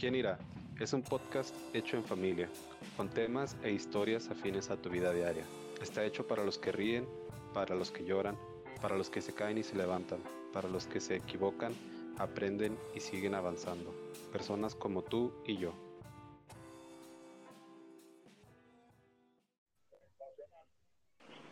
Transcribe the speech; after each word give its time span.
¿Quién 0.00 0.14
irá? 0.14 0.38
Es 0.80 0.94
un 0.94 1.02
podcast 1.02 1.54
hecho 1.74 1.98
en 1.98 2.04
familia, 2.04 2.48
con 2.96 3.10
temas 3.10 3.54
e 3.62 3.70
historias 3.70 4.30
afines 4.30 4.70
a 4.70 4.78
tu 4.78 4.88
vida 4.88 5.12
diaria. 5.12 5.44
Está 5.82 6.02
hecho 6.06 6.26
para 6.26 6.42
los 6.42 6.56
que 6.56 6.72
ríen, 6.72 7.06
para 7.52 7.74
los 7.74 7.90
que 7.90 8.06
lloran, 8.06 8.34
para 8.80 8.96
los 8.96 9.10
que 9.10 9.20
se 9.20 9.34
caen 9.34 9.58
y 9.58 9.62
se 9.62 9.76
levantan, 9.76 10.20
para 10.54 10.70
los 10.70 10.86
que 10.86 11.02
se 11.02 11.16
equivocan, 11.16 11.74
aprenden 12.16 12.78
y 12.94 13.00
siguen 13.00 13.34
avanzando. 13.34 13.94
Personas 14.32 14.74
como 14.74 15.02
tú 15.02 15.34
y 15.46 15.58
yo. 15.58 15.74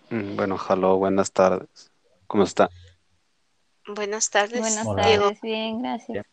Mm, 0.08 0.36
Bueno, 0.36 0.56
hello, 0.70 0.96
buenas 0.96 1.32
tardes. 1.32 1.92
¿Cómo 2.26 2.44
está? 2.44 2.70
Buenas 3.86 4.30
tardes, 4.30 4.60
Buenas 4.60 4.86
Hola. 4.86 5.02
Tardes, 5.02 5.38
bien, 5.42 5.82
gracias. 5.82 6.24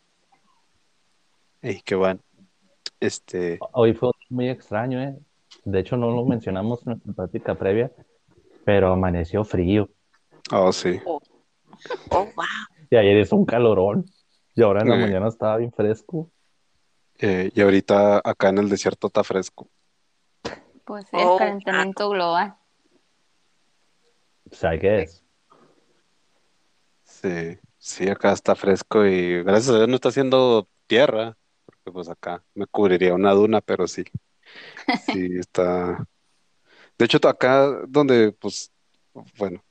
Ey, 1.66 1.82
qué 1.84 1.96
bueno. 1.96 2.20
Este, 3.00 3.58
Hoy 3.74 3.96
fue 3.96 4.12
muy 4.30 4.50
extraño, 4.50 5.02
¿eh? 5.02 5.18
De 5.64 5.80
hecho, 5.80 5.98
no 5.98 6.12
lo 6.12 6.24
mencionamos 6.24 6.82
en 6.86 6.92
nuestra 6.92 7.14
práctica 7.14 7.56
previa, 7.56 7.92
pero 8.64 8.94
amaneció 8.94 9.44
frío. 9.44 9.90
oh 10.52 10.72
sí. 10.72 11.00
Oh, 11.06 11.20
wow. 12.12 12.46
Y 12.92 12.96
ayer 12.96 13.18
hizo 13.18 13.36
un 13.36 13.46
calorón. 13.46 14.06
Y 14.54 14.62
ahora 14.62 14.82
en 14.84 14.90
la 14.90 14.96
Eh. 14.96 15.00
mañana 15.00 15.28
estaba 15.28 15.58
bien 15.58 15.72
fresco. 15.72 16.30
Eh, 17.18 17.50
y 17.56 17.62
ahorita 17.62 18.22
acá 18.24 18.50
en 18.50 18.60
el 18.60 18.70
desierto 18.70 19.08
está 19.08 19.24
fresco. 19.24 19.68
Pues 20.84 21.08
Oh, 21.14 21.34
el 21.34 21.40
calentamiento 21.40 22.10
global. 22.12 22.56
O 24.52 24.56
sea, 24.56 24.78
¿qué 24.80 25.02
es? 25.02 25.24
Sí, 27.04 27.58
sí, 27.80 28.08
acá 28.08 28.34
está 28.34 28.54
fresco 28.54 29.04
y 29.04 29.42
gracias 29.42 29.70
a 29.74 29.78
Dios 29.78 29.88
no 29.90 29.96
está 29.96 30.10
haciendo 30.10 30.68
tierra, 30.86 31.36
pues 31.92 32.10
acá 32.10 32.44
me 32.54 32.68
cubriría 32.68 33.14
una 33.14 33.32
duna, 33.32 33.62
pero 33.62 33.88
sí, 33.88 34.04
sí 35.06 35.30
está. 35.40 36.08
De 36.98 37.06
hecho, 37.06 37.20
acá 37.28 37.68
donde, 37.88 38.32
pues, 38.32 38.72
bueno, 39.38 39.64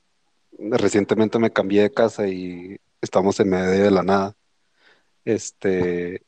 recientemente 0.59 1.39
me 1.39 1.51
cambié 1.51 1.83
de 1.83 1.91
casa 1.91 2.27
y 2.27 2.77
estamos 3.01 3.39
en 3.39 3.49
medio 3.49 3.83
de 3.83 3.91
la 3.91 4.03
nada. 4.03 4.35
Este, 5.25 6.23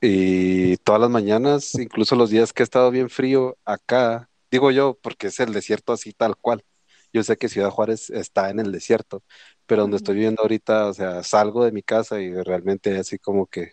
y 0.00 0.76
todas 0.78 1.00
las 1.00 1.10
mañanas, 1.10 1.74
incluso 1.74 2.16
los 2.16 2.30
días 2.30 2.52
que 2.52 2.62
ha 2.62 2.64
estado 2.64 2.90
bien 2.90 3.10
frío, 3.10 3.58
acá, 3.64 4.30
digo 4.50 4.70
yo, 4.70 4.98
porque 5.02 5.28
es 5.28 5.40
el 5.40 5.52
desierto 5.52 5.92
así 5.92 6.12
tal 6.12 6.36
cual. 6.36 6.64
Yo 7.12 7.22
sé 7.24 7.36
que 7.36 7.48
Ciudad 7.48 7.70
Juárez 7.70 8.08
está 8.10 8.50
en 8.50 8.60
el 8.60 8.72
desierto, 8.72 9.22
pero 9.66 9.82
donde 9.82 9.96
estoy 9.98 10.14
viviendo 10.14 10.42
ahorita, 10.42 10.86
o 10.86 10.94
sea, 10.94 11.22
salgo 11.22 11.64
de 11.64 11.72
mi 11.72 11.82
casa 11.82 12.20
y 12.20 12.32
realmente 12.42 12.96
así 12.98 13.18
como 13.18 13.46
que 13.46 13.72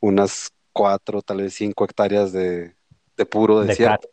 unas 0.00 0.52
cuatro, 0.72 1.22
tal 1.22 1.38
vez 1.38 1.54
cinco 1.54 1.84
hectáreas 1.84 2.32
de, 2.32 2.74
de 3.16 3.26
puro 3.26 3.60
De 3.60 3.66
desierto. 3.68 4.08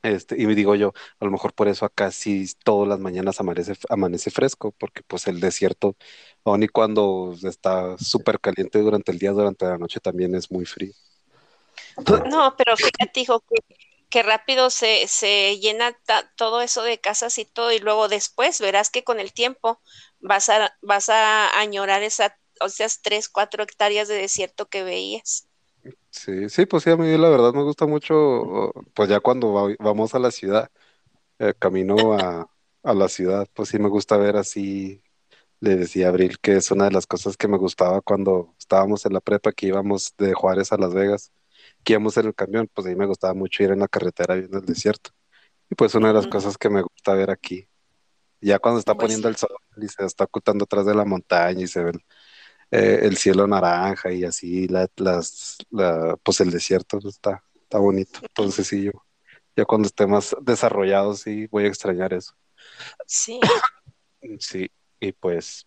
Este, 0.00 0.40
y 0.40 0.46
me 0.46 0.54
digo 0.54 0.76
yo, 0.76 0.92
a 1.18 1.24
lo 1.24 1.30
mejor 1.32 1.52
por 1.54 1.66
eso 1.66 1.84
acá 1.84 2.12
sí 2.12 2.46
todas 2.64 2.88
las 2.88 3.00
mañanas 3.00 3.40
amanece, 3.40 3.74
amanece 3.88 4.30
fresco, 4.30 4.70
porque 4.78 5.02
pues 5.02 5.26
el 5.26 5.40
desierto, 5.40 5.96
aun 6.44 6.62
y 6.62 6.68
cuando 6.68 7.34
está 7.42 7.98
súper 7.98 8.38
caliente 8.38 8.78
durante 8.78 9.10
el 9.10 9.18
día, 9.18 9.32
durante 9.32 9.66
la 9.66 9.76
noche 9.76 9.98
también 9.98 10.36
es 10.36 10.52
muy 10.52 10.64
frío. 10.66 10.92
No, 12.30 12.54
pero 12.56 12.76
fíjate, 12.76 13.20
hijo, 13.20 13.40
que, 13.40 13.56
que 14.08 14.22
rápido 14.22 14.70
se, 14.70 15.06
se 15.08 15.58
llena 15.58 15.92
ta- 16.04 16.30
todo 16.36 16.60
eso 16.60 16.82
de 16.82 17.00
casas 17.00 17.38
y 17.38 17.44
todo, 17.44 17.72
y 17.72 17.78
luego 17.78 18.08
después 18.08 18.60
verás 18.60 18.90
que 18.90 19.04
con 19.04 19.20
el 19.20 19.32
tiempo 19.32 19.80
vas 20.20 20.48
a, 20.48 20.76
vas 20.80 21.08
a 21.08 21.58
añorar 21.58 22.02
esa, 22.02 22.38
o 22.60 22.68
sea, 22.68 22.88
tres, 23.02 23.28
cuatro 23.28 23.62
hectáreas 23.62 24.08
de 24.08 24.16
desierto 24.16 24.68
que 24.68 24.82
veías. 24.84 25.48
Sí, 26.10 26.48
sí, 26.48 26.66
pues 26.66 26.82
sí, 26.84 26.90
a 26.90 26.96
mí 26.96 27.16
la 27.16 27.28
verdad 27.28 27.52
me 27.54 27.62
gusta 27.62 27.86
mucho, 27.86 28.72
pues 28.94 29.08
ya 29.08 29.20
cuando 29.20 29.52
va- 29.52 29.74
vamos 29.78 30.14
a 30.14 30.18
la 30.18 30.30
ciudad, 30.30 30.70
eh, 31.38 31.54
camino 31.58 32.14
a, 32.14 32.50
a 32.84 32.94
la 32.94 33.08
ciudad, 33.08 33.46
pues 33.54 33.70
sí 33.70 33.78
me 33.78 33.88
gusta 33.88 34.16
ver 34.18 34.36
así, 34.36 35.02
le 35.60 35.76
decía 35.76 36.06
a 36.08 36.10
Abril 36.10 36.38
que 36.40 36.56
es 36.56 36.70
una 36.72 36.86
de 36.86 36.92
las 36.92 37.06
cosas 37.06 37.36
que 37.36 37.48
me 37.48 37.58
gustaba 37.58 38.02
cuando 38.02 38.54
estábamos 38.58 39.06
en 39.06 39.14
la 39.14 39.20
prepa, 39.22 39.52
que 39.52 39.66
íbamos 39.68 40.14
de 40.18 40.34
Juárez 40.34 40.72
a 40.72 40.78
Las 40.78 40.94
Vegas, 40.94 41.32
que 41.84 41.94
íbamos 41.94 42.16
en 42.18 42.26
el 42.28 42.34
camión, 42.36 42.70
pues 42.74 42.86
ahí 42.88 42.96
me 42.96 43.06
gustaba 43.06 43.34
mucho 43.34 43.62
ir 43.64 43.72
en 43.72 43.80
la 43.80 43.88
carretera 43.88 44.36
viendo 44.36 44.58
el 44.58 44.66
desierto. 44.66 45.10
Y 45.70 45.74
pues 45.76 45.94
una 45.96 46.08
de 46.08 46.14
las 46.14 46.26
cosas 46.28 46.58
que 46.58 46.70
me 46.70 46.82
gusta 46.82 47.14
ver 47.14 47.30
aquí, 47.30 47.68
ya 48.40 48.58
cuando 48.58 48.78
está 48.80 48.94
Pues 48.94 49.14
poniendo 49.14 49.28
sí. 49.28 49.28
el 49.28 49.36
sol 49.36 49.50
y 49.76 49.88
se 49.88 50.04
está 50.04 50.24
ocultando 50.24 50.64
atrás 50.64 50.86
de 50.86 50.94
la 50.94 51.04
montaña 51.04 51.62
y 51.62 51.66
se 51.66 51.82
ve 51.84 51.90
el, 51.90 52.00
eh, 52.70 53.00
el 53.02 53.16
cielo 53.16 53.46
naranja 53.46 54.12
y 54.12 54.24
así, 54.24 54.68
la, 54.68 54.86
las, 54.96 55.58
la- 55.70 56.16
pues 56.22 56.40
el 56.40 56.50
desierto 56.50 56.98
pues, 57.00 57.14
está, 57.16 57.42
está 57.62 57.78
bonito. 57.78 58.20
Entonces 58.22 58.66
sí, 58.66 58.84
yo 58.84 58.92
ya 59.56 59.64
cuando 59.64 59.86
esté 59.86 60.06
más 60.06 60.36
desarrollado 60.42 61.14
sí 61.14 61.46
voy 61.48 61.64
a 61.64 61.68
extrañar 61.68 62.12
eso. 62.14 62.34
Sí, 63.06 63.40
Sí, 64.40 64.68
y 65.00 65.12
pues 65.12 65.66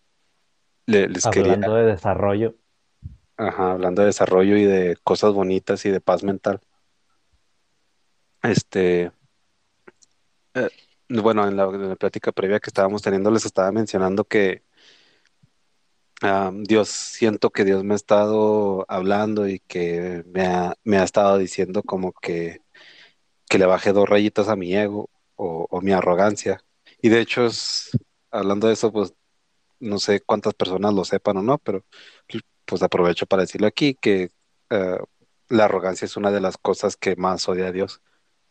le- 0.86 1.08
les 1.08 1.24
quería, 1.24 1.54
Hablando 1.54 1.74
de 1.74 1.84
desarrollo, 1.84 2.56
ajá, 3.36 3.72
hablando 3.72 4.02
de 4.02 4.06
desarrollo 4.06 4.56
y 4.56 4.64
de 4.64 4.96
cosas 5.02 5.32
bonitas 5.32 5.84
y 5.86 5.90
de 5.90 6.00
paz 6.00 6.22
mental. 6.22 6.60
Este, 8.42 9.12
eh, 10.54 10.68
bueno, 11.08 11.46
en 11.46 11.56
la, 11.56 11.64
en 11.64 11.88
la 11.90 11.96
plática 11.96 12.32
previa 12.32 12.60
que 12.60 12.70
estábamos 12.70 13.02
teniendo 13.02 13.30
les 13.30 13.44
estaba 13.46 13.70
mencionando 13.72 14.24
que 14.24 14.62
ah, 16.22 16.50
Dios, 16.54 16.88
siento 16.88 17.50
que 17.50 17.64
Dios 17.64 17.84
me 17.84 17.94
ha 17.94 17.96
estado 17.96 18.84
hablando 18.88 19.48
y 19.48 19.60
que 19.60 20.24
me 20.26 20.46
ha, 20.46 20.74
me 20.84 20.98
ha 20.98 21.04
estado 21.04 21.38
diciendo 21.38 21.82
como 21.82 22.12
que, 22.12 22.60
que 23.48 23.58
le 23.58 23.66
baje 23.66 23.92
dos 23.92 24.08
rayitas 24.08 24.48
a 24.48 24.56
mi 24.56 24.74
ego 24.76 25.10
o, 25.36 25.66
o 25.70 25.80
mi 25.82 25.92
arrogancia. 25.92 26.60
Y 27.02 27.08
de 27.10 27.20
hecho, 27.20 27.46
es, 27.46 27.90
hablando 28.30 28.68
de 28.68 28.74
eso, 28.74 28.92
pues 28.92 29.14
no 29.80 29.98
sé 30.00 30.20
cuántas 30.22 30.54
personas 30.54 30.94
lo 30.94 31.04
sepan 31.04 31.38
o 31.38 31.42
no, 31.42 31.58
pero 31.58 31.84
pues 32.66 32.82
aprovecho 32.82 33.26
para 33.26 33.42
decirlo 33.44 33.68
aquí 33.68 33.94
que 33.96 34.30
eh, 34.70 34.98
la 35.50 35.66
arrogancia 35.66 36.06
es 36.06 36.16
una 36.18 36.30
de 36.32 36.40
las 36.42 36.58
cosas 36.58 36.96
que 36.96 37.16
más 37.16 37.48
odia 37.48 37.68
a 37.68 37.72
Dios. 37.72 38.02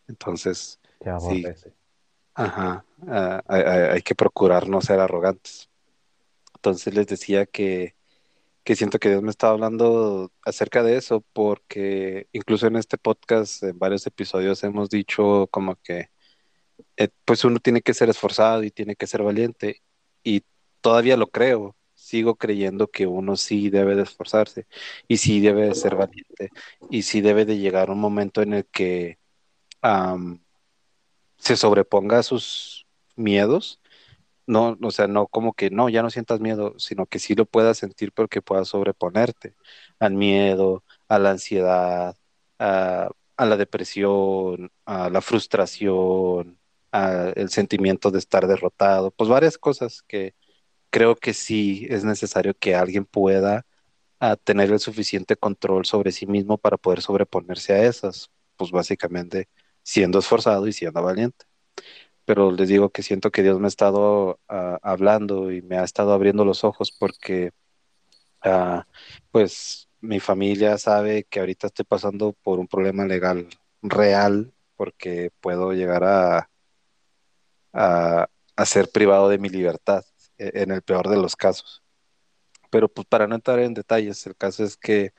Entonces, 0.08 0.82
aborrece. 1.06 1.74
ajá, 2.36 2.86
ah, 3.10 3.44
hay, 3.48 3.64
hay- 3.64 3.82
hay 3.96 4.04
que 4.04 4.16
procurar 4.16 4.70
no 4.70 4.82
ser 4.82 5.02
arrogantes. 5.02 5.71
Entonces 6.62 6.94
les 6.94 7.08
decía 7.08 7.48
que, 7.48 7.96
que 8.64 8.76
siento 8.76 9.00
que 9.00 9.10
Dios 9.10 9.24
me 9.24 9.32
está 9.32 9.50
hablando 9.50 10.32
acerca 10.46 10.84
de 10.84 10.96
eso, 10.98 11.26
porque 11.34 12.28
incluso 12.34 12.68
en 12.68 12.76
este 12.76 13.00
podcast, 13.00 13.64
en 13.64 13.80
varios 13.80 14.06
episodios 14.08 14.64
hemos 14.64 14.90
dicho 14.90 15.48
como 15.52 15.76
que 15.78 16.10
eh, 16.98 17.10
pues 17.26 17.44
uno 17.46 17.60
tiene 17.60 17.82
que 17.82 17.96
ser 17.96 18.10
esforzado 18.10 18.64
y 18.64 18.72
tiene 18.72 18.96
que 18.96 19.08
ser 19.08 19.24
valiente, 19.24 19.82
y 20.24 20.44
todavía 20.82 21.18
lo 21.18 21.28
creo, 21.32 21.76
sigo 21.96 22.36
creyendo 22.36 22.88
que 22.92 23.08
uno 23.08 23.38
sí 23.38 23.70
debe 23.72 23.96
de 23.96 24.04
esforzarse, 24.04 24.68
y 25.08 25.18
sí 25.18 25.40
debe 25.42 25.68
de 25.68 25.76
ser 25.76 25.96
valiente, 25.96 26.50
y 26.92 27.04
sí 27.04 27.22
debe 27.22 27.46
de 27.46 27.58
llegar 27.58 27.90
un 27.90 28.00
momento 28.00 28.44
en 28.44 28.54
el 28.54 28.66
que 28.68 29.18
se 31.38 31.58
sobreponga 31.58 32.20
a 32.20 32.24
sus 32.24 32.86
miedos 33.16 33.81
no, 34.52 34.78
o 34.82 34.92
sea, 34.92 35.08
no 35.08 35.28
como 35.28 35.54
que 35.54 35.70
no, 35.72 35.90
ya 35.90 36.04
no 36.04 36.10
sientas 36.10 36.42
miedo, 36.42 36.76
sino 36.78 37.06
que 37.08 37.20
sí 37.20 37.36
lo 37.36 37.46
puedas 37.46 37.78
sentir 37.78 38.12
porque 38.14 38.42
puedas 38.42 38.68
sobreponerte 38.68 39.56
al 40.00 40.14
miedo, 40.14 40.84
a 41.08 41.20
la 41.20 41.32
ansiedad, 41.32 42.18
a, 42.60 43.10
la 43.38 43.58
depresión, 43.58 44.72
a 44.86 45.10
la 45.10 45.22
frustración, 45.22 46.60
al 46.92 47.50
sentimiento 47.50 48.12
de 48.12 48.20
estar 48.20 48.48
derrotado, 48.48 49.12
pues 49.12 49.30
varias 49.30 49.58
cosas 49.58 50.04
que 50.04 50.36
creo 50.90 51.16
que 51.16 51.34
sí 51.34 51.88
es 51.90 52.04
necesario 52.04 52.54
que 52.56 52.76
alguien 52.76 53.06
pueda 53.06 53.66
tener 54.44 54.72
el 54.72 54.80
suficiente 54.80 55.36
control 55.38 55.86
sobre 55.86 56.12
sí 56.12 56.28
mismo 56.28 56.58
para 56.58 56.78
poder 56.78 57.02
sobreponerse 57.02 57.74
a 57.74 57.84
esas, 57.86 58.32
pues 58.58 58.72
básicamente 58.72 59.50
siendo 59.84 60.20
esforzado 60.20 60.68
y 60.68 60.74
siendo 60.74 61.02
valiente 61.04 61.51
pero 62.32 62.50
les 62.50 62.70
digo 62.70 62.92
que 62.92 63.04
siento 63.04 63.30
que 63.30 63.44
Dios 63.44 63.60
me 63.60 63.66
ha 63.66 63.68
estado 63.68 64.40
ah, 64.48 64.80
hablando 64.84 65.52
y 65.52 65.62
me 65.62 65.78
ha 65.78 65.84
estado 65.84 66.14
abriendo 66.14 66.46
los 66.46 66.64
ojos 66.64 66.90
porque 66.90 67.52
ah, 68.42 68.88
pues 69.32 69.90
mi 70.00 70.22
familia 70.22 70.78
sabe 70.78 71.26
que 71.26 71.42
ahorita 71.42 71.68
estoy 71.68 71.84
pasando 71.84 72.32
por 72.42 72.60
un 72.60 72.70
problema 72.70 73.06
legal 73.06 73.50
real 73.82 74.54
porque 74.78 75.32
puedo 75.42 75.74
llegar 75.74 76.06
a, 76.06 76.50
a, 77.74 78.30
ser 78.66 78.90
privado 78.90 79.28
de 79.28 79.38
mi 79.38 79.50
libertad 79.50 80.06
eh, 80.38 80.52
en 80.54 80.72
el 80.72 80.84
peor 80.84 81.10
de 81.10 81.18
los 81.18 81.36
casos. 81.36 81.84
Pero 82.70 82.88
pues 82.88 83.06
para 83.08 83.28
no 83.28 83.36
entrar 83.36 83.60
en 83.60 83.74
detalles, 83.74 84.26
el 84.26 84.38
caso 84.38 84.64
es 84.64 84.78
que 84.78 85.12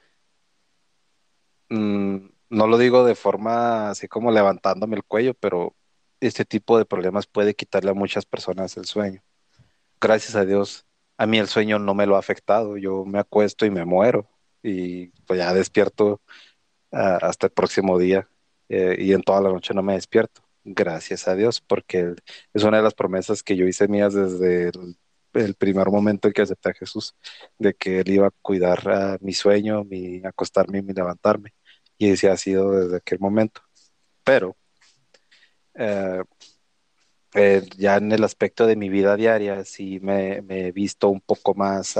mm, 1.68 2.16
no 2.48 2.66
lo 2.66 2.78
digo 2.78 3.04
de 3.04 3.14
forma 3.14 3.90
así 3.90 4.08
como 4.08 4.30
levantándome 4.30 4.96
el 4.96 5.04
cuello, 5.04 5.34
pero 5.34 5.76
este 6.22 6.44
tipo 6.44 6.78
de 6.78 6.84
problemas 6.84 7.26
puede 7.26 7.54
quitarle 7.54 7.90
a 7.90 7.94
muchas 7.94 8.24
personas 8.26 8.76
el 8.76 8.86
sueño. 8.86 9.22
Gracias 10.00 10.36
a 10.36 10.44
Dios, 10.44 10.86
a 11.16 11.26
mí 11.26 11.38
el 11.38 11.48
sueño 11.48 11.78
no 11.78 11.94
me 11.94 12.06
lo 12.06 12.16
ha 12.16 12.18
afectado. 12.20 12.76
Yo 12.76 13.04
me 13.04 13.18
acuesto 13.18 13.66
y 13.66 13.70
me 13.70 13.84
muero 13.84 14.28
y 14.62 15.08
pues 15.26 15.38
ya 15.38 15.52
despierto 15.54 16.20
ah, 16.92 17.18
hasta 17.22 17.46
el 17.46 17.52
próximo 17.52 17.98
día 17.98 18.28
eh, 18.68 18.96
y 18.98 19.12
en 19.12 19.22
toda 19.22 19.40
la 19.40 19.50
noche 19.50 19.74
no 19.74 19.82
me 19.82 19.94
despierto. 19.94 20.42
Gracias 20.64 21.26
a 21.28 21.34
Dios, 21.34 21.60
porque 21.60 22.14
es 22.54 22.62
una 22.64 22.78
de 22.78 22.82
las 22.84 22.94
promesas 22.94 23.42
que 23.42 23.56
yo 23.56 23.66
hice 23.66 23.88
mías 23.88 24.14
desde 24.14 24.70
el, 25.34 25.54
primer 25.56 25.88
momento 25.88 26.28
en 26.28 26.34
que 26.34 26.42
acepté 26.42 26.70
a 26.70 26.74
Jesús, 26.74 27.16
de 27.58 27.74
que 27.74 28.00
Él 28.00 28.10
iba 28.10 28.28
a 28.28 28.30
cuidar 28.42 29.18
mi 29.20 29.32
sueño, 29.34 29.84
mi 29.84 30.22
acostarme 30.24 30.78
y 30.78 30.82
mi 30.82 30.92
levantarme. 30.92 31.54
Y 31.98 32.10
ese 32.10 32.30
ha 32.30 32.36
sido 32.36 32.72
desde 32.72 32.98
aquel 32.98 33.18
momento. 33.18 33.62
Pero 34.24 34.56
eh, 35.74 36.22
eh, 37.34 37.62
ya 37.76 37.96
en 37.96 38.12
el 38.12 38.24
aspecto 38.24 38.66
de 38.66 38.76
mi 38.76 38.88
vida 38.88 39.16
diaria, 39.16 39.64
sí 39.64 40.00
me, 40.00 40.42
he 40.48 40.72
visto 40.72 41.08
un 41.08 41.20
poco 41.20 41.54
más 41.54 41.96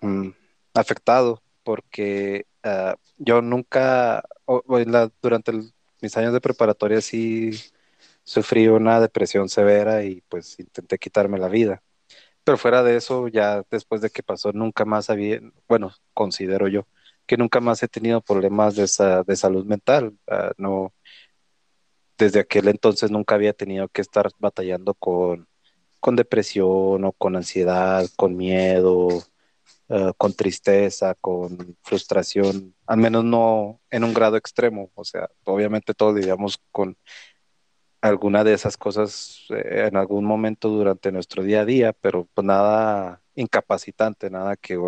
mm, 0.00 0.28
afectado, 0.74 1.42
porque 1.62 2.46
ah, 2.62 2.96
yo 3.18 3.42
nunca, 3.42 4.22
durante 5.22 5.50
el- 5.52 5.72
mis 6.02 6.16
años 6.16 6.32
de 6.32 6.40
preparatoria, 6.40 7.00
sí 7.00 7.50
sufrí 8.24 8.68
una 8.68 9.00
depresión 9.00 9.48
severa 9.48 10.04
y 10.04 10.22
pues 10.28 10.58
intenté 10.60 10.98
quitarme 10.98 11.38
la 11.38 11.48
vida. 11.48 11.82
Pero 12.44 12.58
fuera 12.58 12.82
de 12.82 12.96
eso, 12.96 13.28
ya 13.28 13.62
después 13.70 14.00
de 14.02 14.10
que 14.10 14.22
pasó, 14.22 14.52
nunca 14.52 14.84
más 14.84 15.10
había, 15.10 15.40
bueno, 15.68 15.92
considero 16.14 16.68
yo 16.68 16.86
que 17.26 17.36
nunca 17.38 17.60
más 17.60 17.82
he 17.82 17.88
tenido 17.88 18.20
problemas 18.22 18.76
de, 18.76 18.86
de 19.26 19.36
salud 19.36 19.64
mental. 19.66 20.18
Ah, 20.28 20.52
no, 20.58 20.92
desde 22.18 22.40
aquel 22.40 22.68
entonces 22.68 23.10
nunca 23.10 23.34
había 23.34 23.52
tenido 23.52 23.88
que 23.88 24.00
estar 24.00 24.30
batallando 24.38 24.94
con, 24.94 25.48
con 26.00 26.16
depresión 26.16 27.04
o 27.04 27.12
con 27.12 27.36
ansiedad, 27.36 28.06
con 28.16 28.36
miedo, 28.36 29.08
eh, 29.88 30.12
con 30.16 30.32
tristeza, 30.34 31.14
con 31.14 31.76
frustración, 31.82 32.74
al 32.86 32.98
menos 32.98 33.24
no 33.24 33.80
en 33.90 34.04
un 34.04 34.14
grado 34.14 34.36
extremo. 34.36 34.90
O 34.94 35.04
sea, 35.04 35.28
obviamente 35.44 35.94
todos 35.94 36.14
lidiamos 36.14 36.58
con 36.70 36.96
alguna 38.00 38.44
de 38.44 38.54
esas 38.54 38.76
cosas 38.76 39.46
eh, 39.50 39.86
en 39.88 39.96
algún 39.96 40.24
momento 40.24 40.68
durante 40.68 41.12
nuestro 41.12 41.42
día 41.42 41.62
a 41.62 41.64
día, 41.64 41.92
pero 41.92 42.28
pues 42.34 42.46
nada 42.46 43.22
incapacitante, 43.34 44.30
nada 44.30 44.56
que, 44.56 44.78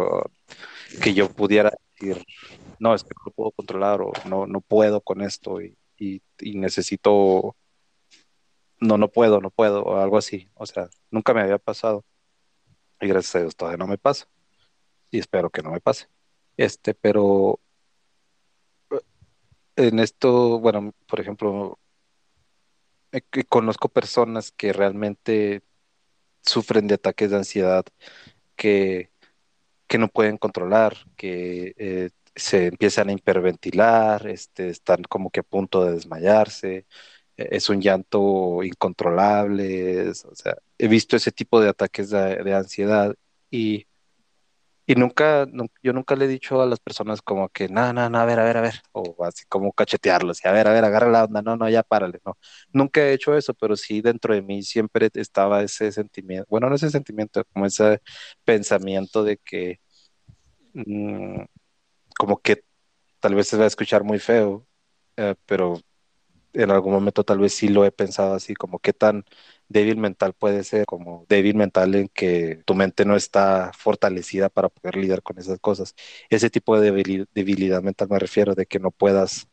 que 1.02 1.14
yo 1.14 1.28
pudiera 1.30 1.72
decir, 1.98 2.24
no, 2.78 2.94
es 2.94 3.02
que 3.02 3.10
no 3.16 3.22
lo 3.26 3.32
puedo 3.32 3.50
controlar 3.52 4.02
o 4.02 4.12
no, 4.26 4.46
no 4.46 4.60
puedo 4.60 5.00
con 5.00 5.22
esto 5.22 5.60
y, 5.60 5.76
y, 5.98 6.22
necesito, 6.40 7.56
no, 8.80 8.98
no 8.98 9.08
puedo, 9.08 9.40
no 9.40 9.50
puedo, 9.50 9.82
o 9.82 9.96
algo 9.98 10.18
así. 10.18 10.48
O 10.54 10.66
sea, 10.66 10.88
nunca 11.10 11.34
me 11.34 11.42
había 11.42 11.58
pasado 11.58 12.04
y 13.00 13.08
gracias 13.08 13.36
a 13.36 13.40
Dios 13.40 13.56
todavía 13.56 13.78
no 13.78 13.86
me 13.86 13.98
pasa 13.98 14.26
y 15.10 15.18
espero 15.18 15.50
que 15.50 15.62
no 15.62 15.70
me 15.70 15.80
pase. 15.80 16.08
Este, 16.56 16.94
pero 16.94 17.60
eh, 18.90 19.00
en 19.76 19.98
esto, 19.98 20.58
bueno, 20.60 20.94
por 21.06 21.20
ejemplo, 21.20 21.78
eh, 23.12 23.22
conozco 23.48 23.88
personas 23.88 24.52
que 24.52 24.72
realmente 24.72 25.62
sufren 26.42 26.86
de 26.86 26.94
ataques 26.94 27.30
de 27.30 27.36
ansiedad 27.36 27.84
que, 28.56 29.10
que 29.86 29.98
no 29.98 30.08
pueden 30.08 30.38
controlar, 30.38 30.96
que 31.16 31.74
eh, 31.78 32.10
se 32.36 32.68
empiezan 32.68 33.08
a 33.10 33.12
hiperventilar, 33.14 34.26
este, 34.28 34.68
están 34.70 35.02
como 35.04 35.30
que 35.30 35.40
a 35.40 35.44
punto 35.44 35.84
de 35.84 35.92
desmayarse, 35.94 36.86
eh, 37.36 37.48
es 37.52 37.68
un 37.70 37.80
llanto 37.82 38.62
incontrolable, 38.64 40.10
es- 40.10 40.24
o 40.26 40.34
sea, 40.36 40.56
he 40.78 40.88
visto 40.88 41.16
ese 41.16 41.32
tipo 41.32 41.60
de 41.60 41.70
ataques 41.70 42.10
de, 42.10 42.36
de 42.44 42.54
ansiedad 42.54 43.14
y, 43.50 43.86
y 44.88 44.94
nunca, 44.94 45.46
nun- 45.46 45.70
yo 45.82 45.92
nunca 45.92 46.14
le 46.16 46.26
he 46.26 46.28
dicho 46.28 46.62
a 46.62 46.66
las 46.66 46.78
personas 46.80 47.20
como 47.22 47.48
que, 47.48 47.68
no, 47.68 47.92
no, 47.92 48.08
no, 48.08 48.18
a 48.20 48.24
ver, 48.24 48.38
a 48.40 48.44
ver, 48.44 48.56
a 48.58 48.60
ver, 48.60 48.74
o 48.92 49.16
así 49.24 49.44
como 49.48 49.72
cachetearlos, 49.72 50.44
y 50.44 50.48
a 50.48 50.52
ver, 50.52 50.68
a 50.68 50.72
ver, 50.72 50.84
agarra 50.84 51.08
la 51.10 51.24
onda, 51.24 51.42
no, 51.42 51.56
no, 51.56 51.68
ya 51.68 51.82
párale, 51.82 52.20
no. 52.24 52.38
Nunca 52.72 53.00
he 53.02 53.12
hecho 53.14 53.36
eso, 53.36 53.52
pero 53.54 53.74
sí 53.76 54.00
dentro 54.00 54.32
de 54.34 54.42
mí 54.42 54.62
siempre 54.62 55.10
estaba 55.14 55.62
ese 55.62 55.90
sentimiento, 55.92 56.46
bueno, 56.50 56.68
no 56.70 56.76
ese 56.76 56.90
sentimiento, 56.90 57.44
como 57.52 57.66
ese 57.66 58.00
pensamiento 58.44 59.24
de 59.24 59.38
que 59.38 59.80
mm, 60.74 61.44
como 62.18 62.38
que 62.40 62.64
tal 63.20 63.34
vez 63.34 63.48
se 63.48 63.56
va 63.58 63.64
a 63.64 63.66
escuchar 63.68 64.04
muy 64.04 64.18
feo, 64.18 64.66
eh, 65.16 65.34
pero 65.46 65.80
en 66.52 66.70
algún 66.70 66.92
momento 66.92 67.24
tal 67.24 67.38
vez 67.38 67.54
sí 67.54 67.68
lo 67.68 67.84
he 67.84 67.92
pensado 67.92 68.34
así, 68.34 68.54
como 68.54 68.78
qué 68.78 68.92
tan 68.94 69.24
débil 69.68 69.98
mental 69.98 70.32
puede 70.34 70.64
ser, 70.64 70.86
como 70.86 71.26
débil 71.28 71.56
mental 71.56 71.94
en 71.94 72.08
que 72.08 72.62
tu 72.66 72.74
mente 72.74 73.04
no 73.04 73.16
está 73.16 73.72
fortalecida 73.78 74.48
para 74.48 74.68
poder 74.70 74.96
lidiar 74.96 75.22
con 75.22 75.38
esas 75.38 75.60
cosas. 75.60 75.94
Ese 76.30 76.50
tipo 76.50 76.78
de 76.80 76.92
debili- 76.92 77.26
debilidad 77.34 77.82
mental 77.82 78.08
me 78.10 78.18
refiero, 78.18 78.54
de 78.54 78.66
que 78.66 78.78
no 78.80 78.90
puedas 78.90 79.48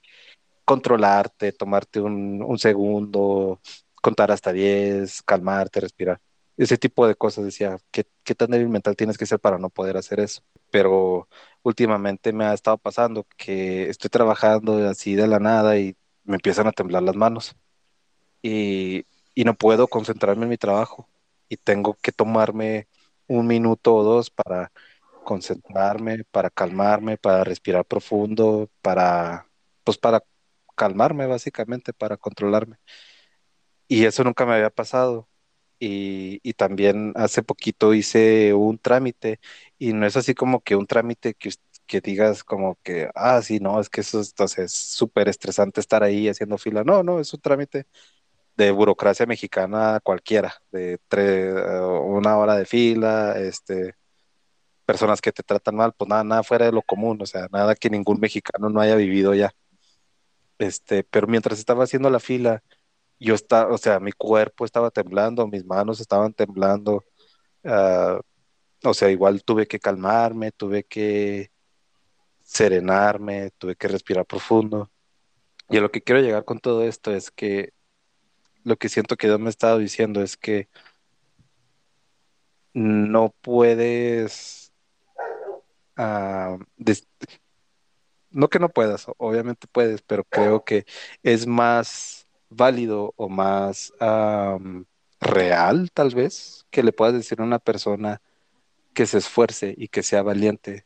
controlarte, 0.65 1.51
tomarte 1.53 1.99
un, 2.01 2.41
un 2.43 2.59
segundo, 2.59 3.61
contar 4.01 4.31
hasta 4.31 4.53
10, 4.53 5.21
calmarte, 5.23 5.79
respirar. 5.81 6.21
Ese 6.57 6.77
tipo 6.77 7.07
de 7.07 7.15
cosas, 7.15 7.45
decía, 7.45 7.77
¿qué, 7.91 8.05
qué 8.23 8.35
tan 8.35 8.51
débil 8.51 8.69
mental 8.69 8.95
tienes 8.95 9.17
que 9.17 9.25
ser 9.25 9.39
para 9.39 9.57
no 9.57 9.69
poder 9.69 9.97
hacer 9.97 10.19
eso? 10.19 10.41
Pero 10.73 11.29
últimamente 11.63 12.33
me 12.33 12.45
ha 12.45 12.53
estado 12.55 12.79
pasando 12.79 13.27
que 13.37 13.89
estoy 13.89 14.09
trabajando 14.09 14.89
así 14.89 15.15
de 15.15 15.27
la 15.27 15.39
nada 15.39 15.77
y 15.77 15.95
me 16.23 16.35
empiezan 16.37 16.67
a 16.67 16.71
temblar 16.73 17.03
las 17.03 17.15
manos 17.15 17.55
y, 18.43 19.05
no 19.45 19.55
puedo 19.55 19.87
concentrarme 19.87 20.43
en 20.43 20.49
mi 20.49 20.57
trabajo 20.57 21.09
y 21.49 21.57
tengo 21.57 21.95
que 22.01 22.11
tomarme 22.11 22.87
un 23.27 23.47
minuto 23.47 23.95
o 23.95 24.03
dos 24.03 24.29
para 24.31 24.71
concentrarme, 25.23 26.23
para 26.31 26.49
calmarme, 26.49 27.17
para 27.17 27.43
respirar 27.43 27.85
profundo, 27.85 28.69
para, 28.81 29.47
pues 29.83 29.97
para 29.97 30.23
calmarme 30.75 31.27
básicamente, 31.27 31.93
para 31.93 32.17
controlarme. 32.17 32.77
Y 33.87 34.05
eso 34.05 34.23
nunca 34.23 34.45
me 34.45 34.53
había 34.55 34.69
pasado. 34.69 35.27
Y, 35.85 36.39
y 36.43 36.53
también 36.53 37.13
hace 37.15 37.43
poquito 37.43 37.93
hice 37.93 38.53
un 38.53 38.77
trámite 38.79 39.39
y 39.77 39.93
no 39.93 40.05
es 40.05 40.15
así 40.17 40.33
como 40.35 40.61
que 40.61 40.75
un 40.77 40.87
trámite 40.87 41.33
que, 41.33 41.51
que 41.87 41.99
digas 42.01 42.43
como 42.45 42.77
que, 42.83 43.09
ah, 43.15 43.41
sí, 43.41 43.59
no, 43.59 43.79
es 43.81 43.89
que 43.89 44.01
eso 44.01 44.21
es, 44.21 44.33
o 44.39 44.47
sea, 44.47 44.63
es 44.65 44.71
súper 44.73 45.27
estresante 45.29 45.81
estar 45.81 46.03
ahí 46.03 46.29
haciendo 46.29 46.57
fila. 46.57 46.83
No, 46.85 47.03
no, 47.03 47.19
es 47.19 47.33
un 47.33 47.41
trámite 47.41 47.87
de 48.57 48.71
burocracia 48.71 49.25
mexicana 49.25 49.99
cualquiera, 50.03 50.55
de 50.71 50.99
tre- 51.09 51.21
eh, 51.57 51.81
una 52.05 52.37
hora 52.37 52.55
de 52.57 52.65
fila, 52.65 53.37
este, 53.39 53.95
personas 54.85 55.21
que 55.21 55.31
te 55.31 55.43
tratan 55.43 55.75
mal, 55.75 55.93
pues 55.97 56.09
nada, 56.09 56.23
nada 56.23 56.43
fuera 56.43 56.65
de 56.67 56.71
lo 56.73 56.81
común, 56.83 57.21
o 57.21 57.25
sea, 57.25 57.47
nada 57.51 57.75
que 57.75 57.89
ningún 57.89 58.19
mexicano 58.19 58.69
no 58.69 58.81
haya 58.81 58.95
vivido 58.95 59.33
ya. 59.35 59.51
Este, 60.59 61.03
pero 61.03 61.27
mientras 61.27 61.59
estaba 61.59 61.83
haciendo 61.83 62.09
la 62.09 62.19
fila, 62.19 62.63
yo 63.23 63.35
estaba, 63.35 63.73
o 63.73 63.77
sea, 63.77 63.99
mi 63.99 64.11
cuerpo 64.11 64.65
estaba 64.65 64.91
temblando, 64.91 65.47
mis 65.47 65.65
manos 65.65 66.01
estaban 66.01 66.33
temblando, 66.33 67.03
ah, 67.63 68.19
o 68.83 68.93
sea, 68.93 69.09
igual 69.09 69.43
tuve 69.43 69.67
que 69.67 69.79
calmarme, 69.79 70.51
tuve 70.51 70.83
que 70.83 71.51
serenarme, 72.43 73.51
tuve 73.57 73.75
que 73.75 73.87
respirar 73.87 74.25
profundo. 74.25 74.91
Y 75.69 75.77
a 75.77 75.81
lo 75.81 75.91
que 75.91 76.01
quiero 76.01 76.21
llegar 76.21 76.43
con 76.45 76.59
todo 76.59 76.83
esto 76.83 77.13
es 77.13 77.31
que 77.31 77.73
lo 78.63 78.75
que 78.77 78.89
siento 78.89 79.15
que 79.15 79.27
Dios 79.27 79.39
me 79.39 79.47
ha 79.47 79.49
estado 79.49 79.77
diciendo 79.77 80.21
es 80.21 80.37
que 80.37 80.67
no 82.73 83.33
puedes, 83.41 84.73
ah, 85.95 86.57
no 88.31 88.49
que 88.49 88.59
no 88.59 88.69
puedas, 88.69 89.05
obviamente 89.17 89.67
puedes, 89.71 90.01
pero 90.01 90.23
creo 90.25 90.65
que 90.65 90.85
es 91.23 91.47
más 91.47 92.22
válido 92.55 93.13
o 93.17 93.29
más 93.29 93.93
am, 93.99 94.85
real, 95.19 95.91
tal 95.93 96.11
vez, 96.15 96.65
que 96.71 96.83
le 96.83 96.93
puedas 96.93 97.13
decir 97.13 97.41
a 97.41 97.43
una 97.43 97.59
persona 97.59 98.21
que 98.93 99.05
se 99.05 99.17
esfuerce 99.19 99.73
y 99.77 99.87
que 99.87 100.03
sea 100.03 100.21
valiente 100.23 100.85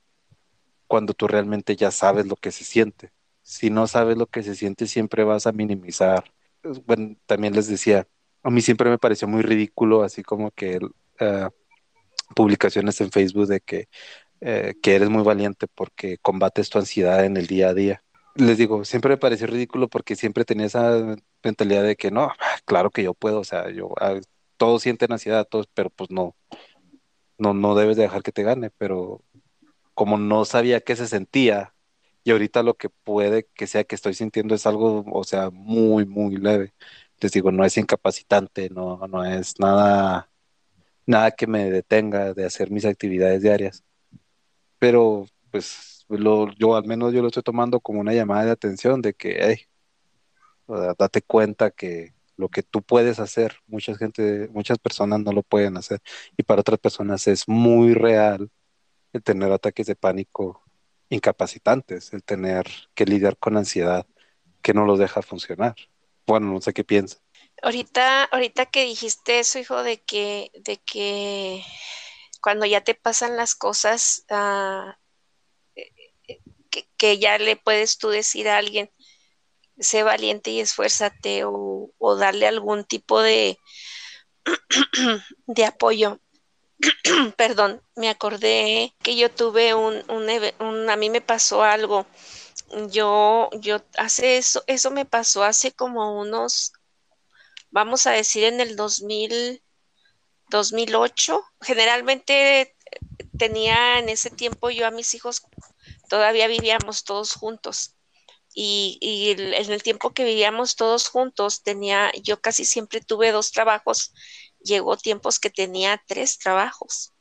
cuando 0.87 1.13
tú 1.13 1.27
realmente 1.27 1.75
ya 1.75 1.91
sabes 1.91 2.27
lo 2.27 2.35
que 2.35 2.51
se 2.51 2.63
siente. 2.63 3.11
Si 3.41 3.69
no 3.69 3.87
sabes 3.87 4.17
lo 4.17 4.27
que 4.27 4.43
se 4.43 4.55
siente, 4.55 4.87
siempre 4.87 5.23
vas 5.23 5.47
a 5.47 5.51
minimizar. 5.51 6.31
Bueno, 6.85 7.15
también 7.25 7.53
les 7.53 7.67
decía, 7.67 8.07
a 8.43 8.49
mí 8.49 8.61
siempre 8.61 8.89
me 8.89 8.97
pareció 8.97 9.27
muy 9.27 9.41
ridículo, 9.41 10.03
así 10.03 10.23
como 10.23 10.51
que 10.51 10.79
eh, 11.19 11.49
publicaciones 12.35 12.99
en 13.01 13.11
Facebook 13.11 13.47
de 13.47 13.61
que, 13.61 13.89
eh, 14.41 14.75
que 14.81 14.95
eres 14.95 15.09
muy 15.09 15.23
valiente 15.23 15.67
porque 15.67 16.17
combates 16.19 16.69
tu 16.69 16.79
ansiedad 16.79 17.25
en 17.25 17.37
el 17.37 17.47
día 17.47 17.69
a 17.69 17.73
día. 17.73 18.03
Les 18.37 18.57
digo, 18.57 18.85
siempre 18.85 19.09
me 19.11 19.17
pareció 19.17 19.47
ridículo 19.47 19.87
porque 19.89 20.15
siempre 20.15 20.45
tenía 20.45 20.67
esa 20.67 21.15
mentalidad 21.43 21.83
de 21.83 21.95
que 21.95 22.11
no, 22.11 22.31
claro 22.65 22.91
que 22.91 23.03
yo 23.03 23.13
puedo, 23.15 23.39
o 23.39 23.43
sea, 23.43 23.71
yo, 23.71 23.93
ah, 23.99 24.19
todos 24.57 24.83
sienten 24.83 25.11
ansiedad, 25.11 25.47
todos, 25.49 25.67
pero 25.73 25.89
pues 25.89 26.11
no, 26.11 26.35
no, 27.37 27.53
no 27.53 27.75
debes 27.75 27.97
de 27.97 28.03
dejar 28.03 28.23
que 28.23 28.31
te 28.31 28.43
gane, 28.43 28.69
pero 28.77 29.23
como 29.93 30.17
no 30.17 30.45
sabía 30.45 30.81
qué 30.81 30.95
se 30.95 31.07
sentía, 31.07 31.73
y 32.23 32.31
ahorita 32.31 32.63
lo 32.63 32.75
que 32.75 32.89
puede 32.89 33.47
que 33.55 33.67
sea 33.67 33.85
que 33.85 33.95
estoy 33.95 34.13
sintiendo 34.13 34.55
es 34.55 34.67
algo, 34.67 35.05
o 35.11 35.23
sea, 35.23 35.49
muy, 35.51 36.05
muy 36.05 36.37
leve. 36.37 36.73
Les 37.21 37.31
digo, 37.31 37.51
no 37.51 37.65
es 37.65 37.77
incapacitante, 37.77 38.69
no, 38.69 38.99
no 39.07 39.25
es 39.25 39.59
nada, 39.59 40.29
nada 41.05 41.31
que 41.31 41.47
me 41.47 41.71
detenga 41.71 42.33
de 42.33 42.45
hacer 42.45 42.71
mis 42.71 42.85
actividades 42.85 43.41
diarias. 43.43 43.83
pero 44.79 45.27
pues 45.57 46.05
lo, 46.07 46.51
yo 46.53 46.75
al 46.75 46.85
menos 46.85 47.13
yo 47.13 47.21
lo 47.21 47.27
estoy 47.27 47.43
tomando 47.43 47.79
como 47.79 47.99
una 47.99 48.13
llamada 48.13 48.45
de 48.45 48.51
atención 48.51 49.01
de 49.01 49.13
que, 49.13 49.37
hey, 49.39 49.57
date 50.97 51.21
cuenta 51.21 51.71
que 51.71 52.13
lo 52.35 52.49
que 52.49 52.61
tú 52.61 52.83
puedes 52.83 53.19
hacer, 53.19 53.55
mucha 53.65 53.95
gente, 53.95 54.47
muchas 54.51 54.77
personas 54.77 55.21
no 55.21 55.31
lo 55.31 55.41
pueden 55.41 55.75
hacer 55.77 55.99
y 56.37 56.43
para 56.43 56.61
otras 56.61 56.79
personas 56.79 57.25
es 57.27 57.47
muy 57.47 57.93
real 57.95 58.51
el 59.13 59.23
tener 59.23 59.51
ataques 59.51 59.87
de 59.87 59.95
pánico 59.95 60.61
incapacitantes, 61.09 62.13
el 62.13 62.23
tener 62.23 62.67
que 62.93 63.05
lidiar 63.05 63.37
con 63.37 63.57
ansiedad 63.57 64.05
que 64.61 64.73
no 64.73 64.85
los 64.85 64.99
deja 64.99 65.21
funcionar. 65.23 65.75
Bueno, 66.27 66.51
no 66.51 66.61
sé 66.61 66.73
qué 66.73 66.83
piensa. 66.83 67.17
Ahorita, 67.63 68.25
ahorita 68.25 68.67
que 68.67 68.83
dijiste 68.83 69.39
eso, 69.39 69.57
hijo, 69.57 69.81
de 69.81 70.03
que, 70.03 70.51
de 70.53 70.77
que 70.77 71.63
cuando 72.41 72.67
ya 72.67 72.81
te 72.81 72.93
pasan 72.93 73.37
las 73.37 73.55
cosas, 73.55 74.25
eh, 74.29 74.93
que, 76.97 77.19
ya 77.19 77.37
le 77.37 77.55
puedes 77.55 77.97
tú 77.97 78.09
decir 78.09 78.49
a 78.49 78.57
alguien, 78.57 78.91
sé 79.79 80.03
valiente 80.03 80.51
y 80.51 80.59
esfuérzate, 80.59 81.43
o, 81.45 81.91
o 81.97 82.15
darle 82.15 82.47
algún 82.47 82.83
tipo 82.85 83.21
de, 83.21 83.57
de 85.47 85.65
apoyo. 85.65 86.19
Perdón, 87.37 87.81
me 87.95 88.09
acordé 88.09 88.95
que 89.03 89.15
yo 89.15 89.31
tuve 89.31 89.73
un, 89.73 90.03
un, 90.09 90.27
un, 90.59 90.89
a 90.89 90.95
mí 90.95 91.09
me 91.09 91.21
pasó 91.21 91.63
algo. 91.63 92.05
Yo, 92.89 93.49
yo 93.61 93.81
hace 93.97 94.37
eso, 94.37 94.63
eso 94.67 94.91
me 94.91 95.05
pasó 95.05 95.43
hace 95.43 95.71
como 95.71 96.19
unos 96.19 96.73
vamos 97.71 98.07
a 98.07 98.11
decir 98.11 98.43
en 98.45 98.59
el 98.59 98.75
2000, 98.75 99.61
2008. 100.49 101.43
Generalmente 101.61 102.61
eh, 102.61 102.75
tenía 103.37 103.99
en 103.99 104.09
ese 104.09 104.29
tiempo 104.29 104.69
yo 104.69 104.87
a 104.87 104.91
mis 104.91 105.13
hijos, 105.13 105.43
todavía 106.07 106.47
vivíamos 106.47 107.03
todos 107.03 107.33
juntos. 107.33 107.95
Y, 108.53 109.35
en 109.37 109.71
el 109.71 109.83
tiempo 109.83 110.13
que 110.13 110.23
vivíamos 110.23 110.75
todos 110.75 111.09
juntos, 111.09 111.61
tenía, 111.61 112.11
yo 112.23 112.41
casi 112.41 112.65
siempre 112.65 113.01
tuve 113.01 113.31
dos 113.31 113.51
trabajos, 113.51 114.13
llegó 114.59 114.97
tiempos 114.97 115.39
que 115.39 115.51
tenía 115.51 116.01
tres 116.07 116.39
trabajos. 116.39 117.13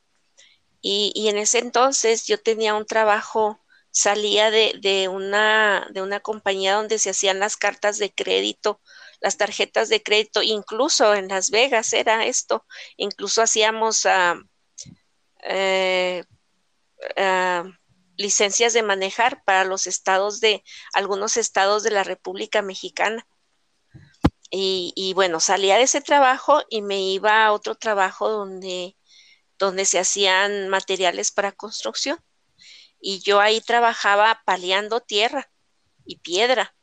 Y, 0.80 1.28
en 1.28 1.36
ese 1.36 1.58
entonces 1.58 2.26
yo 2.26 2.40
tenía 2.40 2.74
un 2.74 2.86
trabajo, 2.86 3.60
salía 3.90 4.50
de, 4.50 5.08
una, 5.12 5.86
de 5.92 6.02
una 6.02 6.20
compañía 6.20 6.74
donde 6.74 6.98
se 6.98 7.10
hacían 7.10 7.38
las 7.38 7.56
cartas 7.56 7.98
de 7.98 8.12
crédito 8.12 8.80
las 9.20 9.36
tarjetas 9.36 9.88
de 9.88 10.02
crédito, 10.02 10.42
incluso 10.42 11.14
en 11.14 11.28
Las 11.28 11.50
Vegas 11.50 11.92
era 11.92 12.26
esto, 12.26 12.66
incluso 12.96 13.42
hacíamos 13.42 14.04
uh, 14.04 14.44
licencias 18.16 18.73
de 18.73 18.82
manejar 18.82 19.42
para 19.44 19.64
los 19.64 19.87
estados 19.87 20.40
de, 20.40 20.62
algunos 20.94 21.37
estados 21.37 21.82
de 21.82 21.90
la 21.90 22.04
República 22.04 22.62
Mexicana. 22.62 23.26
Y, 24.50 25.12
bueno, 25.14 25.40
salía 25.40 25.76
de 25.76 25.82
ese 25.82 26.00
trabajo 26.00 26.62
y 26.70 26.80
me 26.80 27.00
iba 27.00 27.44
a 27.44 27.52
otro 27.52 27.75
trabajo 27.75 28.30
donde, 28.30 28.96
donde 29.58 29.85
se 29.85 29.99
hacían 29.99 30.68
materiales 30.68 31.32
para 31.32 31.52
construcción. 31.52 32.18
Y 33.00 33.20
yo 33.20 33.40
ahí 33.40 33.61
trabajaba 33.61 34.42
paliando 34.46 35.00
tierra 35.00 35.50
y 36.06 36.20
piedra. 36.20 36.75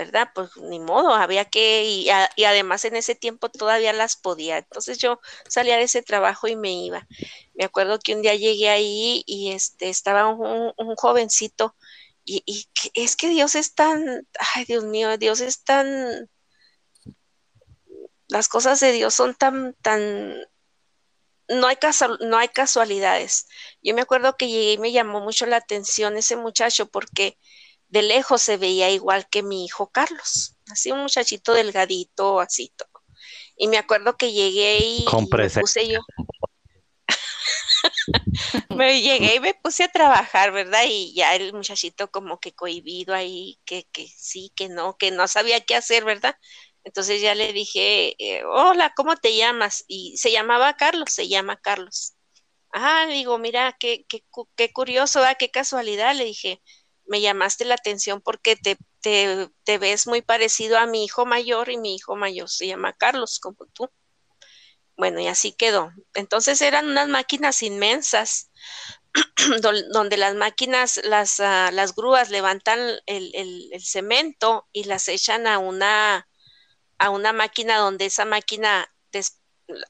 ¿Verdad? 0.00 0.30
Pues 0.34 0.56
ni 0.56 0.80
modo, 0.80 1.12
había 1.14 1.44
que, 1.44 1.84
y, 1.84 2.08
además 2.44 2.84
en 2.86 2.96
ese 2.96 3.14
tiempo 3.14 3.50
todavía 3.50 3.92
las 3.92 4.16
podía. 4.16 4.58
Entonces 4.58 4.98
yo 4.98 5.20
salía 5.48 5.76
de 5.76 5.84
ese 5.84 6.02
trabajo 6.02 6.48
y 6.48 6.56
me 6.56 6.72
iba. 6.72 7.06
Me 7.54 7.64
acuerdo 7.64 7.98
que 7.98 8.14
un 8.14 8.22
día 8.22 8.34
llegué 8.34 8.70
ahí 8.70 9.22
y 9.26 9.52
este, 9.52 9.90
estaba 9.90 10.26
un, 10.28 10.72
jovencito 10.96 11.76
y, 12.24 12.42
y 12.46 12.66
es 12.94 13.16
que 13.16 13.28
Dios 13.28 13.54
es 13.54 13.74
tan, 13.74 14.26
ay 14.54 14.64
Dios 14.64 14.84
mío, 14.84 15.18
Dios 15.18 15.40
es 15.40 15.62
tan, 15.64 16.30
las 18.28 18.48
cosas 18.48 18.80
de 18.80 18.92
Dios 18.92 19.14
son 19.14 19.34
tan, 19.34 19.74
tan, 19.82 20.34
no 21.48 21.66
hay, 21.66 21.76
casual, 21.76 22.18
no 22.22 22.38
hay 22.38 22.48
casualidades. 22.48 23.48
Yo 23.82 23.94
me 23.94 24.02
acuerdo 24.02 24.36
que 24.36 24.48
llegué 24.48 24.72
y 24.72 24.78
me 24.78 24.92
llamó 24.92 25.20
mucho 25.20 25.46
la 25.46 25.56
atención 25.56 26.16
ese 26.16 26.36
muchacho 26.36 26.86
porque 26.86 27.38
de 27.90 28.02
lejos 28.02 28.40
se 28.40 28.56
veía 28.56 28.90
igual 28.90 29.28
que 29.28 29.42
mi 29.42 29.64
hijo 29.64 29.90
Carlos, 29.90 30.56
así 30.70 30.92
un 30.92 31.00
muchachito 31.00 31.52
delgadito, 31.52 32.40
así 32.40 32.72
todo. 32.76 32.88
Y 33.56 33.68
me 33.68 33.78
acuerdo 33.78 34.16
que 34.16 34.32
llegué 34.32 34.78
y, 34.78 35.04
me 35.36 35.50
puse 35.50 35.88
yo. 35.88 36.00
me 38.76 39.02
llegué 39.02 39.34
y 39.34 39.40
me 39.40 39.54
puse 39.54 39.84
a 39.84 39.88
trabajar, 39.88 40.52
¿verdad? 40.52 40.84
Y 40.88 41.14
ya 41.14 41.34
el 41.34 41.52
muchachito 41.52 42.10
como 42.10 42.40
que 42.40 42.54
cohibido 42.54 43.14
ahí, 43.14 43.58
que, 43.64 43.86
que 43.92 44.06
sí, 44.08 44.52
que 44.54 44.68
no, 44.68 44.96
que 44.96 45.10
no 45.10 45.28
sabía 45.28 45.60
qué 45.60 45.74
hacer, 45.74 46.04
¿verdad? 46.04 46.36
Entonces 46.84 47.20
ya 47.20 47.34
le 47.34 47.52
dije, 47.52 48.14
eh, 48.18 48.44
hola, 48.44 48.94
¿cómo 48.96 49.16
te 49.16 49.36
llamas? 49.36 49.84
Y 49.88 50.16
se 50.16 50.32
llamaba 50.32 50.76
Carlos, 50.76 51.12
se 51.12 51.28
llama 51.28 51.60
Carlos. 51.60 52.14
Ah, 52.72 53.06
digo, 53.08 53.36
mira, 53.36 53.76
qué, 53.78 54.06
qué, 54.08 54.24
qué 54.56 54.72
curioso, 54.72 55.18
¿verdad? 55.20 55.36
qué 55.38 55.50
casualidad, 55.50 56.14
le 56.14 56.24
dije 56.24 56.62
me 57.10 57.20
llamaste 57.20 57.64
la 57.64 57.74
atención 57.74 58.20
porque 58.20 58.54
te, 58.54 58.78
te, 59.00 59.50
te, 59.64 59.78
ves 59.78 60.06
muy 60.06 60.22
parecido 60.22 60.78
a 60.78 60.86
mi 60.86 61.04
hijo 61.04 61.26
mayor 61.26 61.68
y 61.68 61.76
mi 61.76 61.96
hijo 61.96 62.14
mayor 62.14 62.48
se 62.48 62.68
llama 62.68 62.92
Carlos, 62.92 63.40
como 63.40 63.66
tú. 63.72 63.90
Bueno, 64.96 65.18
y 65.18 65.26
así 65.26 65.52
quedó. 65.52 65.90
Entonces 66.14 66.62
eran 66.62 66.88
unas 66.88 67.08
máquinas 67.08 67.64
inmensas, 67.64 68.52
donde 69.92 70.16
las 70.18 70.36
máquinas, 70.36 71.00
las, 71.02 71.40
uh, 71.40 71.72
las 71.72 71.96
grúas 71.96 72.30
levantan 72.30 72.78
el, 73.06 73.32
el, 73.34 73.82
cemento 73.82 74.68
y 74.72 74.84
las 74.84 75.08
echan 75.08 75.48
a 75.48 75.58
una, 75.58 76.28
a 76.98 77.10
una 77.10 77.32
máquina 77.32 77.78
donde 77.78 78.06
esa 78.06 78.24
máquina 78.24 78.88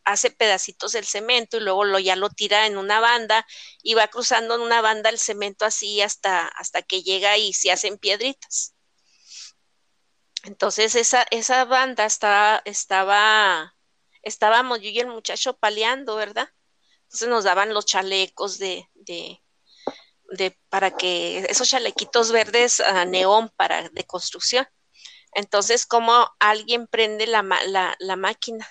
hace 0.05 0.31
pedacitos 0.31 0.93
del 0.93 1.05
cemento 1.05 1.57
y 1.57 1.61
luego 1.61 1.85
lo, 1.85 1.99
ya 1.99 2.17
lo 2.17 2.31
tira 2.31 2.67
en 2.67 2.79
una 2.79 3.01
banda 3.01 3.47
y 3.83 3.95
va 3.95 4.09
cruzando 4.09 4.55
en 4.55 4.61
una 4.61 4.81
banda 4.81 5.11
el 5.11 5.19
cemento 5.19 5.65
así 5.65 6.01
hasta, 6.01 6.47
hasta 6.49 6.83
que 6.83 7.03
llega 7.03 7.37
y 7.39 7.53
se 7.53 7.71
hacen 7.71 7.99
piedritas. 7.99 8.75
Entonces 10.43 10.95
esa, 10.95 11.27
esa 11.31 11.65
banda 11.65 12.07
estaba, 12.07 12.63
estaba, 12.65 13.77
estábamos 14.23 14.81
yo 14.81 14.89
y 14.89 14.99
el 15.01 15.09
muchacho 15.09 15.57
paleando, 15.59 16.17
¿verdad? 16.17 16.49
Entonces 17.03 17.29
nos 17.29 17.45
daban 17.45 17.75
los 17.75 17.87
chalecos 17.87 18.59
de, 18.59 18.89
de, 18.95 19.41
para 20.69 20.97
que, 20.97 21.41
esos 21.49 21.69
chalequitos 21.69 22.33
verdes 22.33 22.81
uh, 22.81 23.05
neón 23.07 23.51
para 23.57 23.89
de 23.89 24.05
construcción. 24.05 24.67
Entonces, 25.33 25.87
como 25.87 26.29
alguien 26.39 26.87
prende 26.87 27.27
la, 27.27 27.43
la, 27.43 27.97
la 27.99 28.17
máquina 28.17 28.69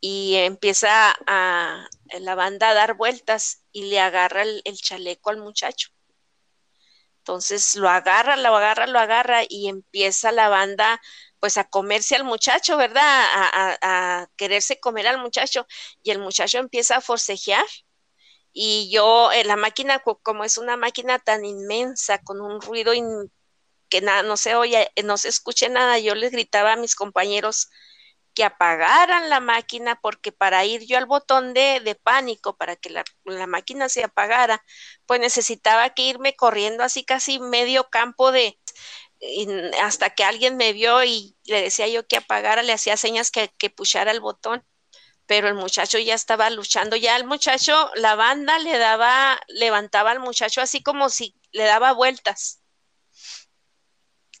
y 0.00 0.36
empieza 0.36 1.14
a 1.26 1.88
la 2.20 2.34
banda 2.34 2.70
a 2.70 2.74
dar 2.74 2.94
vueltas 2.94 3.64
y 3.72 3.86
le 3.90 4.00
agarra 4.00 4.42
el, 4.42 4.62
chaleco 4.76 5.30
al 5.30 5.38
muchacho. 5.38 5.90
Entonces 7.18 7.74
lo 7.76 7.88
agarra, 7.88 8.36
lo 8.36 8.54
agarra, 8.56 8.86
lo 8.86 8.98
agarra 8.98 9.42
y 9.48 9.68
empieza 9.68 10.32
la 10.32 10.48
banda 10.48 11.00
pues 11.40 11.56
a 11.58 11.64
comerse 11.64 12.16
al 12.16 12.24
muchacho, 12.24 12.76
¿verdad? 12.76 13.02
A, 13.02 13.76
a, 13.80 14.22
a 14.22 14.26
quererse 14.36 14.80
comer 14.80 15.06
al 15.06 15.18
muchacho 15.18 15.66
y 16.02 16.10
el 16.10 16.18
muchacho 16.20 16.58
empieza 16.58 16.96
a 16.96 17.00
forcejear 17.00 17.66
y 18.58 18.88
yo, 18.90 19.32
eh, 19.32 19.44
la 19.44 19.56
máquina, 19.56 19.98
como 20.00 20.42
es 20.42 20.56
una 20.56 20.78
máquina 20.78 21.18
tan 21.18 21.44
inmensa, 21.44 22.22
con 22.22 22.40
un 22.40 22.62
ruido 22.62 22.94
in, 22.94 23.30
que 23.90 24.00
nada, 24.00 24.22
no 24.22 24.38
se 24.38 24.54
oye, 24.54 24.90
no 25.04 25.18
se 25.18 25.28
escuche 25.28 25.68
nada, 25.68 25.98
yo 25.98 26.14
les 26.14 26.32
gritaba 26.32 26.72
a 26.72 26.76
mis 26.76 26.94
compañeros, 26.94 27.68
que 28.36 28.44
apagaran 28.44 29.30
la 29.30 29.40
máquina 29.40 29.98
porque 30.00 30.30
para 30.30 30.64
ir 30.66 30.86
yo 30.86 30.98
al 30.98 31.06
botón 31.06 31.54
de, 31.54 31.80
de 31.80 31.94
pánico, 31.94 32.56
para 32.56 32.76
que 32.76 32.90
la, 32.90 33.02
la, 33.24 33.46
máquina 33.46 33.88
se 33.88 34.04
apagara, 34.04 34.62
pues 35.06 35.20
necesitaba 35.20 35.90
que 35.94 36.02
irme 36.02 36.36
corriendo 36.36 36.84
así 36.84 37.02
casi 37.04 37.40
medio 37.40 37.88
campo 37.88 38.32
de 38.32 38.58
hasta 39.82 40.10
que 40.10 40.24
alguien 40.24 40.58
me 40.58 40.74
vio 40.74 41.02
y 41.02 41.34
le 41.46 41.62
decía 41.62 41.88
yo 41.88 42.06
que 42.06 42.18
apagara, 42.18 42.62
le 42.62 42.74
hacía 42.74 42.98
señas 42.98 43.30
que, 43.30 43.50
que 43.58 43.70
puchara 43.70 44.10
el 44.10 44.20
botón, 44.20 44.62
pero 45.26 45.48
el 45.48 45.54
muchacho 45.54 45.98
ya 45.98 46.14
estaba 46.14 46.50
luchando, 46.50 46.96
ya 46.96 47.16
el 47.16 47.24
muchacho, 47.24 47.90
la 47.94 48.16
banda 48.16 48.58
le 48.58 48.76
daba, 48.76 49.40
levantaba 49.48 50.10
al 50.10 50.20
muchacho 50.20 50.60
así 50.60 50.82
como 50.82 51.08
si 51.08 51.34
le 51.52 51.64
daba 51.64 51.92
vueltas 51.92 52.60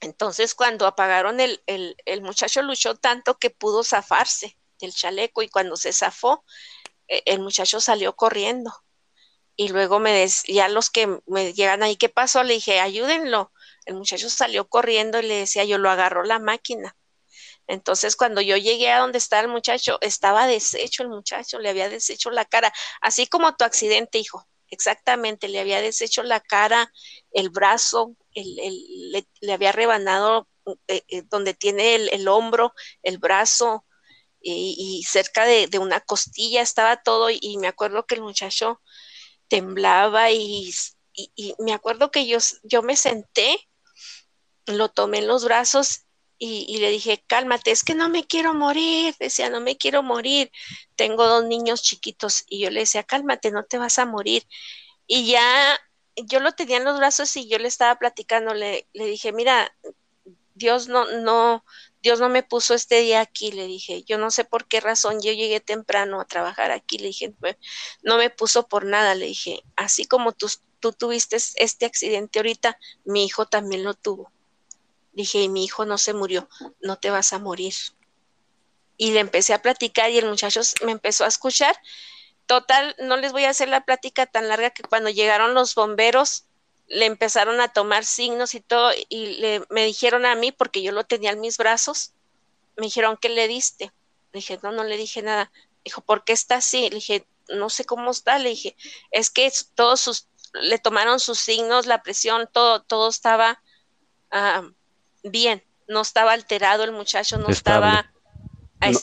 entonces, 0.00 0.54
cuando 0.54 0.86
apagaron 0.86 1.40
el, 1.40 1.62
el, 1.66 1.96
el, 2.04 2.22
muchacho 2.22 2.62
luchó 2.62 2.96
tanto 2.96 3.38
que 3.38 3.50
pudo 3.50 3.82
zafarse 3.84 4.58
del 4.78 4.92
chaleco 4.92 5.42
y 5.42 5.48
cuando 5.48 5.76
se 5.76 5.92
zafó, 5.92 6.44
eh, 7.08 7.22
el 7.26 7.40
muchacho 7.40 7.80
salió 7.80 8.14
corriendo. 8.16 8.72
Y 9.56 9.68
luego 9.68 10.00
me 10.00 10.12
des, 10.12 10.42
ya 10.44 10.68
los 10.68 10.90
que 10.90 11.20
me 11.26 11.54
llegan 11.54 11.82
ahí, 11.82 11.96
¿qué 11.96 12.08
pasó? 12.10 12.42
Le 12.42 12.54
dije, 12.54 12.80
ayúdenlo. 12.80 13.52
El 13.86 13.94
muchacho 13.94 14.28
salió 14.28 14.68
corriendo 14.68 15.18
y 15.18 15.22
le 15.22 15.36
decía, 15.36 15.64
yo 15.64 15.78
lo 15.78 15.90
agarró 15.90 16.24
la 16.24 16.38
máquina. 16.38 16.96
Entonces, 17.66 18.16
cuando 18.16 18.40
yo 18.40 18.56
llegué 18.56 18.92
a 18.92 19.00
donde 19.00 19.18
estaba 19.18 19.42
el 19.42 19.48
muchacho, 19.48 19.98
estaba 20.02 20.46
deshecho 20.46 21.02
el 21.02 21.08
muchacho, 21.08 21.58
le 21.58 21.70
había 21.70 21.88
deshecho 21.88 22.30
la 22.30 22.44
cara, 22.44 22.72
así 23.00 23.26
como 23.26 23.56
tu 23.56 23.64
accidente, 23.64 24.18
hijo. 24.18 24.46
Exactamente, 24.70 25.48
le 25.48 25.60
había 25.60 25.80
deshecho 25.80 26.22
la 26.22 26.40
cara, 26.40 26.92
el 27.32 27.50
brazo, 27.50 28.16
le, 28.34 29.52
había 29.52 29.72
rebanado 29.72 30.48
eh, 30.88 31.02
eh, 31.08 31.22
donde 31.30 31.54
tiene 31.54 31.94
el, 31.94 32.28
hombro, 32.28 32.74
el 33.02 33.18
brazo, 33.18 33.84
y, 34.40 35.02
cerca 35.08 35.44
de, 35.44 35.68
una 35.78 36.00
costilla 36.00 36.62
estaba 36.62 37.02
todo, 37.02 37.30
y, 37.30 37.56
me 37.58 37.68
acuerdo 37.68 38.06
que 38.06 38.14
el 38.14 38.22
muchacho 38.22 38.80
temblaba 39.48 40.30
y, 40.30 40.72
me 41.58 41.72
acuerdo 41.72 42.10
que 42.10 42.26
yo, 42.26 42.38
yo 42.62 42.82
me 42.82 42.96
senté, 42.96 43.58
lo 44.66 44.88
tomé 44.88 45.18
en 45.18 45.28
los 45.28 45.44
brazos 45.44 46.05
y, 46.38 46.78
le 46.78 46.90
dije, 46.90 47.22
cálmate, 47.26 47.70
es 47.70 47.82
que 47.82 47.94
no 47.94 48.08
me 48.08 48.26
quiero 48.26 48.54
morir, 48.54 49.14
decía, 49.18 49.50
no 49.50 49.60
me 49.60 49.76
quiero 49.76 50.02
morir, 50.02 50.50
tengo 50.94 51.26
dos 51.26 51.44
niños 51.44 51.82
chiquitos 51.82 52.44
y 52.48 52.60
yo 52.60 52.70
le 52.70 52.80
decía, 52.80 53.04
cálmate, 53.04 53.50
no 53.50 53.64
te 53.64 53.78
vas 53.78 53.98
a 53.98 54.06
morir. 54.06 54.46
Y 55.06 55.26
ya 55.26 55.78
yo 56.16 56.40
lo 56.40 56.52
tenía 56.52 56.78
en 56.78 56.84
los 56.84 56.98
brazos 56.98 57.36
y 57.36 57.48
yo 57.48 57.58
le 57.58 57.68
estaba 57.68 57.98
platicando, 57.98 58.54
le, 58.54 58.88
le 58.92 59.06
dije, 59.06 59.32
mira, 59.32 59.74
Dios 60.54 60.88
no, 60.88 61.10
no, 61.22 61.64
Dios 62.02 62.20
no 62.20 62.28
me 62.28 62.42
puso 62.42 62.74
este 62.74 63.00
día 63.00 63.20
aquí, 63.20 63.52
le 63.52 63.66
dije, 63.66 64.02
yo 64.04 64.18
no 64.18 64.30
sé 64.30 64.44
por 64.44 64.66
qué 64.66 64.80
razón 64.80 65.20
yo 65.22 65.32
llegué 65.32 65.60
temprano 65.60 66.20
a 66.20 66.26
trabajar 66.26 66.70
aquí, 66.70 66.98
le 66.98 67.08
dije, 67.08 67.34
no 68.02 68.18
me 68.18 68.30
puso 68.30 68.68
por 68.68 68.84
nada, 68.86 69.14
le 69.14 69.26
dije, 69.26 69.62
así 69.76 70.06
como 70.06 70.32
tú, 70.32 70.48
tú 70.80 70.92
tuviste 70.92 71.36
este 71.36 71.86
accidente 71.86 72.38
ahorita, 72.38 72.78
mi 73.04 73.24
hijo 73.26 73.46
también 73.46 73.84
lo 73.84 73.94
tuvo 73.94 74.32
Dije, 75.16 75.40
y 75.40 75.48
mi 75.48 75.64
hijo 75.64 75.86
no 75.86 75.96
se 75.96 76.12
murió, 76.12 76.46
no 76.82 76.98
te 76.98 77.08
vas 77.08 77.32
a 77.32 77.38
morir. 77.38 77.72
Y 78.98 79.12
le 79.12 79.20
empecé 79.20 79.54
a 79.54 79.62
platicar 79.62 80.10
y 80.10 80.18
el 80.18 80.26
muchacho 80.26 80.60
me 80.84 80.92
empezó 80.92 81.24
a 81.24 81.28
escuchar. 81.28 81.74
Total, 82.44 82.94
no 82.98 83.16
les 83.16 83.32
voy 83.32 83.44
a 83.44 83.50
hacer 83.50 83.70
la 83.70 83.86
plática 83.86 84.26
tan 84.26 84.46
larga 84.48 84.70
que 84.70 84.82
cuando 84.82 85.08
llegaron 85.08 85.54
los 85.54 85.74
bomberos 85.74 86.44
le 86.86 87.06
empezaron 87.06 87.62
a 87.62 87.72
tomar 87.72 88.04
signos 88.04 88.54
y 88.54 88.60
todo 88.60 88.92
y 89.08 89.38
le, 89.38 89.62
me 89.70 89.86
dijeron 89.86 90.26
a 90.26 90.34
mí, 90.34 90.52
porque 90.52 90.82
yo 90.82 90.92
lo 90.92 91.04
tenía 91.04 91.32
en 91.32 91.40
mis 91.40 91.56
brazos, 91.56 92.12
me 92.76 92.84
dijeron, 92.84 93.16
¿qué 93.16 93.30
le 93.30 93.48
diste? 93.48 93.86
Le 94.32 94.40
dije, 94.40 94.60
no, 94.62 94.70
no 94.70 94.84
le 94.84 94.98
dije 94.98 95.22
nada. 95.22 95.50
Dijo, 95.82 96.02
¿por 96.02 96.24
qué 96.24 96.34
está 96.34 96.56
así? 96.56 96.90
Le 96.90 96.96
dije, 96.96 97.26
no 97.48 97.70
sé 97.70 97.86
cómo 97.86 98.10
está. 98.10 98.38
Le 98.38 98.50
dije, 98.50 98.76
es 99.10 99.30
que 99.30 99.50
todos 99.74 99.98
sus, 99.98 100.28
le 100.52 100.78
tomaron 100.78 101.20
sus 101.20 101.38
signos, 101.38 101.86
la 101.86 102.02
presión, 102.02 102.50
todo, 102.52 102.82
todo 102.82 103.08
estaba 103.08 103.62
bien, 105.30 105.62
no 105.88 106.00
estaba 106.00 106.32
alterado 106.32 106.84
el 106.84 106.92
muchacho, 106.92 107.38
no 107.38 107.48
estaba 107.48 108.12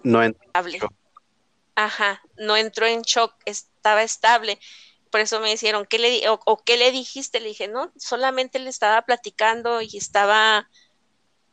no, 0.03 0.23
estable. 0.23 0.79
Ajá, 1.75 2.21
no 2.37 2.55
entró 2.55 2.85
en 2.85 3.01
shock, 3.01 3.33
estaba 3.45 4.03
estable. 4.03 4.59
Por 5.09 5.21
eso 5.21 5.39
me 5.39 5.51
dijeron, 5.51 5.85
¿qué 5.85 5.99
le, 5.99 6.23
o, 6.27 6.63
qué 6.63 6.77
le 6.77 6.91
dijiste? 6.91 7.39
Le 7.39 7.49
dije, 7.49 7.67
no, 7.67 7.91
solamente 7.97 8.59
le 8.59 8.69
estaba 8.69 9.03
platicando 9.03 9.81
y 9.81 9.97
estaba, 9.97 10.69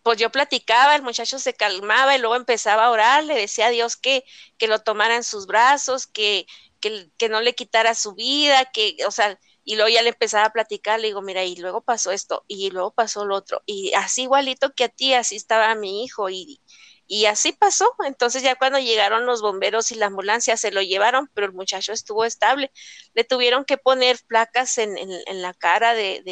pues 0.03 0.19
yo 0.19 0.31
platicaba, 0.31 0.95
el 0.95 1.03
muchacho 1.03 1.39
se 1.39 1.55
calmaba 1.55 2.17
y 2.17 2.19
luego 2.19 2.37
empezaba 2.37 2.87
a 2.87 2.91
orar, 2.91 3.25
le 3.25 3.35
decía 3.35 3.67
a 3.67 3.71
Dios 3.71 3.97
que, 3.97 4.25
que 4.57 4.67
lo 4.69 4.81
tomara 4.81 5.17
en 5.17 5.25
sus 5.25 5.47
brazos, 5.47 6.07
que, 6.07 6.47
que, 6.81 7.11
que 7.19 7.29
no 7.29 7.41
le 7.41 7.55
quitara 7.55 7.95
su 7.95 8.15
vida, 8.15 8.65
que, 8.67 8.97
o 9.07 9.11
sea, 9.11 9.39
y 9.71 9.77
luego 9.77 9.89
ya 9.89 10.03
le 10.03 10.09
empezaba 10.09 10.47
a 10.47 10.53
platicar, 10.53 10.99
le 10.99 11.07
digo, 11.07 11.23
mira, 11.23 11.45
y 11.45 11.55
luego 11.55 11.81
pasó 11.81 12.11
esto, 12.11 12.45
y 12.49 12.71
luego 12.71 12.91
pasó 12.91 13.25
lo 13.25 13.37
otro, 13.37 13.63
y 13.67 13.93
así 13.95 14.23
igualito 14.23 14.75
que 14.75 14.83
a 14.83 14.89
ti, 14.89 15.15
así 15.15 15.37
estaba 15.37 15.73
mi 15.77 16.03
hijo, 16.03 16.29
y, 16.29 16.61
y 17.07 17.27
así 17.27 17.53
pasó. 17.53 17.89
Entonces 18.05 18.43
ya 18.43 18.57
cuando 18.57 18.81
llegaron 18.81 19.27
los 19.27 19.43
bomberos 19.43 19.93
y 19.93 19.95
la 19.95 20.07
ambulancia 20.07 20.57
se 20.57 20.73
lo 20.73 20.83
llevaron, 20.83 21.31
pero 21.35 21.47
el 21.47 21.53
muchacho 21.53 21.93
estuvo 21.93 22.25
estable. 22.25 22.73
Le 23.15 23.23
tuvieron 23.23 23.65
que 23.65 23.79
poner 23.79 24.19
placas 24.27 24.77
en, 24.79 24.99
en, 24.99 25.43
la 25.43 25.55
cara 25.55 25.95
de, 25.95 26.23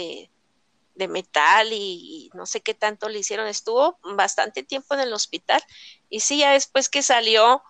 de, 0.97 1.09
metal 1.09 1.73
y, 1.73 2.31
no 2.35 2.45
sé 2.45 2.61
qué 2.61 2.75
tanto 2.75 3.09
le 3.09 3.21
hicieron. 3.21 3.47
Estuvo 3.47 4.01
bastante 4.17 4.65
tiempo 4.65 4.95
en 4.95 5.01
el 5.01 5.13
hospital. 5.13 5.63
Y 6.11 6.21
sí, 6.21 6.39
ya 6.39 6.53
después 6.53 6.89
que 6.89 7.03
salió, 7.03 7.63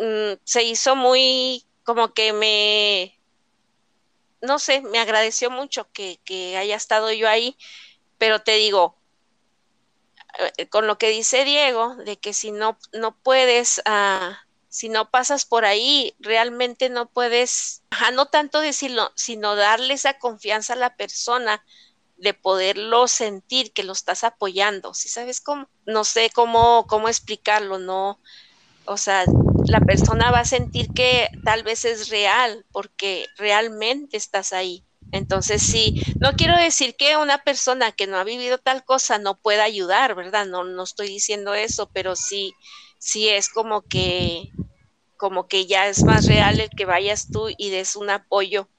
mm, 0.00 0.40
se 0.44 0.62
hizo 0.62 0.94
muy 0.94 1.66
como 1.84 2.12
que 2.12 2.32
me 2.34 3.17
no 4.40 4.58
sé, 4.58 4.80
me 4.82 4.98
agradeció 4.98 5.50
mucho 5.50 5.88
que, 5.92 6.18
haya 6.56 6.76
estado 6.76 7.12
yo 7.12 7.28
ahí, 7.28 7.56
pero 8.18 8.40
te 8.40 8.52
digo, 8.52 8.96
eh, 10.56 10.68
con 10.68 10.86
lo 10.86 10.98
que 10.98 11.10
dice 11.10 11.44
Diego, 11.44 11.96
de 11.96 12.18
que 12.18 12.32
si 12.32 12.52
no, 12.52 12.78
no 12.92 13.16
puedes, 13.16 13.82
ah, 13.84 14.38
si 14.68 14.88
no 14.88 15.10
pasas 15.10 15.44
por 15.44 15.64
ahí, 15.64 16.14
realmente 16.18 16.88
no 16.90 17.08
puedes, 17.08 17.82
no 18.12 18.26
tanto 18.26 18.60
decirlo, 18.60 19.10
sino 19.16 19.56
darle 19.56 19.94
esa 19.94 20.18
confianza 20.18 20.74
a 20.74 20.76
la 20.76 20.96
persona 20.96 21.64
de 22.16 22.34
poderlo 22.34 23.06
sentir 23.06 23.72
que 23.72 23.84
lo 23.84 23.92
estás 23.92 24.24
apoyando, 24.24 24.92
¿sí 24.92 25.08
sabes 25.08 25.40
cómo? 25.40 25.68
No 25.86 26.04
sé 26.04 26.30
cómo, 26.34 26.86
cómo 26.88 27.08
explicarlo, 27.08 27.78
no, 27.78 28.18
o 28.84 28.96
sea, 28.96 29.24
la 29.68 29.84
persona 29.84 30.30
va 30.30 30.40
a 30.40 30.44
sentir 30.44 30.92
que 30.92 31.30
tal 31.44 31.62
vez 31.62 31.84
es 31.84 32.08
real 32.08 32.66
porque 32.72 33.26
realmente 33.36 34.16
estás 34.16 34.52
ahí. 34.52 34.84
Entonces, 35.12 35.62
sí, 35.62 35.94
no 36.20 36.34
quiero 36.36 36.56
decir 36.56 36.96
que 36.96 37.16
una 37.16 37.38
persona 37.42 37.92
que 37.92 38.06
no 38.06 38.18
ha 38.18 38.24
vivido 38.24 38.58
tal 38.58 38.84
cosa 38.84 39.18
no 39.18 39.40
pueda 39.40 39.64
ayudar, 39.64 40.14
¿verdad? 40.14 40.46
No, 40.46 40.64
no 40.64 40.82
estoy 40.84 41.08
diciendo 41.08 41.54
eso, 41.54 41.90
pero 41.92 42.14
sí, 42.16 42.52
sí 42.98 43.28
es 43.28 43.48
como 43.48 43.82
que, 43.88 44.54
como 45.16 45.48
que 45.48 45.66
ya 45.66 45.88
es 45.88 46.04
más 46.04 46.26
real 46.26 46.60
el 46.60 46.70
que 46.70 46.86
vayas 46.86 47.30
tú 47.30 47.48
y 47.56 47.70
des 47.70 47.96
un 47.96 48.10
apoyo. 48.10 48.70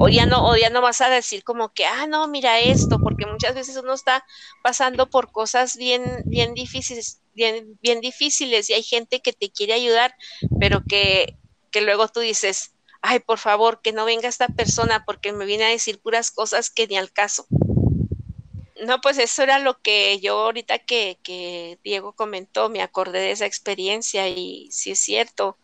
O 0.00 0.08
ya 0.08 0.26
no, 0.26 0.46
o 0.46 0.56
ya 0.56 0.70
no 0.70 0.80
vas 0.80 1.00
a 1.00 1.10
decir 1.10 1.42
como 1.42 1.72
que, 1.72 1.84
ah, 1.84 2.06
no, 2.06 2.28
mira 2.28 2.60
esto, 2.60 3.00
porque 3.02 3.26
muchas 3.26 3.56
veces 3.56 3.76
uno 3.76 3.94
está 3.94 4.24
pasando 4.62 5.10
por 5.10 5.32
cosas 5.32 5.76
bien, 5.76 6.22
bien 6.26 6.54
difíciles, 6.54 7.20
bien, 7.34 7.76
bien 7.82 8.00
difíciles 8.00 8.70
y 8.70 8.74
hay 8.74 8.84
gente 8.84 9.20
que 9.20 9.32
te 9.32 9.50
quiere 9.50 9.72
ayudar, 9.72 10.14
pero 10.60 10.84
que, 10.86 11.36
que 11.72 11.80
luego 11.80 12.06
tú 12.06 12.20
dices, 12.20 12.74
ay, 13.02 13.18
por 13.18 13.38
favor, 13.38 13.80
que 13.82 13.92
no 13.92 14.04
venga 14.04 14.28
esta 14.28 14.46
persona 14.46 15.04
porque 15.04 15.32
me 15.32 15.46
viene 15.46 15.64
a 15.64 15.70
decir 15.70 16.00
puras 16.00 16.30
cosas 16.30 16.70
que 16.70 16.86
ni 16.86 16.96
al 16.96 17.10
caso. 17.10 17.48
No, 18.86 19.00
pues 19.00 19.18
eso 19.18 19.42
era 19.42 19.58
lo 19.58 19.80
que 19.82 20.20
yo 20.20 20.38
ahorita 20.38 20.78
que, 20.78 21.18
que 21.24 21.80
Diego 21.82 22.12
comentó, 22.12 22.68
me 22.68 22.82
acordé 22.82 23.18
de 23.18 23.32
esa 23.32 23.46
experiencia 23.46 24.28
y 24.28 24.68
sí 24.70 24.92
es 24.92 25.00
cierto. 25.00 25.58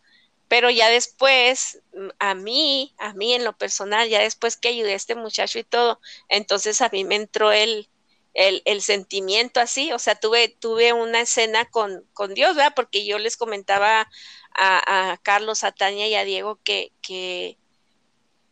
Pero 0.55 0.69
ya 0.69 0.89
después, 0.89 1.81
a 2.17 2.33
mí, 2.33 2.95
a 2.97 3.11
mí 3.11 3.33
en 3.33 3.43
lo 3.43 3.57
personal, 3.57 4.07
ya 4.07 4.21
después 4.21 4.55
que 4.55 4.69
ayudé 4.69 4.93
a 4.93 4.95
este 4.95 5.13
muchacho 5.13 5.59
y 5.59 5.65
todo, 5.65 5.99
entonces 6.29 6.79
a 6.81 6.87
mí 6.87 7.03
me 7.03 7.15
entró 7.15 7.51
el, 7.51 7.89
el, 8.33 8.81
sentimiento 8.81 9.59
así, 9.59 9.91
o 9.91 9.99
sea, 9.99 10.15
tuve, 10.15 10.47
tuve 10.47 10.93
una 10.93 11.19
escena 11.19 11.65
con, 11.65 12.05
con 12.13 12.33
Dios, 12.33 12.55
¿verdad? 12.55 12.71
Porque 12.73 13.05
yo 13.05 13.19
les 13.19 13.35
comentaba 13.35 14.09
a, 14.53 15.19
Carlos, 15.23 15.65
a 15.65 15.73
Tania 15.73 16.07
y 16.07 16.15
a 16.15 16.23
Diego 16.23 16.57
que, 16.63 16.93
que, 17.01 17.57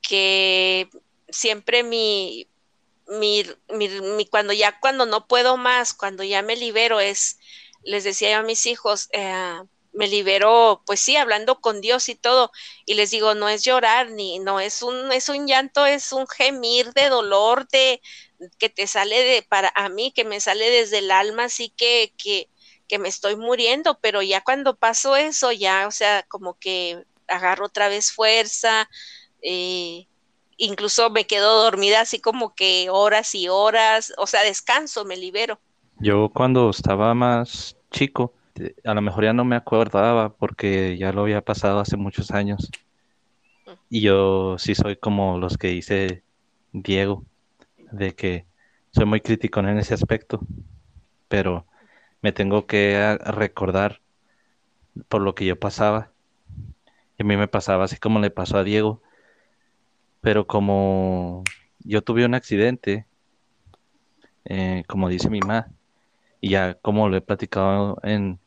que 0.02 0.90
siempre 1.30 1.84
mi, 1.84 2.50
mi, 3.08 3.46
mi, 3.70 4.26
cuando 4.26 4.52
ya, 4.52 4.78
cuando 4.82 5.06
no 5.06 5.26
puedo 5.26 5.56
más, 5.56 5.94
cuando 5.94 6.26
ya 6.26 6.42
me 6.42 6.58
libero, 6.58 7.00
es, 7.00 7.40
les 7.82 8.04
decía 8.04 8.32
yo 8.32 8.40
a 8.40 8.44
mis 8.44 8.66
hijos, 8.66 9.08
eh, 9.14 9.62
me 9.94 10.08
libero, 10.08 10.82
pues 10.86 11.00
sí, 11.00 11.16
hablando 11.16 11.62
con 11.62 11.82
Dios 11.82 12.10
y 12.10 12.16
todo, 12.16 12.52
y 12.86 12.96
les 12.96 13.12
digo, 13.12 13.36
no 13.36 13.48
es 13.48 13.64
llorar, 13.64 14.12
ni, 14.12 14.40
no, 14.40 14.60
es 14.60 14.82
un, 14.82 15.12
es 15.12 15.30
un 15.30 15.48
llanto, 15.48 15.86
es 15.86 16.12
un 16.12 16.28
gemir 16.28 16.94
de 16.94 17.10
dolor, 17.10 17.68
de, 17.70 18.02
que 18.58 18.70
te 18.70 18.88
sale 18.88 19.24
de, 19.24 19.44
para 19.44 19.72
a 19.76 19.90
mí, 19.90 20.12
que 20.12 20.26
me 20.26 20.40
sale 20.40 20.70
desde 20.70 21.00
el 21.00 21.12
alma, 21.12 21.46
así 21.46 21.70
que, 21.70 22.14
que, 22.18 22.50
que 22.88 23.00
me 23.00 23.08
estoy 23.08 23.36
muriendo, 23.36 24.00
pero 24.02 24.22
ya 24.22 24.42
cuando 24.42 24.76
pasó 24.76 25.16
eso, 25.16 25.52
ya, 25.52 25.88
o 25.88 25.92
sea, 25.92 26.24
como 26.28 26.58
que 26.60 27.06
agarro 27.28 27.68
otra 27.68 27.88
vez 27.88 28.12
fuerza, 28.12 28.90
eh, 29.42 30.08
incluso 30.58 31.10
me 31.10 31.26
quedo 31.26 31.64
dormida 31.64 32.02
así 32.02 32.20
como 32.20 32.56
que 32.56 32.90
horas 32.90 33.36
y 33.36 33.48
horas, 33.48 34.14
o 34.18 34.28
sea, 34.28 34.44
descanso, 34.44 35.06
me 35.06 35.18
libero. 35.18 35.60
Yo 36.00 36.30
cuando 36.34 36.70
estaba 36.70 37.14
más 37.14 37.78
chico, 37.92 38.34
a 38.84 38.94
lo 38.94 39.02
mejor 39.02 39.24
ya 39.24 39.34
no 39.34 39.46
me 39.46 39.56
acordaba 39.56 40.34
porque 40.34 40.98
ya 40.98 41.12
lo 41.12 41.22
había 41.22 41.42
pasado 41.42 41.80
hace 41.80 41.98
muchos 41.98 42.32
años. 42.32 42.70
Y 43.90 44.02
yo 44.02 44.58
sí 44.58 44.76
soy 44.76 44.96
como 44.96 45.38
los 45.38 45.58
que 45.58 45.70
dice 45.70 46.24
Diego, 46.72 47.26
de 47.92 48.16
que 48.16 48.46
soy 48.92 49.06
muy 49.06 49.22
crítico 49.22 49.60
en 49.60 49.78
ese 49.78 49.94
aspecto, 49.94 50.42
pero 51.28 51.66
me 52.22 52.32
tengo 52.32 52.66
que 52.66 53.18
recordar 53.26 54.02
por 55.08 55.22
lo 55.22 55.36
que 55.36 55.46
yo 55.46 55.60
pasaba. 55.60 56.12
Y 57.18 57.24
a 57.24 57.26
mí 57.26 57.38
me 57.38 57.48
pasaba 57.48 57.86
así 57.86 57.98
como 57.98 58.20
le 58.20 58.32
pasó 58.32 58.58
a 58.58 58.64
Diego, 58.64 59.02
pero 60.22 60.48
como 60.48 61.44
yo 61.80 62.02
tuve 62.02 62.26
un 62.26 62.34
accidente, 62.34 63.06
eh, 64.46 64.84
como 64.88 65.10
dice 65.10 65.30
mi 65.30 65.40
mamá, 65.40 65.68
y 66.42 66.50
ya 66.50 66.76
como 66.76 67.10
lo 67.10 67.18
he 67.18 67.22
platicado 67.22 67.98
en, 68.04 68.40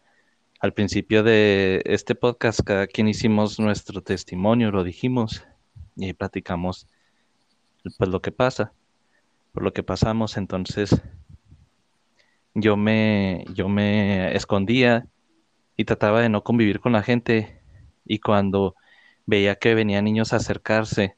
al 0.67 0.75
principio 0.75 1.23
de 1.23 1.81
este 1.87 2.17
podcast, 2.17 2.61
cada 2.65 2.89
quien 2.89 3.07
hicimos 3.07 3.61
nuestro 3.61 4.03
testimonio, 4.03 4.73
lo 4.73 4.83
dijimos 4.83 5.47
y 5.95 6.13
platicamos 6.13 6.89
pues 7.97 8.11
lo 8.11 8.21
que 8.21 8.33
pasa, 8.33 8.73
por 9.53 9.63
lo 9.63 9.73
que 9.73 9.85
pasamos, 9.85 10.37
entonces 10.37 11.01
yo 12.53 12.77
me, 12.77 13.45
yo 13.55 13.69
me 13.69 14.35
escondía 14.35 15.07
y 15.77 15.85
trataba 15.85 16.21
de 16.21 16.31
no 16.31 16.43
convivir 16.43 16.81
con 16.81 16.93
la 16.93 17.05
gente 17.05 17.63
y 18.05 18.19
cuando 18.19 18.75
veía 19.25 19.55
que 19.55 19.77
venían 19.77 20.05
niños 20.05 20.33
a 20.33 20.37
acercarse, 20.37 21.15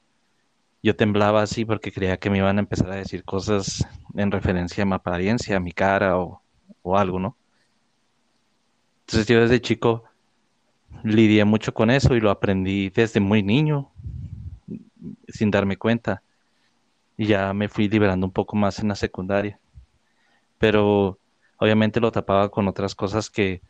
yo 0.83 0.95
temblaba 0.95 1.41
así 1.41 1.65
porque 1.65 1.91
creía 1.91 2.17
que 2.17 2.29
me 2.29 2.37
iban 2.37 2.57
a 2.57 2.61
empezar 2.61 2.91
a 2.91 2.97
decir 2.97 3.23
cosas 3.23 3.83
en 4.13 4.29
referencia 4.29 4.83
a 4.83 4.85
mi 4.85 4.93
apariencia, 4.93 5.57
a 5.57 5.59
mi 5.59 5.71
cara 5.71 6.19
o, 6.19 6.43
o 6.83 6.99
algo, 6.99 7.19
¿no? 7.19 7.38
Entonces 9.09 9.25
yo 9.25 9.41
desde 9.41 9.59
chico 9.59 10.03
lidié 11.03 11.43
mucho 11.43 11.73
con 11.73 11.89
eso 11.89 12.15
y 12.15 12.19
lo 12.19 12.29
aprendí 12.29 12.91
desde 12.91 13.19
muy 13.19 13.41
niño, 13.41 13.89
sin 15.27 15.49
darme 15.49 15.77
cuenta. 15.77 16.21
Y 17.17 17.25
ya 17.25 17.51
me 17.55 17.69
fui 17.69 17.89
liberando 17.89 18.27
un 18.27 18.31
poco 18.31 18.55
más 18.55 18.77
en 18.77 18.89
la 18.89 18.93
secundaria. 18.93 19.59
Pero 20.59 21.17
obviamente 21.57 21.99
lo 21.99 22.11
tapaba 22.11 22.49
con 22.49 22.67
otras 22.67 22.93
cosas 22.93 23.31
que, 23.31 23.63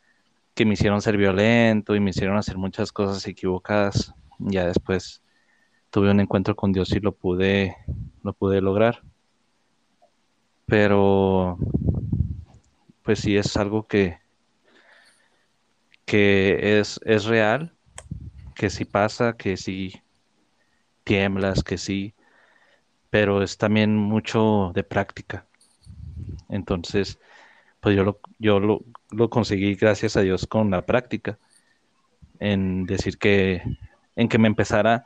que 0.53 0.65
me 0.65 0.73
hicieron 0.73 1.01
ser 1.01 1.15
violento 1.15 1.95
y 1.95 2.01
me 2.01 2.09
hicieron 2.09 2.35
hacer 2.35 2.57
muchas 2.57 2.91
cosas 2.91 3.25
equivocadas. 3.25 4.13
Ya 4.39 4.65
después 4.65 5.21
tuve 5.89 6.11
un 6.11 6.19
encuentro 6.19 6.53
con 6.53 6.73
Dios 6.73 6.91
y 6.91 6.99
lo 6.99 7.13
pude, 7.13 7.77
lo 8.23 8.33
pude 8.33 8.59
lograr. 8.59 9.03
Pero, 10.65 11.57
pues 13.03 13.19
sí 13.19 13.37
es 13.37 13.55
algo 13.55 13.87
que, 13.87 14.18
que 16.09 16.79
es, 16.79 16.99
es 17.05 17.25
real, 17.25 17.71
que 18.55 18.71
sí 18.71 18.83
pasa, 18.83 19.37
que 19.37 19.57
sí 19.57 20.01
tiemblas, 21.03 21.63
que 21.63 21.77
sí, 21.77 22.15
pero 23.11 23.43
es 23.43 23.59
también 23.59 23.95
mucho 23.95 24.71
de 24.73 24.83
práctica. 24.83 25.45
Entonces, 26.49 27.19
pues 27.79 27.95
yo 27.95 28.03
lo, 28.03 28.19
yo 28.39 28.59
lo, 28.59 28.83
lo 29.11 29.29
conseguí 29.29 29.75
gracias 29.75 30.17
a 30.17 30.21
Dios 30.21 30.47
con 30.47 30.71
la 30.71 30.83
práctica, 30.83 31.37
en 32.39 32.87
decir 32.87 33.19
que, 33.19 33.61
en 34.15 34.29
que 34.29 34.39
me 34.39 34.47
empezara, 34.47 35.05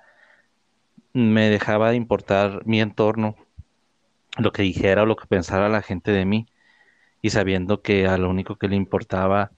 me 1.12 1.50
dejaba 1.50 1.90
de 1.90 1.98
importar 1.98 2.66
mi 2.66 2.80
entorno, 2.80 3.36
lo 4.38 4.54
que 4.54 4.64
dijera 4.64 5.04
o 5.04 5.06
lo 5.06 5.18
que 5.18 5.28
pensara 5.28 5.68
la 5.68 5.82
gente 5.82 6.12
de 6.14 6.24
mí, 6.24 6.48
y 7.22 7.32
sabiendo 7.32 7.82
que 7.82 8.08
a 8.08 8.18
lo 8.18 8.30
único 8.30 8.56
que 8.56 8.70
le 8.70 8.78
importaba 8.78 9.52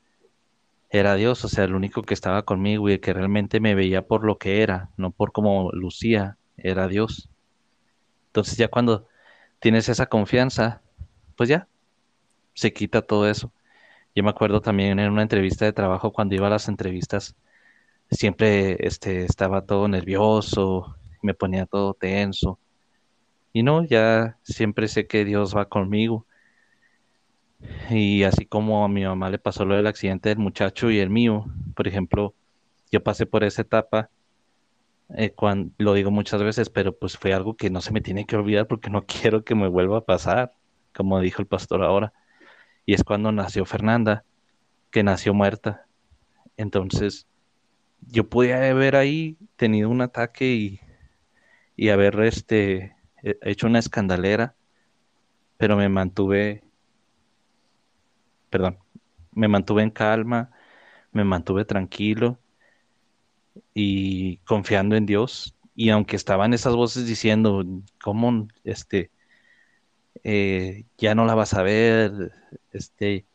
era 0.90 1.16
Dios, 1.16 1.44
o 1.46 1.50
sea, 1.50 1.66
el 1.66 1.76
único 1.76 2.04
que 2.04 2.14
estaba 2.14 2.44
conmigo 2.44 2.90
y 2.90 3.00
que 3.00 3.14
realmente 3.14 3.60
me 3.60 3.76
veía 3.76 4.04
por 4.04 4.24
lo 4.24 4.38
que 4.38 4.62
era, 4.62 4.90
no 4.98 5.12
por 5.12 5.32
cómo 5.32 5.72
lucía, 5.74 6.38
era 6.58 6.88
Dios. 6.88 7.30
Entonces 8.28 8.58
ya 8.58 8.68
cuando 8.68 9.08
tienes 9.60 9.90
esa 9.90 10.08
confianza, 10.08 10.82
pues 11.36 11.50
ya, 11.50 11.68
se 12.54 12.74
quita 12.74 13.02
todo 13.02 13.30
eso. 13.30 13.52
Yo 14.16 14.24
me 14.24 14.30
acuerdo 14.30 14.62
también 14.62 15.00
en 15.00 15.12
una 15.12 15.24
entrevista 15.24 15.66
de 15.66 15.74
trabajo, 15.74 16.14
cuando 16.14 16.36
iba 16.36 16.48
a 16.48 16.52
las 16.52 16.68
entrevistas, 16.70 17.36
siempre 18.12 18.78
este, 18.86 19.26
estaba 19.26 19.66
todo 19.66 19.88
nervioso, 19.88 20.96
me 21.22 21.34
ponía 21.34 21.66
todo 21.66 21.94
tenso. 21.94 22.60
Y 23.54 23.64
no, 23.64 23.84
ya 23.86 24.38
siempre 24.44 24.88
sé 24.88 25.08
que 25.08 25.26
Dios 25.26 25.56
va 25.56 25.66
conmigo 25.70 26.26
y 27.90 28.24
así 28.24 28.46
como 28.46 28.84
a 28.84 28.88
mi 28.88 29.04
mamá 29.06 29.30
le 29.30 29.40
pasó 29.40 29.66
lo 29.66 29.76
del 29.76 29.88
accidente 29.88 30.30
del 30.30 30.40
muchacho 30.40 30.90
y 30.90 31.00
el 31.00 31.10
mío, 31.10 31.46
por 31.76 31.88
ejemplo, 31.88 32.34
yo 32.92 33.04
pasé 33.04 33.26
por 33.26 33.44
esa 33.44 33.62
etapa, 33.62 34.10
eh, 35.16 35.32
cuando, 35.32 35.74
lo 35.78 35.94
digo 35.94 36.12
muchas 36.12 36.42
veces, 36.42 36.70
pero 36.70 36.98
pues 36.98 37.18
fue 37.18 37.34
algo 37.34 37.56
que 37.56 37.70
no 37.70 37.82
se 37.82 37.92
me 37.92 38.02
tiene 38.02 38.26
que 38.26 38.36
olvidar 38.36 38.68
porque 38.68 38.90
no 38.90 39.06
quiero 39.06 39.44
que 39.44 39.56
me 39.56 39.68
vuelva 39.68 40.00
a 40.00 40.06
pasar, 40.06 40.54
como 40.96 41.20
dijo 41.20 41.42
el 41.42 41.48
pastor 41.48 41.84
ahora. 41.84 42.14
Y 42.86 42.94
es 42.94 43.04
cuando 43.04 43.32
nació 43.32 43.66
Fernanda, 43.66 44.24
que 44.92 45.04
nació 45.04 45.34
muerta. 45.34 45.88
Entonces, 46.58 47.28
yo 48.02 48.30
pude 48.30 48.54
haber 48.54 48.96
ahí 48.96 49.38
tenido 49.56 49.90
un 49.90 50.02
ataque 50.02 50.54
y, 50.54 50.80
y 51.76 51.90
haber 51.90 52.20
este, 52.22 52.96
hecho 53.24 53.68
una 53.68 53.80
escandalera, 53.80 54.56
pero 55.58 55.76
me 55.78 55.90
mantuve 55.90 56.64
perdón, 58.50 58.80
me 59.32 59.48
mantuve 59.48 59.84
en 59.84 59.92
calma, 59.92 60.52
me 61.12 61.24
mantuve 61.24 61.66
tranquilo 61.66 62.40
y 63.74 64.38
confiando 64.40 64.96
en 64.96 65.06
Dios. 65.06 65.56
Y 65.76 65.90
aunque 65.90 66.16
estaban 66.16 66.54
esas 66.54 66.76
voces 66.76 67.06
diciendo, 67.08 67.64
¿cómo 68.02 68.48
este, 68.64 69.12
eh, 70.24 70.86
ya 70.98 71.16
no 71.16 71.26
la 71.26 71.36
vas 71.36 71.54
a 71.54 71.64
ver? 71.64 72.12
Este, 72.72 73.26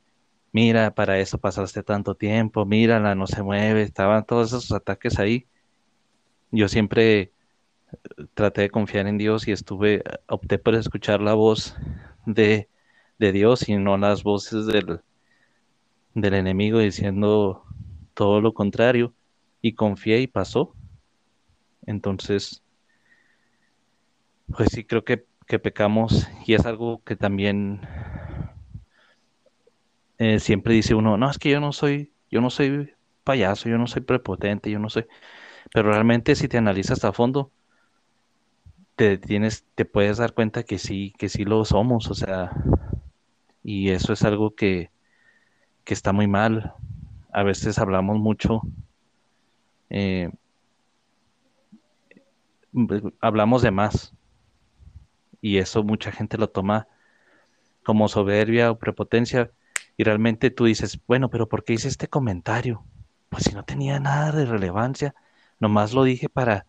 mira, 0.53 0.95
para 0.95 1.19
eso 1.19 1.39
pasaste 1.39 1.83
tanto 1.83 2.15
tiempo, 2.15 2.67
mírala, 2.67 3.15
no 3.15 3.27
se 3.27 3.43
mueve, 3.43 3.83
estaban 3.83 4.25
todos 4.27 4.49
esos 4.49 4.73
ataques 4.73 5.19
ahí. 5.19 5.47
Yo 6.51 6.69
siempre 6.69 7.21
eh, 7.21 7.33
traté 8.35 8.63
de 8.63 8.71
confiar 8.71 9.07
en 9.07 9.19
Dios 9.19 9.49
y 9.49 9.53
estuve, 9.53 10.03
opté 10.29 10.59
por 10.59 10.75
escuchar 10.75 11.21
la 11.21 11.35
voz 11.35 11.77
de, 12.27 12.69
de 13.21 13.33
Dios 13.33 13.69
y 13.69 13.77
no 13.77 13.99
las 13.99 14.23
voces 14.23 14.65
del, 14.65 15.01
del 16.15 16.35
enemigo 16.35 16.79
diciendo 16.79 17.65
todo 18.15 18.41
lo 18.41 18.55
contrario 18.55 19.13
y 19.61 19.75
confié 19.75 20.21
y 20.21 20.27
pasó. 20.27 20.75
Entonces, 21.85 22.63
pues 24.57 24.71
sí 24.73 24.85
creo 24.85 25.05
que, 25.05 25.19
pecamos 25.59 26.29
y 26.47 26.55
es 26.55 26.65
algo 26.65 27.03
que 27.05 27.17
también 27.17 27.81
eh, 30.19 30.39
siempre 30.39 30.75
dice 30.75 30.95
uno, 30.95 31.17
no, 31.17 31.29
es 31.29 31.39
que 31.39 31.51
yo 31.51 31.61
no 31.61 31.73
soy, 31.73 32.13
yo 32.31 32.41
no 32.41 32.51
soy 32.51 32.95
payaso, 33.25 33.69
yo 33.69 33.77
no 33.77 33.89
soy 33.89 34.03
prepotente, 34.03 34.71
yo 34.71 34.79
no 34.79 34.89
soy, 34.89 35.07
pero 35.75 35.91
realmente 35.91 36.37
si 36.37 36.47
te 36.47 36.57
analizas 36.57 37.05
a 37.05 37.13
fondo, 37.13 37.51
te 38.95 39.19
tienes, 39.19 39.67
te 39.75 39.85
puedes 39.85 40.19
dar 40.19 40.33
cuenta 40.35 40.63
que 40.63 40.79
sí, 40.79 41.13
que 41.19 41.29
sí 41.29 41.45
lo 41.45 41.65
somos, 41.65 42.09
o 42.11 42.15
sea, 42.15 42.53
y 43.63 43.91
eso 43.91 44.13
es 44.13 44.23
algo 44.25 44.55
que, 44.55 44.91
que 45.85 45.95
está 45.95 46.13
muy 46.13 46.27
mal. 46.27 46.75
A 47.33 47.43
veces 47.43 47.79
hablamos 47.79 48.19
mucho, 48.19 48.63
eh, 49.89 50.31
hablamos 53.21 53.63
de 53.63 53.71
más 53.71 54.13
y 55.41 55.59
eso 55.59 55.83
mucha 55.83 56.13
gente 56.13 56.39
lo 56.39 56.49
toma 56.49 56.87
como 57.83 58.09
soberbia 58.09 58.71
o 58.71 58.79
prepotencia 58.79 59.51
y 59.97 60.05
realmente 60.05 60.51
tú 60.51 60.65
dices, 60.65 60.99
bueno, 61.07 61.31
pero 61.31 61.49
¿por 61.49 61.65
qué 61.65 61.75
hice 61.75 61.89
este 61.89 62.09
comentario? 62.09 62.85
Pues 63.29 63.45
si 63.45 63.55
no 63.55 63.65
tenía 63.65 64.01
nada 64.01 64.33
de 64.33 64.45
relevancia, 64.45 65.15
nomás 65.59 65.93
lo 65.93 66.05
dije 66.05 66.29
para 66.29 66.67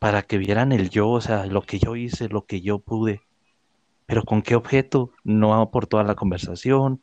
para 0.00 0.22
que 0.22 0.38
vieran 0.38 0.72
el 0.72 0.88
yo, 0.88 1.10
o 1.10 1.20
sea, 1.20 1.46
lo 1.46 1.62
que 1.62 1.78
yo 1.78 1.94
hice, 1.94 2.28
lo 2.28 2.46
que 2.46 2.62
yo 2.62 2.78
pude. 2.78 3.20
Pero 4.10 4.24
¿con 4.24 4.42
qué 4.42 4.56
objeto? 4.56 5.12
No 5.22 5.54
aportó 5.54 6.00
a 6.00 6.02
la 6.02 6.16
conversación, 6.16 7.00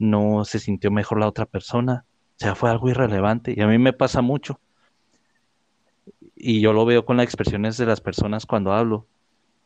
no 0.00 0.44
se 0.44 0.58
sintió 0.58 0.90
mejor 0.90 1.20
la 1.20 1.28
otra 1.28 1.46
persona, 1.46 2.04
o 2.30 2.38
sea, 2.38 2.56
fue 2.56 2.70
algo 2.70 2.90
irrelevante 2.90 3.54
y 3.56 3.60
a 3.60 3.68
mí 3.68 3.78
me 3.78 3.92
pasa 3.92 4.20
mucho. 4.20 4.58
Y 6.34 6.60
yo 6.60 6.72
lo 6.72 6.84
veo 6.84 7.04
con 7.04 7.18
las 7.18 7.24
expresiones 7.24 7.76
de 7.76 7.86
las 7.86 8.00
personas 8.00 8.46
cuando 8.46 8.72
hablo 8.72 9.06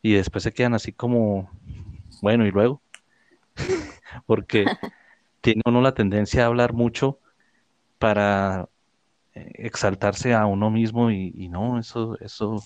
y 0.03 0.13
después 0.13 0.43
se 0.43 0.53
quedan 0.53 0.75
así 0.75 0.93
como, 0.93 1.49
bueno, 2.21 2.45
y 2.45 2.51
luego, 2.51 2.83
porque 4.27 4.65
tiene 5.41 5.63
uno 5.65 5.81
la 5.81 5.95
tendencia 5.95 6.43
a 6.43 6.47
hablar 6.47 6.73
mucho 6.73 7.17
para 7.97 8.69
eh, 9.33 9.51
exaltarse 9.55 10.35
a 10.35 10.45
uno 10.45 10.69
mismo 10.69 11.09
y, 11.09 11.49
no, 11.49 11.79
eso, 11.79 12.15
eso, 12.19 12.63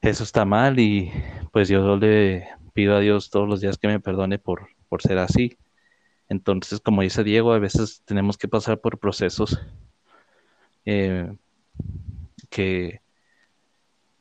eso 0.00 0.24
está 0.24 0.46
mal 0.46 0.78
y 0.78 1.12
pues 1.52 1.68
yo 1.68 1.98
le 1.98 2.48
pido 2.78 2.94
a 2.94 3.00
Dios 3.00 3.28
todos 3.30 3.48
los 3.48 3.60
días 3.60 3.76
que 3.76 3.88
me 3.88 3.98
perdone 3.98 4.38
por, 4.38 4.68
por 4.88 5.02
ser 5.02 5.18
así. 5.18 5.58
Entonces, 6.28 6.78
como 6.78 7.02
dice 7.02 7.24
Diego, 7.24 7.52
a 7.52 7.58
veces 7.58 8.02
tenemos 8.04 8.38
que 8.38 8.46
pasar 8.46 8.80
por 8.80 9.00
procesos 9.00 9.58
eh, 10.84 11.28
que, 12.48 13.00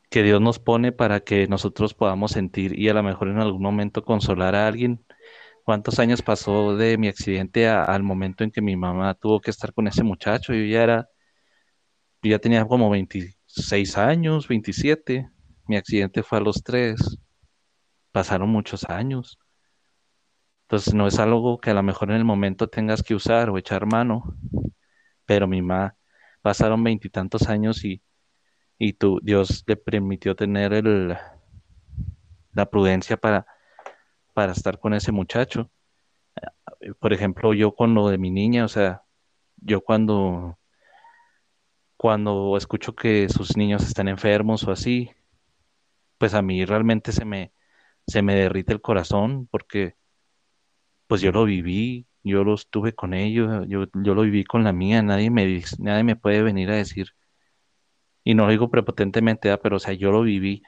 que 0.10 0.24
Dios 0.24 0.42
nos 0.42 0.58
pone 0.58 0.92
para 0.92 1.20
que 1.20 1.48
nosotros 1.48 1.94
podamos 1.94 2.32
sentir 2.32 2.80
y 2.80 2.90
a 2.90 2.96
lo 2.96 3.04
mejor 3.04 3.28
en 3.28 3.38
algún 3.38 3.62
momento 3.62 4.04
consolar 4.04 4.56
a 4.56 4.66
alguien. 4.66 5.06
¿Cuántos 5.64 6.00
años 6.00 6.24
pasó 6.24 6.76
de 6.76 6.98
mi 6.98 7.10
accidente 7.10 7.68
al 7.68 8.02
momento 8.02 8.44
en 8.44 8.50
que 8.50 8.64
mi 8.64 8.76
mamá 8.76 9.14
tuvo 9.14 9.40
que 9.40 9.52
estar 9.52 9.72
con 9.72 9.88
ese 9.88 10.02
muchacho? 10.02 10.56
Yo 10.56 10.64
ya 10.66 10.82
era, 10.82 11.10
ya 12.24 12.40
tenía 12.40 12.66
como 12.66 12.90
26 12.90 14.00
años, 14.00 14.48
27. 14.48 15.30
Mi 15.68 15.76
accidente 15.78 16.24
fue 16.24 16.40
a 16.40 16.42
los 16.42 16.64
3. 16.64 17.20
Pasaron 18.18 18.50
muchos 18.50 18.84
años. 18.90 19.38
Entonces 20.64 20.96
no 20.96 21.06
es 21.06 21.20
algo 21.20 21.60
que 21.60 21.70
a 21.70 21.76
lo 21.76 21.84
mejor 21.84 22.10
en 22.10 22.18
el 22.18 22.26
momento 22.26 22.68
tengas 22.68 23.04
que 23.04 23.14
usar 23.14 23.52
o 23.52 23.60
echar 23.60 23.86
mano, 23.86 24.36
pero 25.28 25.48
mi 25.48 25.62
mamá 25.62 25.96
pasaron 26.42 26.84
veintitantos 26.84 27.48
años 27.48 27.86
y, 27.86 28.02
y 28.80 28.98
Dios 29.22 29.64
le 29.68 29.76
permitió 29.76 30.36
tener 30.36 30.74
el, 30.74 31.16
la 32.54 32.66
prudencia 32.68 33.18
para, 33.18 33.46
para 34.34 34.54
estar 34.54 34.80
con 34.80 34.96
ese 34.96 35.12
muchacho. 35.12 35.70
Por 36.98 37.14
ejemplo, 37.14 37.54
yo 37.54 37.76
con 37.76 37.94
lo 37.94 38.10
de 38.10 38.18
mi 38.18 38.32
niña, 38.32 38.66
o 38.66 38.68
sea, 38.68 39.04
yo 39.58 39.82
cuando, 39.82 40.58
cuando 41.98 42.58
escucho 42.58 42.96
que 42.96 43.30
sus 43.30 43.56
niños 43.56 43.84
están 43.84 44.08
enfermos 44.08 44.64
o 44.64 44.72
así, 44.72 45.12
pues 46.18 46.34
a 46.34 46.42
mí 46.42 46.66
realmente 46.66 47.12
se 47.12 47.24
me, 47.24 47.52
se 48.08 48.22
me 48.22 48.36
derrite 48.36 48.74
el 48.74 48.82
corazón 48.82 49.48
porque 49.52 49.96
pues 51.08 51.22
yo 51.22 51.32
lo 51.32 51.46
viví, 51.46 52.08
yo 52.24 52.44
lo 52.44 52.56
estuve 52.56 52.94
con 52.94 53.14
ellos, 53.14 53.66
yo, 53.68 53.86
yo 53.94 54.14
lo 54.16 54.22
viví 54.24 54.44
con 54.44 54.64
la 54.64 54.74
mía, 54.74 55.02
nadie 55.02 55.30
me, 55.32 55.62
nadie 55.80 56.04
me 56.04 56.16
puede 56.16 56.44
venir 56.44 56.70
a 56.70 56.76
decir, 56.76 57.08
y 58.24 58.36
no 58.36 58.46
lo 58.46 58.52
digo 58.52 58.70
prepotentemente, 58.70 59.56
pero 59.58 59.78
o 59.78 59.80
sea, 59.80 59.94
yo 59.94 60.12
lo 60.12 60.22
viví 60.22 60.62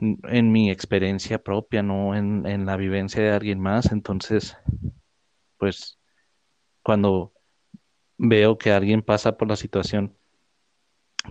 en 0.00 0.52
mi 0.52 0.70
experiencia 0.70 1.42
propia, 1.42 1.82
no 1.82 2.14
en, 2.14 2.46
en 2.46 2.66
la 2.66 2.76
vivencia 2.76 3.22
de 3.22 3.30
alguien 3.30 3.60
más, 3.60 3.92
entonces, 3.92 4.56
pues 5.58 5.98
cuando 6.82 7.32
veo 8.18 8.58
que 8.58 8.72
alguien 8.72 9.02
pasa 9.02 9.36
por 9.36 9.48
la 9.48 9.56
situación 9.56 10.16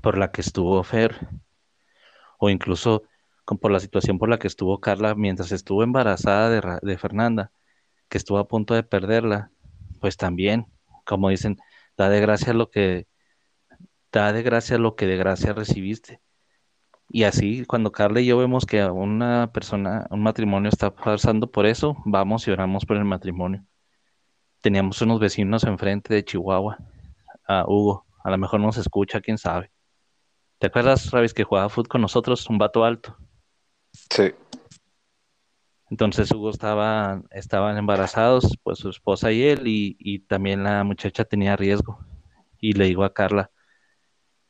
por 0.01 0.17
la 0.17 0.31
que 0.31 0.41
estuvo 0.41 0.83
Fer, 0.83 1.27
o 2.39 2.49
incluso 2.49 3.03
por 3.45 3.71
la 3.71 3.79
situación 3.79 4.17
por 4.17 4.29
la 4.29 4.39
que 4.39 4.47
estuvo 4.47 4.79
Carla 4.79 5.15
mientras 5.15 5.51
estuvo 5.51 5.83
embarazada 5.83 6.49
de, 6.49 6.79
de 6.81 6.97
Fernanda, 6.97 7.51
que 8.09 8.17
estuvo 8.17 8.37
a 8.39 8.47
punto 8.47 8.73
de 8.73 8.83
perderla, 8.83 9.51
pues 10.01 10.17
también, 10.17 10.67
como 11.05 11.29
dicen, 11.29 11.57
da 11.97 12.09
de 12.09 12.19
gracia 12.19 12.53
lo 12.53 12.69
que 12.69 13.07
da 14.11 14.31
de 14.33 14.43
gracia 14.43 14.77
lo 14.77 14.95
que 14.95 15.07
de 15.07 15.17
gracia 15.17 15.53
recibiste. 15.53 16.21
Y 17.09 17.23
así, 17.23 17.65
cuando 17.65 17.91
Carla 17.91 18.21
y 18.21 18.25
yo 18.25 18.37
vemos 18.37 18.65
que 18.65 18.83
una 18.85 19.51
persona, 19.51 20.07
un 20.09 20.23
matrimonio 20.23 20.69
está 20.69 20.93
pasando 20.93 21.51
por 21.51 21.65
eso, 21.65 21.97
vamos 22.05 22.47
y 22.47 22.51
oramos 22.51 22.85
por 22.85 22.97
el 22.97 23.05
matrimonio. 23.05 23.65
Teníamos 24.61 25.01
unos 25.01 25.19
vecinos 25.19 25.63
enfrente 25.65 26.13
de 26.13 26.25
Chihuahua, 26.25 26.77
a 27.47 27.65
Hugo, 27.67 28.05
a 28.23 28.31
lo 28.31 28.37
mejor 28.37 28.59
nos 28.59 28.77
escucha, 28.77 29.21
quién 29.21 29.37
sabe. 29.37 29.71
¿Te 30.57 30.67
acuerdas, 30.67 31.11
Ravis, 31.11 31.33
que 31.33 31.43
jugaba 31.43 31.69
fútbol 31.69 31.89
con 31.89 32.01
nosotros, 32.01 32.49
un 32.49 32.57
vato 32.57 32.83
alto? 32.83 33.17
Sí. 34.09 34.33
Entonces 35.89 36.31
Hugo 36.31 36.49
estaba, 36.49 37.21
estaban 37.31 37.77
embarazados, 37.77 38.57
pues 38.63 38.79
su 38.79 38.89
esposa 38.89 39.31
y 39.31 39.43
él, 39.43 39.61
y, 39.65 40.19
también 40.19 40.63
la 40.63 40.83
muchacha 40.83 41.25
tenía 41.25 41.55
riesgo. 41.55 41.99
Y 42.59 42.73
le 42.73 42.85
digo 42.85 43.03
a 43.03 43.13
Carla, 43.13 43.51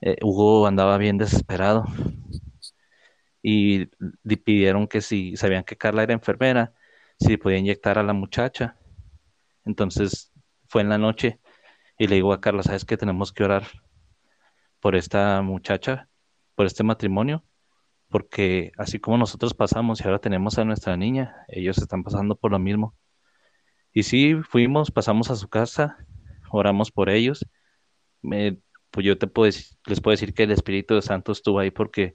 eh, 0.02 0.18
Hugo 0.22 0.68
andaba 0.68 0.98
bien 0.98 1.18
desesperado. 1.18 1.86
Y 3.42 3.90
le 4.24 4.38
pidieron 4.38 4.88
que 4.88 5.02
si 5.02 5.36
sabían 5.38 5.64
que 5.64 5.78
Carla 5.78 6.04
era 6.04 6.14
enfermera, 6.14 6.74
si 7.20 7.38
podía 7.38 7.60
inyectar 7.60 8.00
a 8.00 8.04
la 8.04 8.14
muchacha. 8.14 8.78
Entonces 9.66 10.32
fue 10.68 10.82
en 10.82 10.90
la 10.90 10.98
noche 10.98 11.40
y 11.98 12.08
le 12.08 12.16
digo 12.16 12.34
a 12.34 12.42
Carla, 12.42 12.64
¿sabes 12.64 12.86
que 12.86 12.98
tenemos 12.98 13.32
que 13.32 13.44
orar 13.44 13.68
por 14.80 14.96
esta 14.96 15.42
muchacha, 15.42 16.10
por 16.56 16.66
este 16.66 16.84
matrimonio? 16.84 17.44
Porque 18.10 18.72
así 18.78 19.00
como 19.00 19.18
nosotros 19.18 19.54
pasamos 19.54 20.00
y 20.00 20.04
ahora 20.06 20.20
tenemos 20.20 20.58
a 20.58 20.66
nuestra 20.66 20.98
niña, 20.98 21.36
ellos 21.48 21.78
están 21.78 22.04
pasando 22.04 22.36
por 22.36 22.52
lo 22.52 22.60
mismo. 22.60 22.96
Y 23.94 24.04
sí, 24.04 24.36
fuimos, 24.50 24.92
pasamos 24.92 25.30
a 25.32 25.36
su 25.36 25.48
casa, 25.48 25.98
oramos 26.52 26.92
por 26.92 27.10
ellos. 27.10 27.46
pues 28.22 29.06
yo 29.06 29.18
te 29.18 29.28
puedo 29.28 29.52
les 29.86 30.02
puedo 30.02 30.14
decir 30.14 30.34
que 30.34 30.44
el 30.44 30.52
Espíritu 30.52 31.02
Santo 31.02 31.32
estuvo 31.32 31.60
ahí 31.60 31.72
porque 31.72 32.14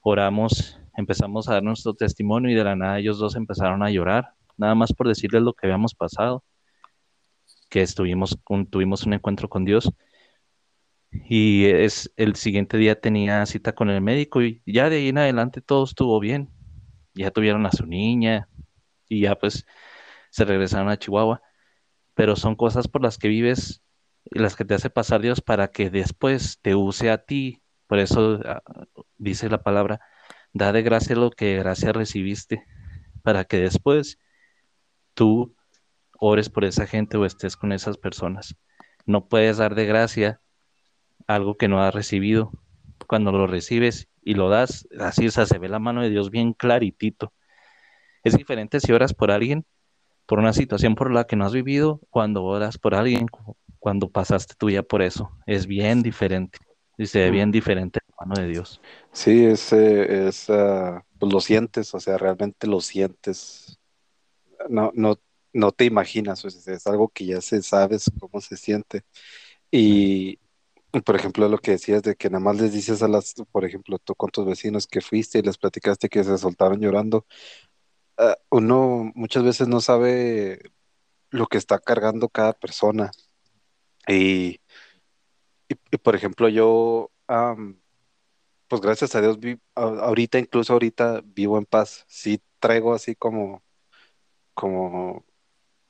oramos, 0.00 0.80
empezamos 0.96 1.48
a 1.48 1.54
dar 1.54 1.62
nuestro 1.62 1.94
testimonio 1.94 2.50
y 2.50 2.54
de 2.54 2.64
la 2.64 2.76
nada 2.76 2.98
ellos 2.98 3.18
dos 3.18 3.36
empezaron 3.36 3.82
a 3.82 3.90
llorar, 3.90 4.34
nada 4.56 4.74
más 4.74 4.92
por 4.92 5.08
decirles 5.08 5.42
lo 5.42 5.54
que 5.54 5.66
habíamos 5.66 5.94
pasado, 5.94 6.44
que 7.70 7.82
estuvimos, 7.82 8.38
tuvimos 8.70 9.06
un 9.06 9.14
encuentro 9.14 9.48
con 9.48 9.64
Dios 9.64 9.90
y 11.12 11.66
es 11.66 12.10
el 12.16 12.36
siguiente 12.36 12.78
día 12.78 13.00
tenía 13.00 13.44
cita 13.46 13.74
con 13.74 13.90
el 13.90 14.00
médico 14.00 14.42
y 14.42 14.62
ya 14.66 14.88
de 14.88 14.96
ahí 14.96 15.08
en 15.08 15.18
adelante 15.18 15.60
todo 15.60 15.84
estuvo 15.84 16.18
bien. 16.20 16.50
Ya 17.14 17.30
tuvieron 17.30 17.66
a 17.66 17.72
su 17.72 17.86
niña 17.86 18.48
y 19.08 19.22
ya 19.22 19.36
pues 19.36 19.66
se 20.30 20.44
regresaron 20.44 20.88
a 20.88 20.98
Chihuahua. 20.98 21.42
Pero 22.14 22.36
son 22.36 22.56
cosas 22.56 22.88
por 22.88 23.02
las 23.02 23.18
que 23.18 23.28
vives 23.28 23.82
y 24.24 24.38
las 24.38 24.56
que 24.56 24.64
te 24.64 24.74
hace 24.74 24.90
pasar 24.90 25.20
Dios 25.20 25.40
para 25.40 25.68
que 25.68 25.90
después 25.90 26.60
te 26.62 26.74
use 26.74 27.10
a 27.10 27.18
ti. 27.24 27.62
Por 27.86 27.98
eso 27.98 28.40
ah, 28.46 28.62
dice 29.18 29.48
la 29.50 29.62
palabra, 29.62 30.00
da 30.52 30.72
de 30.72 30.82
gracia 30.82 31.16
lo 31.16 31.30
que 31.30 31.56
gracia 31.58 31.92
recibiste, 31.92 32.64
para 33.22 33.44
que 33.44 33.58
después 33.58 34.18
tú 35.14 35.54
ores 36.18 36.50
por 36.50 36.64
esa 36.64 36.86
gente 36.86 37.16
o 37.16 37.26
estés 37.26 37.56
con 37.56 37.72
esas 37.72 37.98
personas. 37.98 38.56
No 39.06 39.28
puedes 39.28 39.58
dar 39.58 39.74
de 39.74 39.86
gracia 39.86 40.41
algo 41.26 41.56
que 41.56 41.68
no 41.68 41.82
has 41.82 41.94
recibido. 41.94 42.52
Cuando 43.06 43.32
lo 43.32 43.46
recibes 43.46 44.08
y 44.22 44.34
lo 44.34 44.48
das, 44.48 44.88
así 44.98 45.30
se 45.30 45.58
ve 45.58 45.68
la 45.68 45.78
mano 45.78 46.02
de 46.02 46.10
Dios 46.10 46.30
bien 46.30 46.52
claritito. 46.52 47.32
Es 48.24 48.36
diferente 48.36 48.80
si 48.80 48.92
oras 48.92 49.14
por 49.14 49.30
alguien, 49.30 49.64
por 50.26 50.38
una 50.38 50.52
situación 50.52 50.94
por 50.94 51.12
la 51.12 51.24
que 51.24 51.36
no 51.36 51.44
has 51.44 51.52
vivido, 51.52 52.00
cuando 52.10 52.44
oras 52.44 52.78
por 52.78 52.94
alguien, 52.94 53.26
cuando 53.78 54.08
pasaste 54.08 54.54
tú 54.56 54.70
ya 54.70 54.82
por 54.82 55.02
eso. 55.02 55.30
Es 55.46 55.66
bien 55.66 56.02
diferente. 56.02 56.58
Y 56.96 57.06
se 57.06 57.20
ve 57.20 57.30
bien 57.30 57.50
diferente 57.50 58.00
la 58.08 58.26
mano 58.26 58.40
de 58.40 58.48
Dios. 58.48 58.80
Sí, 59.12 59.44
es, 59.44 59.72
eh, 59.72 60.28
es 60.28 60.48
ah, 60.50 61.04
pues 61.18 61.32
lo 61.32 61.40
sientes, 61.40 61.92
o 61.94 62.00
sea, 62.00 62.16
realmente 62.16 62.66
lo 62.66 62.80
sientes. 62.80 63.80
No, 64.68 64.92
no, 64.94 65.18
no 65.52 65.72
te 65.72 65.84
imaginas, 65.84 66.44
es, 66.44 66.68
es 66.68 66.86
algo 66.86 67.08
que 67.08 67.26
ya 67.26 67.40
se 67.40 67.62
sabes 67.62 68.10
cómo 68.20 68.40
se 68.40 68.56
siente. 68.56 69.02
Y, 69.70 70.38
por 71.00 71.16
ejemplo, 71.16 71.48
lo 71.48 71.58
que 71.58 71.72
decías 71.72 72.02
de 72.02 72.16
que 72.16 72.28
nada 72.30 72.44
más 72.44 72.56
les 72.60 72.72
dices 72.72 73.02
a 73.02 73.08
las, 73.08 73.34
por 73.50 73.64
ejemplo, 73.64 73.98
tú 73.98 74.14
con 74.14 74.30
tus 74.30 74.44
vecinos 74.44 74.86
que 74.86 75.00
fuiste 75.00 75.38
y 75.38 75.42
les 75.42 75.56
platicaste 75.58 76.08
que 76.08 76.22
se 76.24 76.36
soltaron 76.38 76.80
llorando, 76.80 77.26
ah, 78.18 78.36
uno 78.50 79.10
muchas 79.14 79.44
veces 79.44 79.68
no 79.68 79.80
sabe 79.80 80.60
lo 81.30 81.46
que 81.46 81.58
está 81.58 81.78
cargando 81.78 82.28
cada 82.28 82.52
persona. 82.52 83.10
Y, 84.08 84.60
y, 85.68 85.96
por 85.98 86.14
ejemplo, 86.14 86.48
yo, 86.48 87.10
pues 88.68 88.80
gracias 88.82 89.14
a 89.14 89.20
Dios, 89.20 89.38
ahorita, 89.74 90.38
incluso 90.38 90.72
ahorita, 90.74 91.22
vivo 91.24 91.58
en 91.58 91.66
paz. 91.66 92.04
Sí 92.08 92.40
traigo 92.60 92.94
así 92.94 93.14
como, 93.16 93.62
como, 94.54 95.24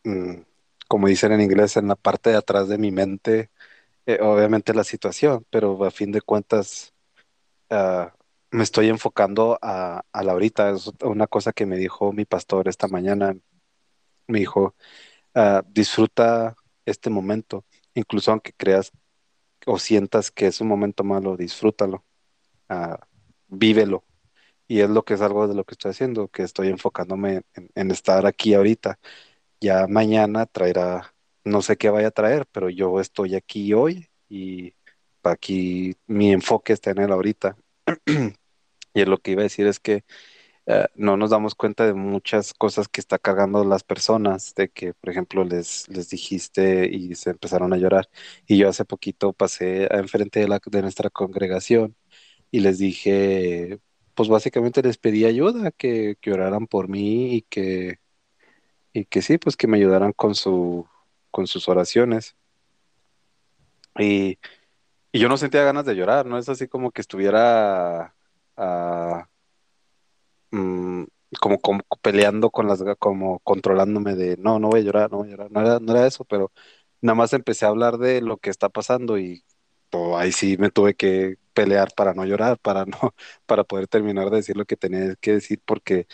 mm, 0.05 0.43
como 0.89 1.09
dicen 1.09 1.33
en 1.33 1.41
inglés, 1.43 1.77
en 1.77 1.89
la 1.89 1.97
parte 1.97 2.31
de 2.31 2.37
atrás 2.37 2.69
de 2.69 2.79
mi 2.79 2.91
mente 2.93 3.51
eh, 4.07 4.19
obviamente 4.21 4.75
la 4.75 4.85
situación, 4.85 5.47
pero 5.51 5.85
a 5.85 5.91
fin 5.91 6.13
de 6.13 6.21
cuentas 6.23 6.95
ah, 7.71 8.15
me 8.51 8.63
estoy 8.63 8.89
enfocando 8.89 9.59
a, 9.63 10.05
a 10.13 10.23
la 10.23 10.33
ahorita. 10.33 10.71
Es 10.71 10.91
una 11.03 11.27
cosa 11.27 11.53
que 11.53 11.67
me 11.67 11.77
dijo 11.77 12.13
mi 12.13 12.25
pastor 12.25 12.69
esta 12.69 12.89
mañana. 12.89 13.37
Me 14.29 14.41
dijo, 14.41 14.75
ah, 15.35 15.63
disfruta 15.69 16.57
este 16.87 17.11
momento, 17.11 17.65
incluso 17.95 18.33
aunque 18.33 18.53
creas 18.53 18.93
o 19.67 19.79
sientas 19.79 20.31
que 20.31 20.47
es 20.47 20.61
un 20.61 20.69
momento 20.69 21.05
malo, 21.05 21.37
disfrútalo, 21.37 22.05
uh, 22.71 22.97
vívelo. 23.49 24.05
Y 24.69 24.81
es 24.81 24.91
lo 24.91 25.05
que 25.05 25.15
es 25.15 25.21
algo 25.21 25.49
de 25.49 25.55
lo 25.55 25.65
que 25.65 25.75
estoy 25.75 25.91
haciendo, 25.91 26.29
que 26.29 26.43
estoy 26.43 26.69
enfocándome 26.69 27.43
en 27.75 27.91
estar 27.91 28.27
aquí 28.27 28.55
ahorita. 28.55 28.99
Ya 29.61 29.87
mañana 29.89 30.47
traerá 30.47 31.12
no 31.45 31.63
sé 31.63 31.77
qué 31.77 31.91
vaya 31.91 32.09
a 32.09 32.11
traer, 32.13 32.47
pero 32.53 32.71
yo 32.71 33.01
estoy 33.01 33.35
aquí 33.35 33.73
hoy 33.75 34.09
y 34.29 34.75
aquí 35.23 35.97
mi 36.07 36.33
enfoque 36.33 36.73
está 36.73 36.91
en 36.93 36.99
él 37.01 37.13
ahorita. 37.13 37.57
y 38.95 39.05
lo 39.05 39.19
que 39.19 39.33
iba 39.33 39.43
a 39.43 39.45
decir 39.45 39.67
es 39.67 39.81
que 39.81 40.05
eh, 40.67 40.87
no 40.95 41.17
nos 41.17 41.31
damos 41.31 41.55
cuenta 41.55 41.87
de 41.87 41.95
muchas 41.95 42.55
cosas 42.55 42.89
que 42.89 43.01
está 43.01 43.19
cargando 43.19 43.65
las 43.65 43.83
personas, 43.85 44.55
de 44.55 44.69
que, 44.71 44.95
por 44.95 45.11
ejemplo, 45.11 45.45
les, 45.45 45.89
les 45.89 46.09
dijiste 46.11 46.87
y 46.91 47.15
se 47.17 47.31
empezaron 47.31 47.73
a 47.73 47.77
llorar. 47.79 48.09
Y 48.47 48.59
yo 48.59 48.69
hace 48.69 48.85
poquito 48.85 49.33
pasé 49.33 49.89
enfrente 49.95 50.41
de, 50.41 50.49
la, 50.49 50.61
de 50.65 50.83
nuestra 50.83 51.11
congregación 51.11 51.97
y 52.51 52.61
les 52.61 52.79
dije, 52.79 53.81
pues 54.15 54.29
básicamente 54.29 54.83
les 54.83 54.99
pedí 54.99 55.25
ayuda, 55.27 55.73
que, 55.73 56.17
que 56.21 56.33
oraran 56.33 56.67
por 56.69 56.89
mí 56.89 57.35
y 57.37 57.43
que, 57.43 57.99
y 58.93 59.05
que 59.07 59.23
sí, 59.23 59.39
pues 59.39 59.57
que 59.57 59.67
me 59.67 59.79
ayudaran 59.79 60.13
con 60.13 60.35
su 60.35 60.87
con 61.33 61.49
sus 61.49 61.69
oraciones. 61.69 62.37
Y, 63.99 64.39
yo 65.13 65.29
no 65.29 65.37
sentía 65.37 65.65
ganas 65.65 65.85
de 65.85 65.95
llorar, 65.95 66.27
no 66.27 66.39
es 66.39 66.49
así 66.49 66.69
como 66.69 66.91
que 66.91 67.03
estuviera 67.03 68.15
ah, 68.57 69.29
mm, 70.51 71.05
como, 71.41 71.59
peleando 72.03 72.51
con 72.51 72.67
las, 72.69 72.83
como 72.99 73.41
controlándome 73.41 74.15
de 74.15 74.37
no, 74.39 74.59
no 74.59 74.69
voy 74.71 74.81
a 74.81 74.85
llorar, 74.85 75.11
no 75.11 75.19
voy 75.19 75.29
a 75.29 75.31
llorar, 75.33 75.51
no 75.53 75.61
era, 75.61 75.81
no 75.81 75.93
era 75.93 76.07
eso, 76.07 76.25
pero 76.25 76.53
nada 77.03 77.15
más 77.17 77.33
empecé 77.35 77.67
a 77.67 77.69
hablar 77.69 77.99
de 77.99 78.23
lo 78.23 78.39
que 78.39 78.51
está 78.51 78.69
pasando 78.71 79.19
y 79.19 79.45
ahí 80.17 80.33
sí 80.33 80.57
me 80.59 80.71
tuve 80.71 80.95
que 80.95 81.37
pelear 81.55 81.93
para 81.95 82.15
no 82.15 82.25
llorar, 82.25 82.59
para 82.59 82.85
no, 82.87 82.97
para 83.47 83.65
poder 83.65 83.89
terminar 83.89 84.31
de 84.31 84.37
decir 84.39 84.57
lo 84.57 84.65
que 84.65 84.77
tenía 84.77 85.15
que 85.17 85.33
decir, 85.35 85.61
porque 85.65 86.07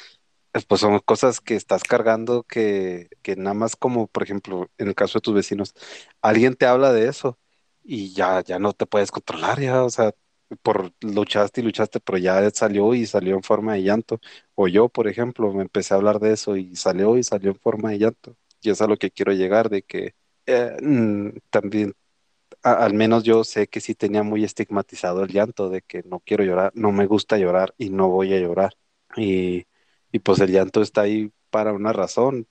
pues 0.67 0.81
son 0.81 0.99
cosas 1.01 1.41
que 1.41 1.55
estás 1.57 1.83
cargando 1.83 2.43
que, 2.45 3.09
que 3.23 3.37
nada 3.37 3.55
más 3.55 3.77
como, 3.77 4.07
por 4.09 4.23
ejemplo, 4.23 4.71
en 4.79 4.89
el 4.89 4.95
caso 4.95 5.19
de 5.19 5.23
tus 5.23 5.35
vecinos, 5.35 5.75
alguien 6.23 6.55
te 6.57 6.67
habla 6.67 6.93
de 6.93 7.09
eso 7.09 7.39
y 7.83 8.13
ya, 8.15 8.43
ya 8.43 8.59
no 8.59 8.73
te 8.73 8.87
puedes 8.87 9.11
controlar, 9.11 9.61
ya, 9.61 9.85
o 9.85 9.91
sea, 9.91 10.13
por 10.63 10.93
luchaste 11.01 11.61
y 11.61 11.65
luchaste, 11.65 12.01
pero 12.01 12.19
ya 12.19 12.51
salió 12.51 12.95
y 12.95 13.07
salió 13.07 13.35
en 13.37 13.43
forma 13.43 13.75
de 13.75 13.83
llanto. 13.83 14.21
O 14.55 14.69
yo, 14.69 14.89
por 14.89 15.09
ejemplo, 15.09 15.53
me 15.53 15.63
empecé 15.63 15.95
a 15.95 15.97
hablar 15.99 16.21
de 16.21 16.33
eso 16.33 16.57
y 16.57 16.75
salió 16.77 17.17
y 17.19 17.23
salió 17.23 17.51
en 17.51 17.59
forma 17.59 17.91
de 17.91 17.99
llanto. 17.99 18.37
Y 18.61 18.71
es 18.71 18.81
a 18.81 18.87
lo 18.87 18.97
que 18.97 19.11
quiero 19.11 19.33
llegar, 19.33 19.69
de 19.71 19.83
que 19.83 20.15
eh, 20.47 20.77
mm, 20.83 21.39
también, 21.51 21.95
al 22.63 22.95
menos 22.95 23.25
yo 23.25 23.45
sé 23.45 23.69
que 23.69 23.81
sí 23.81 23.95
tenía 23.95 24.23
muy 24.23 24.45
estigmatizado 24.45 25.25
el 25.25 25.33
llanto, 25.33 25.71
de 25.71 25.83
que 25.83 26.03
no 26.05 26.21
quiero 26.21 26.45
llorar, 26.45 26.73
no 26.75 26.93
me 26.93 27.07
gusta 27.07 27.39
llorar 27.39 27.75
y 27.79 27.91
no 27.91 28.09
voy 28.09 28.35
a 28.35 28.41
llorar. 28.41 28.75
Y, 29.17 29.67
y 30.13 30.19
pues 30.21 30.41
el 30.41 30.53
llanto 30.53 30.83
está 30.83 31.03
ahí 31.03 31.33
para 31.51 31.73
una 31.73 31.93
razón. 31.93 32.47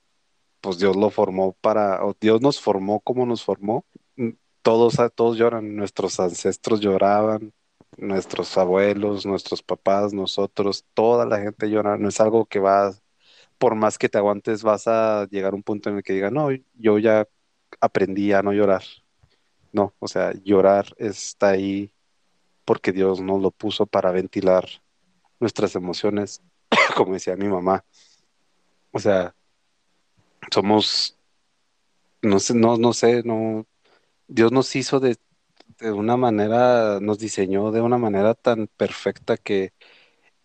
Pues 0.62 0.80
Dios 0.80 0.96
lo 0.96 1.10
formó 1.10 1.54
para, 1.62 2.06
o 2.06 2.16
Dios 2.20 2.42
nos 2.42 2.60
formó 2.62 3.00
como 3.02 3.26
nos 3.26 3.44
formó. 3.44 3.86
Mm, 4.18 4.32
todos, 4.62 4.98
todos 5.16 5.38
lloran, 5.38 5.76
nuestros 5.76 6.20
ancestros 6.20 6.82
lloraban, 6.82 7.54
nuestros 7.98 8.58
abuelos, 8.58 9.26
nuestros 9.26 9.64
papás, 9.64 10.14
nosotros, 10.14 10.86
toda 10.94 11.26
la 11.26 11.40
gente 11.40 11.70
llora, 11.70 11.98
no 11.98 12.10
es 12.10 12.20
algo 12.22 12.46
que 12.46 12.60
va, 12.60 12.94
por 13.58 13.76
más 13.76 13.98
que 13.98 14.10
te 14.10 14.18
aguantes, 14.18 14.64
vas 14.64 14.88
a 14.88 15.28
llegar 15.32 15.54
a 15.54 15.56
un 15.56 15.64
punto 15.64 15.90
en 15.90 15.98
el 15.98 16.04
que 16.04 16.14
diga, 16.14 16.32
no, 16.32 16.50
yo 16.76 17.00
ya 17.00 17.28
aprendí 17.82 18.34
a 18.34 18.42
no 18.44 18.54
llorar. 18.54 18.84
No, 19.72 19.94
o 20.00 20.08
sea, 20.08 20.34
llorar 20.44 20.88
está 20.98 21.50
ahí 21.50 21.92
porque 22.66 22.92
Dios 22.92 23.22
nos 23.22 23.42
lo 23.42 23.52
puso 23.52 23.86
para 23.86 24.12
ventilar 24.12 24.68
nuestras 25.40 25.76
emociones, 25.76 26.42
como 26.96 27.14
decía 27.14 27.36
mi 27.36 27.48
mamá. 27.48 27.84
O 28.92 29.00
sea, 29.00 29.36
somos, 30.52 31.18
no 32.22 32.40
sé, 32.40 32.54
no, 32.54 32.78
no 32.78 32.94
sé, 32.94 33.24
no, 33.24 33.66
Dios 34.28 34.52
nos 34.52 34.76
hizo 34.76 35.00
de 35.00 35.18
de 35.80 35.92
una 35.92 36.18
manera, 36.18 37.00
nos 37.00 37.20
diseñó 37.20 37.72
de 37.72 37.82
una 37.82 37.98
manera 37.98 38.34
tan 38.34 38.68
perfecta 38.68 39.38
que 39.38 39.74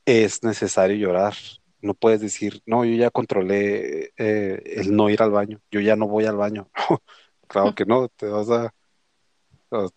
es 0.04 0.42
necesario 0.42 0.96
llorar. 0.96 1.34
No 1.80 1.94
puedes 1.94 2.20
decir, 2.20 2.62
no, 2.66 2.84
yo 2.84 2.94
ya 2.94 3.10
controlé 3.10 4.12
eh, 4.16 4.62
el 4.64 4.94
no 4.94 5.10
ir 5.10 5.22
al 5.22 5.30
baño, 5.30 5.60
yo 5.70 5.80
ya 5.80 5.96
no 5.96 6.06
voy 6.06 6.26
al 6.26 6.36
baño. 6.36 6.68
claro 7.48 7.74
que 7.74 7.84
no, 7.84 8.08
te 8.08 8.26
vas 8.26 8.50
a, 8.50 8.72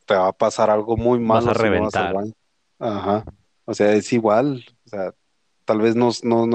te 0.05 0.15
va 0.15 0.29
a 0.29 0.33
pasar 0.33 0.69
algo 0.69 0.97
muy 0.97 1.19
malo. 1.19 1.47
Vas 1.47 1.55
a 1.55 1.61
reventar. 1.61 2.15
Ajá. 2.79 3.25
O 3.65 3.73
sea, 3.73 3.93
es 3.93 4.11
igual, 4.13 4.65
o 4.85 4.89
sea, 4.89 5.13
tal 5.65 5.81
vez 5.81 5.95
no, 5.95 6.09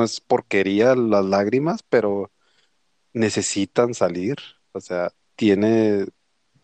es 0.05 0.21
porquería 0.21 0.95
las 0.95 1.25
lágrimas, 1.25 1.83
pero 1.89 2.33
necesitan 3.13 3.95
salir. 3.95 4.37
O 4.73 4.81
sea, 4.81 5.13
tiene, 5.37 6.07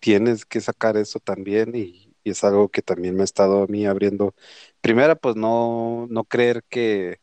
tienes 0.01 0.47
que 0.47 0.61
sacar 0.61 0.97
eso 0.97 1.21
también 1.21 1.75
y, 1.77 2.05
es 2.25 2.45
algo 2.45 2.69
que 2.71 2.83
también 2.83 3.15
me 3.17 3.23
ha 3.23 3.25
estado 3.25 3.65
a 3.65 3.67
mí 3.69 3.87
abriendo. 3.87 4.35
Primera, 4.81 5.17
pues 5.17 5.37
no, 5.37 6.07
no 6.11 6.25
creer 6.25 6.65
que, 6.69 7.21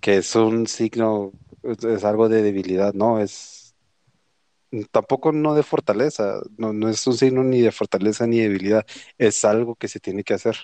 que 0.00 0.18
es 0.18 0.34
un 0.36 0.66
signo, 0.66 1.32
es, 1.62 2.04
algo 2.04 2.28
de 2.28 2.42
debilidad, 2.42 2.94
no, 2.94 3.20
es 3.20 3.74
tampoco 4.90 5.32
no 5.32 5.54
de 5.54 5.62
fortaleza, 5.62 6.40
no, 6.58 6.72
no 6.72 6.88
es 6.88 7.06
un 7.06 7.16
signo 7.16 7.44
ni 7.44 7.60
de 7.60 7.72
fortaleza 7.72 8.26
ni 8.26 8.38
de 8.38 8.44
debilidad, 8.44 8.86
es 9.18 9.44
algo 9.44 9.76
que 9.76 9.88
se 9.88 10.00
tiene 10.00 10.24
que 10.24 10.34
hacer. 10.34 10.56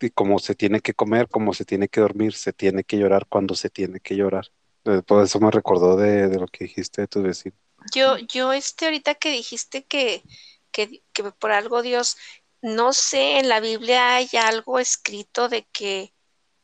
Y 0.00 0.10
como 0.10 0.38
se 0.38 0.54
tiene 0.54 0.80
que 0.80 0.94
comer, 0.94 1.28
como 1.28 1.52
se 1.52 1.64
tiene 1.64 1.88
que 1.88 2.00
dormir, 2.00 2.32
se 2.34 2.52
tiene 2.52 2.84
que 2.84 2.96
llorar 2.96 3.26
cuando 3.28 3.54
se 3.54 3.70
tiene 3.70 4.00
que 4.00 4.16
llorar. 4.16 4.50
Eh, 4.84 5.02
por 5.06 5.22
eso 5.22 5.38
me 5.40 5.50
recordó 5.50 5.96
de, 5.96 6.28
de 6.28 6.38
lo 6.38 6.46
que 6.46 6.64
dijiste 6.64 7.02
de 7.02 7.08
tu 7.08 7.22
vecino. 7.22 7.54
Yo, 7.94 8.16
yo, 8.18 8.52
este, 8.52 8.86
ahorita 8.86 9.14
que 9.14 9.30
dijiste 9.30 9.84
que, 9.84 10.22
que, 10.70 11.02
por 11.38 11.52
algo 11.52 11.82
Dios, 11.82 12.16
no 12.62 12.92
sé, 12.92 13.38
en 13.38 13.48
la 13.48 13.60
Biblia 13.60 14.16
hay 14.16 14.28
algo 14.38 14.78
escrito 14.78 15.48
de 15.48 15.66
que 15.72 16.14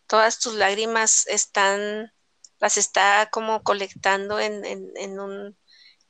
todas 0.06 0.38
tus 0.38 0.54
lágrimas 0.54 1.26
están, 1.26 2.12
las 2.58 2.76
está 2.76 3.28
como 3.30 3.62
colectando 3.62 4.38
en, 4.40 4.64
en, 4.64 5.20
un, 5.20 5.56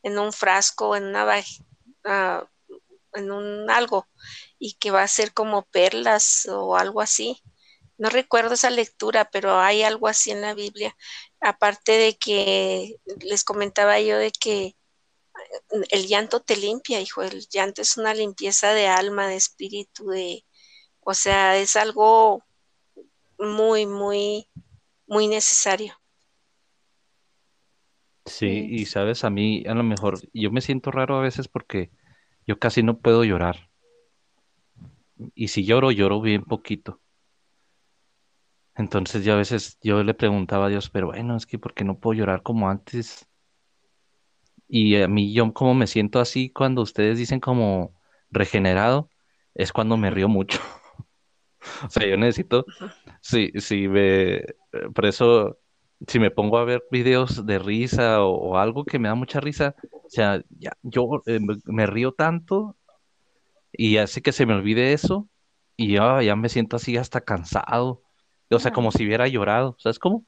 en 0.02 0.18
un 0.18 0.32
frasco, 0.32 0.96
en 0.96 1.04
una 1.04 1.24
uh, 1.24 2.46
en 3.14 3.30
un 3.30 3.70
algo, 3.70 4.08
y 4.58 4.74
que 4.74 4.90
va 4.90 5.02
a 5.02 5.08
ser 5.08 5.32
como 5.32 5.62
perlas 5.64 6.46
o 6.50 6.76
algo 6.76 7.00
así. 7.00 7.42
No 7.98 8.10
recuerdo 8.10 8.54
esa 8.54 8.70
lectura, 8.70 9.30
pero 9.30 9.58
hay 9.58 9.82
algo 9.82 10.08
así 10.08 10.30
en 10.30 10.42
la 10.42 10.54
Biblia. 10.54 10.96
Aparte 11.40 11.92
de 11.92 12.16
que 12.16 12.96
les 13.20 13.44
comentaba 13.44 14.00
yo 14.00 14.18
de 14.18 14.32
que 14.32 14.76
el 15.90 16.06
llanto 16.06 16.40
te 16.40 16.56
limpia, 16.56 17.00
hijo, 17.00 17.22
el 17.22 17.46
llanto 17.48 17.82
es 17.82 17.96
una 17.96 18.14
limpieza 18.14 18.72
de 18.72 18.86
alma, 18.86 19.28
de 19.28 19.36
espíritu, 19.36 20.08
de, 20.08 20.44
o 21.00 21.14
sea, 21.14 21.56
es 21.56 21.76
algo 21.76 22.42
muy, 23.38 23.86
muy, 23.86 24.48
muy 25.06 25.28
necesario. 25.28 25.94
Sí, 28.24 28.66
y 28.68 28.86
sabes, 28.86 29.24
a 29.24 29.30
mí 29.30 29.64
a 29.66 29.74
lo 29.74 29.84
mejor 29.84 30.18
yo 30.32 30.50
me 30.50 30.60
siento 30.60 30.90
raro 30.90 31.16
a 31.16 31.22
veces 31.22 31.48
porque 31.48 31.90
yo 32.46 32.58
casi 32.58 32.82
no 32.82 32.98
puedo 32.98 33.24
llorar. 33.24 33.65
Y 35.34 35.48
si 35.48 35.64
lloro, 35.64 35.90
lloro 35.90 36.20
bien 36.20 36.44
poquito. 36.44 37.00
Entonces 38.74 39.24
yo 39.24 39.32
a 39.32 39.36
veces 39.36 39.78
yo 39.82 40.02
le 40.02 40.14
preguntaba 40.14 40.66
a 40.66 40.68
Dios, 40.68 40.90
pero 40.90 41.06
bueno, 41.06 41.36
es 41.36 41.46
que 41.46 41.58
¿por 41.58 41.72
qué 41.74 41.84
no 41.84 41.98
puedo 41.98 42.18
llorar 42.18 42.42
como 42.42 42.68
antes? 42.68 43.26
Y 44.68 44.96
a 44.96 45.08
mí 45.08 45.32
yo 45.32 45.52
como 45.52 45.74
me 45.74 45.86
siento 45.86 46.20
así 46.20 46.50
cuando 46.50 46.82
ustedes 46.82 47.18
dicen 47.18 47.40
como 47.40 47.94
regenerado, 48.30 49.10
es 49.54 49.72
cuando 49.72 49.96
me 49.96 50.10
río 50.10 50.28
mucho. 50.28 50.60
O 51.84 51.90
sea, 51.90 52.06
yo 52.06 52.16
necesito, 52.16 52.64
sí, 53.20 53.50
sí, 53.56 53.88
me, 53.88 54.40
por 54.94 55.04
eso, 55.04 55.58
si 56.06 56.20
me 56.20 56.30
pongo 56.30 56.58
a 56.58 56.64
ver 56.64 56.84
videos 56.92 57.44
de 57.44 57.58
risa 57.58 58.22
o, 58.22 58.56
algo 58.56 58.84
que 58.84 59.00
me 59.00 59.08
da 59.08 59.16
mucha 59.16 59.40
risa, 59.40 59.74
o 59.90 60.08
sea, 60.08 60.42
ya, 60.50 60.76
yo 60.82 61.22
eh, 61.26 61.40
me, 61.64 61.86
río 61.86 62.12
tanto 62.12 62.76
y 63.76 63.98
hace 63.98 64.22
que 64.22 64.32
se 64.32 64.46
me 64.46 64.54
olvide 64.54 64.92
eso 64.92 65.28
y 65.76 65.94
ya, 65.94 66.22
ya 66.22 66.36
me 66.36 66.48
siento 66.48 66.76
así 66.76 66.96
hasta 66.96 67.20
cansado, 67.20 68.02
o 68.50 68.58
sea, 68.58 68.72
como 68.72 68.92
si 68.92 69.04
hubiera 69.06 69.28
llorado, 69.28 69.76
¿sabes 69.78 69.98
cómo? 69.98 70.24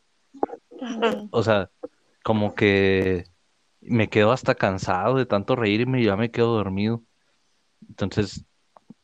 O 1.31 1.43
sea, 1.43 1.71
como 2.23 2.55
que 2.55 3.25
me 3.81 4.09
quedo 4.09 4.33
hasta 4.33 4.55
cansado 4.55 5.17
de 5.17 5.27
tanto 5.27 5.57
reírme 5.57 6.01
y 6.01 6.07
ya 6.07 6.17
me 6.17 6.31
quedo 6.31 6.55
dormido. 6.57 7.03
Entonces, 7.89 8.45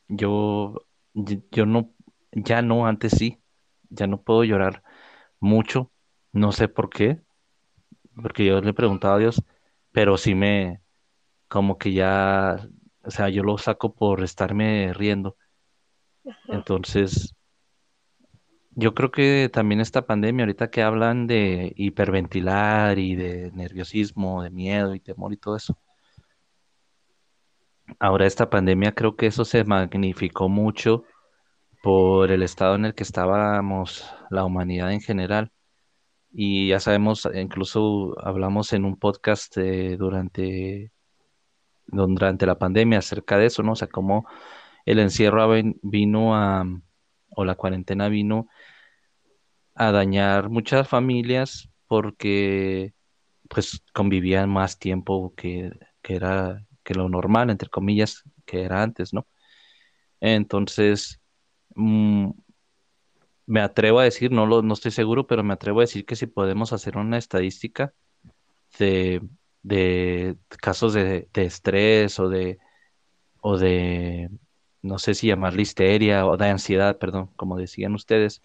yo, 0.07 0.85
yo 1.13 1.65
no, 1.65 1.91
ya 2.31 2.61
no, 2.61 2.87
antes 2.87 3.13
sí, 3.13 3.41
ya 3.89 4.07
no 4.07 4.21
puedo 4.21 4.43
llorar 4.43 4.83
mucho, 5.39 5.91
no 6.31 6.51
sé 6.51 6.67
por 6.67 6.89
qué, 6.89 7.21
porque 8.21 8.45
yo 8.45 8.61
le 8.61 8.73
preguntaba 8.73 9.15
a 9.15 9.19
Dios, 9.19 9.43
pero 9.91 10.17
sí 10.17 10.35
me, 10.35 10.81
como 11.47 11.77
que 11.77 11.93
ya, 11.93 12.67
o 13.05 13.11
sea, 13.11 13.29
yo 13.29 13.43
lo 13.43 13.57
saco 13.57 13.93
por 13.93 14.23
estarme 14.23 14.93
riendo. 14.93 15.37
Entonces, 16.47 17.35
yo 18.71 18.93
creo 18.93 19.11
que 19.11 19.49
también 19.51 19.81
esta 19.81 20.05
pandemia, 20.05 20.43
ahorita 20.43 20.69
que 20.69 20.83
hablan 20.83 21.27
de 21.27 21.73
hiperventilar 21.77 22.99
y 22.99 23.15
de 23.15 23.51
nerviosismo, 23.53 24.43
de 24.43 24.49
miedo 24.49 24.95
y 24.95 24.99
temor 24.99 25.33
y 25.33 25.37
todo 25.37 25.55
eso, 25.55 25.77
ahora 27.99 28.25
esta 28.25 28.49
pandemia 28.49 28.93
creo 28.93 29.15
que 29.15 29.27
eso 29.27 29.45
se 29.45 29.63
magnificó 29.63 30.49
mucho 30.49 31.03
por 31.83 32.31
el 32.31 32.43
estado 32.43 32.75
en 32.75 32.85
el 32.85 32.95
que 32.95 33.03
estábamos 33.03 34.05
la 34.29 34.43
humanidad 34.43 34.91
en 34.91 35.01
general. 35.01 35.51
Y 36.31 36.69
ya 36.69 36.79
sabemos, 36.79 37.29
incluso 37.33 38.15
hablamos 38.25 38.73
en 38.73 38.85
un 38.85 38.97
podcast 38.97 39.57
durante, 39.57 40.91
durante 41.87 42.45
la 42.45 42.57
pandemia 42.57 42.99
acerca 42.99 43.37
de 43.37 43.47
eso, 43.47 43.63
¿no? 43.63 43.73
O 43.73 43.75
sea, 43.75 43.87
cómo 43.87 44.27
el 44.85 44.99
encierro 44.99 45.49
vino 45.81 46.35
a, 46.35 46.65
o 47.29 47.45
la 47.45 47.55
cuarentena 47.55 48.09
vino 48.09 48.47
a 49.75 49.91
dañar 49.91 50.49
muchas 50.49 50.87
familias 50.87 51.69
porque 51.87 52.93
pues 53.49 53.81
convivían 53.93 54.49
más 54.49 54.79
tiempo 54.79 55.33
que, 55.35 55.71
era 56.03 56.65
que 56.83 56.93
lo 56.95 57.09
normal, 57.09 57.49
entre 57.49 57.69
comillas, 57.69 58.23
que 58.45 58.63
era 58.63 58.81
antes, 58.83 59.13
¿no? 59.13 59.27
Entonces, 60.19 61.21
mm, 61.75 62.31
me 63.45 63.61
atrevo 63.61 63.99
a 63.99 64.03
decir, 64.03 64.31
no, 64.31 64.45
lo, 64.45 64.61
no 64.61 64.73
estoy 64.73 64.91
seguro, 64.91 65.27
pero 65.27 65.43
me 65.43 65.53
atrevo 65.53 65.79
a 65.79 65.83
decir 65.83 66.05
que 66.05 66.15
si 66.15 66.27
podemos 66.27 66.73
hacer 66.73 66.97
una 66.97 67.17
estadística 67.17 67.93
de, 68.79 69.21
de 69.65 70.37
casos 70.61 70.93
de, 70.93 71.27
de 71.33 71.45
estrés 71.45 72.19
o 72.19 72.29
de, 72.29 72.59
o 73.41 73.57
de, 73.57 74.29
no 74.83 74.99
sé 74.99 75.15
si 75.15 75.27
llamarle 75.27 75.63
histeria 75.63 76.25
o 76.27 76.37
de 76.37 76.49
ansiedad, 76.49 76.99
perdón, 76.99 77.31
como 77.35 77.57
decían 77.57 77.95
ustedes, 77.95 78.43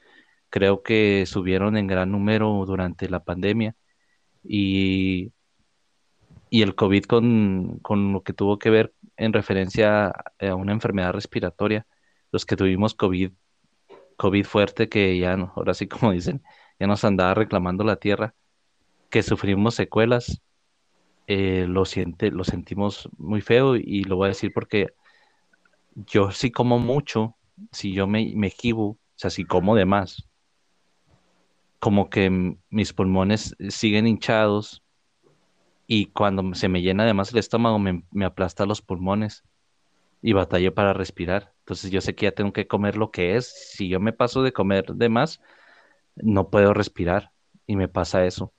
creo 0.51 0.83
que 0.83 1.27
subieron 1.27 1.77
en 1.77 1.87
gran 1.87 2.11
número 2.13 2.65
durante 2.67 3.11
la 3.11 3.23
pandemia 3.25 3.77
y, 4.45 5.33
y 6.51 6.63
el 6.63 6.75
COVID 6.75 7.05
con, 7.05 7.79
con 7.81 8.13
lo 8.15 8.23
que 8.23 8.33
tuvo 8.33 8.59
que 8.59 8.71
ver 8.71 8.95
en 9.19 9.35
referencia 9.35 10.07
a 10.09 10.55
una 10.55 10.73
enfermedad 10.73 11.13
respiratoria, 11.13 11.87
los 12.33 12.47
que 12.47 12.57
tuvimos 12.57 12.95
COVID, 12.95 13.33
COVID 14.17 14.45
fuerte, 14.47 14.89
que 14.89 15.19
ya, 15.19 15.35
ahora 15.35 15.75
sí 15.75 15.87
como 15.89 16.13
dicen, 16.13 16.43
ya 16.79 16.87
nos 16.87 17.05
andaba 17.05 17.35
reclamando 17.35 17.85
la 17.85 17.97
tierra, 17.97 18.35
que 19.11 19.23
sufrimos 19.23 19.75
secuelas, 19.75 20.41
eh, 21.33 21.69
lo, 21.69 21.85
siente, 21.85 22.33
lo 22.33 22.43
sentimos 22.43 23.09
muy 23.17 23.41
feo 23.41 23.77
y 23.77 24.03
lo 24.03 24.17
voy 24.17 24.27
a 24.27 24.29
decir 24.31 24.51
porque 24.53 24.89
yo 25.95 26.33
sí 26.33 26.51
como 26.51 26.81
mucho, 26.81 27.37
si 27.71 27.93
yo 27.93 28.09
me, 28.09 28.33
me 28.35 28.53
o 28.75 28.99
sea, 29.15 29.31
si 29.31 29.45
como 29.45 29.77
de 29.77 29.85
más, 29.85 30.29
como 31.79 32.11
que 32.11 32.57
mis 32.69 32.93
pulmones 32.93 33.55
siguen 33.69 34.09
hinchados 34.09 34.83
y 35.87 36.07
cuando 36.07 36.53
se 36.55 36.69
me 36.69 36.83
llena 36.83 37.07
de 37.07 37.15
más 37.15 37.31
el 37.33 37.39
estómago 37.39 37.79
me, 37.79 38.03
me 38.11 38.25
aplasta 38.25 38.67
los 38.67 38.83
pulmones 38.83 39.45
y 40.23 40.33
batallo 40.33 40.75
para 40.75 40.95
respirar. 40.95 41.55
Entonces 41.61 41.93
yo 41.93 42.01
sé 42.01 42.17
que 42.17 42.27
ya 42.27 42.33
tengo 42.33 42.53
que 42.53 42.67
comer 42.67 42.97
lo 42.97 43.13
que 43.13 43.37
es. 43.37 43.47
Si 43.77 43.89
yo 43.89 44.01
me 44.01 44.13
paso 44.13 44.43
de 44.43 44.53
comer 44.53 44.97
de 44.97 45.09
más, 45.09 45.41
no 46.17 46.51
puedo 46.51 46.75
respirar 46.75 47.31
y 47.69 47.77
me 47.77 47.87
pasa 47.87 48.27
eso. 48.27 48.53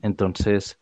Entonces, 0.00 0.81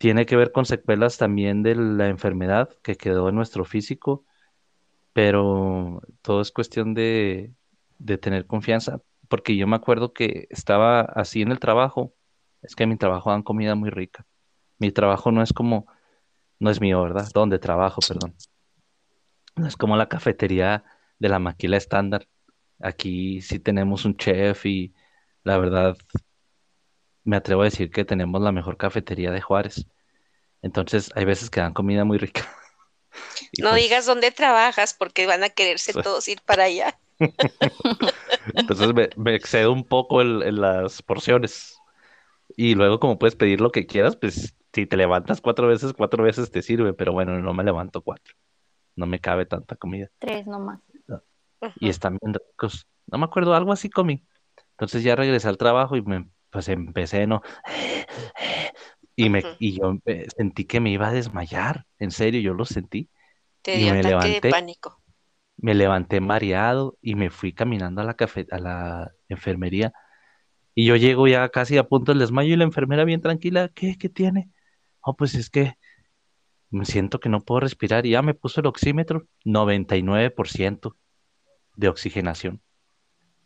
tiene 0.00 0.24
que 0.24 0.34
ver 0.34 0.50
con 0.50 0.64
secuelas 0.64 1.18
también 1.18 1.62
de 1.62 1.74
la 1.74 2.08
enfermedad 2.08 2.70
que 2.82 2.96
quedó 2.96 3.28
en 3.28 3.34
nuestro 3.34 3.66
físico, 3.66 4.24
pero 5.12 6.00
todo 6.22 6.40
es 6.40 6.52
cuestión 6.52 6.94
de, 6.94 7.52
tener 8.22 8.46
confianza, 8.46 9.02
porque 9.28 9.56
yo 9.56 9.66
me 9.66 9.76
acuerdo 9.76 10.14
que 10.14 10.46
estaba 10.48 11.02
así 11.02 11.42
en 11.42 11.52
el 11.52 11.60
trabajo, 11.60 12.14
es 12.62 12.74
que 12.74 12.86
mi 12.86 12.96
trabajo 12.96 13.30
dan 13.30 13.42
comida 13.42 13.74
muy 13.74 13.90
rica. 13.90 14.26
Mi 14.78 14.90
trabajo 14.90 15.32
no 15.32 15.42
es 15.42 15.52
como, 15.52 15.86
no 16.58 16.70
es 16.70 16.80
mío, 16.80 17.02
¿verdad? 17.02 17.28
Donde 17.34 17.58
trabajo, 17.58 18.00
perdón. 18.08 18.34
No 19.54 19.66
es 19.66 19.76
como 19.76 19.98
la 19.98 20.08
cafetería 20.08 20.82
de 21.18 21.28
la 21.28 21.38
maquila 21.38 21.76
estándar. 21.76 22.26
Aquí 22.78 23.42
sí 23.42 23.58
tenemos 23.58 24.06
un 24.06 24.16
chef 24.16 24.64
y 24.64 24.94
la 25.44 25.58
verdad 25.58 25.94
me 27.24 27.36
atrevo 27.36 27.62
a 27.62 27.66
decir 27.66 27.90
que 27.90 28.04
tenemos 28.04 28.40
la 28.40 28.52
mejor 28.52 28.76
cafetería 28.76 29.30
de 29.30 29.40
Juárez. 29.40 29.86
Entonces 30.62 31.10
hay 31.14 31.24
veces 31.24 31.50
que 31.50 31.60
dan 31.60 31.72
comida 31.72 32.04
muy 32.04 32.18
rica. 32.18 32.42
no 33.60 33.70
pues 33.70 33.82
digas 33.82 34.06
dónde 34.06 34.30
trabajas 34.30 34.94
porque 34.94 35.26
van 35.26 35.42
a 35.44 35.50
quererse 35.50 35.92
pues 35.92 36.04
todos 36.04 36.28
ir 36.28 36.40
para 36.42 36.64
allá. 36.64 36.98
Entonces 38.54 38.94
me, 39.16 39.34
excedo 39.34 39.72
un 39.72 39.84
poco 39.84 40.22
en, 40.22 40.60
las 40.60 41.02
porciones. 41.02 41.76
Y 42.56 42.74
luego 42.74 42.98
como 42.98 43.18
puedes 43.18 43.36
pedir 43.36 43.60
lo 43.60 43.70
que 43.70 43.86
quieras, 43.86 44.16
pues 44.16 44.54
si 44.72 44.86
te 44.86 44.96
levantas 44.96 45.40
cuatro 45.40 45.68
veces, 45.68 45.92
cuatro 45.92 46.24
veces 46.24 46.50
te 46.50 46.62
sirve, 46.62 46.92
pero 46.92 47.12
bueno, 47.12 47.38
no 47.40 47.54
me 47.54 47.64
levanto 47.64 48.02
cuatro. 48.02 48.34
No 48.96 49.06
me 49.06 49.20
cabe 49.20 49.46
tanta 49.46 49.76
comida. 49.76 50.08
Tres 50.18 50.46
nomás. 50.46 50.80
Y 51.78 51.88
están 51.88 52.18
bien 52.20 52.34
ricos. 52.34 52.86
No 53.06 53.18
me 53.18 53.24
acuerdo, 53.24 53.54
algo 53.54 53.72
así 53.72 53.90
comí. 53.90 54.24
Entonces 54.72 55.02
ya 55.02 55.14
regresé 55.14 55.48
al 55.48 55.58
trabajo 55.58 55.96
y 55.96 56.02
me, 56.02 56.26
pues 56.50 56.68
empecé, 56.68 57.26
¿no? 57.26 57.42
Y, 59.16 59.28
me, 59.28 59.42
y 59.58 59.78
yo 59.78 59.98
sentí 60.34 60.64
que 60.64 60.80
me 60.80 60.90
iba 60.90 61.08
a 61.08 61.12
desmayar, 61.12 61.84
en 61.98 62.10
serio, 62.10 62.40
yo 62.40 62.54
lo 62.54 62.64
sentí. 62.64 63.10
Te 63.60 63.76
dio 63.76 63.92
me 63.92 64.02
levanté, 64.02 64.40
de 64.40 64.50
pánico. 64.50 65.02
Me 65.58 65.74
levanté 65.74 66.20
mareado 66.22 66.96
y 67.02 67.16
me 67.16 67.28
fui 67.28 67.52
caminando 67.52 68.00
a 68.00 68.04
la, 68.04 68.14
café, 68.14 68.46
a 68.50 68.58
la 68.58 69.12
enfermería. 69.28 69.92
Y 70.74 70.86
yo 70.86 70.96
llego 70.96 71.28
ya 71.28 71.46
casi 71.50 71.76
a 71.76 71.84
punto 71.84 72.12
del 72.12 72.20
desmayo 72.20 72.54
y 72.54 72.56
la 72.56 72.64
enfermera 72.64 73.04
bien 73.04 73.20
tranquila, 73.20 73.68
¿qué? 73.74 73.98
¿Qué 73.98 74.08
tiene? 74.08 74.50
Oh, 75.02 75.14
pues 75.14 75.34
es 75.34 75.50
que 75.50 75.74
me 76.70 76.86
siento 76.86 77.20
que 77.20 77.28
no 77.28 77.40
puedo 77.40 77.60
respirar 77.60 78.06
y 78.06 78.10
ya 78.10 78.22
me 78.22 78.32
puso 78.32 78.60
el 78.60 78.68
oxímetro, 78.68 79.26
99% 79.44 80.96
de 81.76 81.88
oxigenación. 81.88 82.62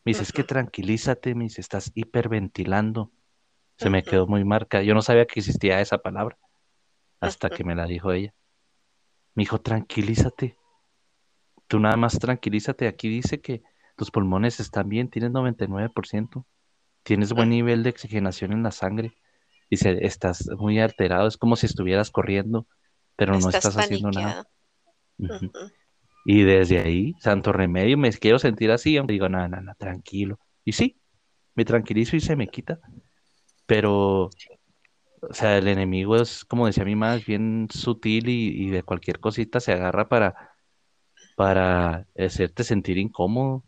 Me 0.05 0.11
dice, 0.11 0.23
es 0.23 0.33
que 0.33 0.45
tranquilízate, 0.45 1.35
me 1.35 1.45
dice, 1.45 1.61
estás 1.61 1.91
hiperventilando. 1.95 3.11
Se 3.77 3.91
me 3.91 4.03
quedó 4.03 4.27
muy 4.27 4.45
marca. 4.45 4.83
Yo 4.83 4.95
no 4.95 5.03
sabía 5.03 5.27
que 5.27 5.41
existía 5.41 5.81
esa 5.81 5.99
palabra 5.99 6.39
hasta 7.21 7.51
que 7.51 7.65
me 7.65 7.75
la 7.75 7.87
dijo 7.87 8.13
ella. 8.13 8.35
Me 9.35 9.43
dijo, 9.43 9.61
tranquilízate. 9.61 10.57
Tú 11.67 11.81
nada 11.81 11.97
más 11.97 12.19
tranquilízate. 12.19 12.87
Aquí 12.87 13.09
dice 13.09 13.41
que 13.41 13.63
tus 13.97 14.11
pulmones 14.11 14.61
están 14.61 14.89
bien, 14.89 15.09
tienes 15.09 15.31
99%. 15.31 16.45
Tienes 17.03 17.33
buen 17.33 17.49
nivel 17.51 17.83
de 17.83 17.91
oxigenación 17.91 18.53
en 18.53 18.63
la 18.63 18.71
sangre. 18.71 19.15
Dice, 19.71 20.07
estás 20.07 20.49
muy 20.57 20.79
alterado. 20.79 21.27
Es 21.27 21.37
como 21.37 21.57
si 21.57 21.67
estuvieras 21.67 22.11
corriendo, 22.11 22.67
pero 23.17 23.39
no 23.39 23.49
estás 23.49 23.77
haciendo 23.77 24.11
nada. 24.11 24.49
Y 26.25 26.43
desde 26.43 26.79
ahí, 26.79 27.15
santo 27.21 27.53
remedio, 27.53 27.99
me 27.99 28.11
quiero 28.13 28.39
sentir 28.39 28.71
así, 28.71 28.99
digo, 29.07 29.29
nada, 29.29 29.49
nada, 29.49 29.75
tranquilo. 29.79 30.39
Y 30.65 30.73
sí, 30.73 30.99
me 31.55 31.67
tranquilizo 31.67 32.17
y 32.17 32.21
se 32.21 32.35
me 32.35 32.49
quita. 32.49 32.81
Pero, 33.67 34.31
o 35.21 35.33
sea, 35.33 35.59
el 35.59 35.69
enemigo 35.69 36.17
es, 36.17 36.45
como 36.47 36.67
decía 36.67 36.85
mi 36.85 36.97
madre, 36.97 37.23
bien 37.27 37.69
sutil 37.71 38.29
y, 38.29 38.71
de 38.71 38.83
cualquier 38.83 39.21
cosita 39.21 39.61
se 39.61 39.73
agarra 39.73 40.09
para, 40.09 40.55
para 41.37 42.07
hacerte 42.19 42.65
sentir 42.65 42.97
incómodo. 42.97 43.63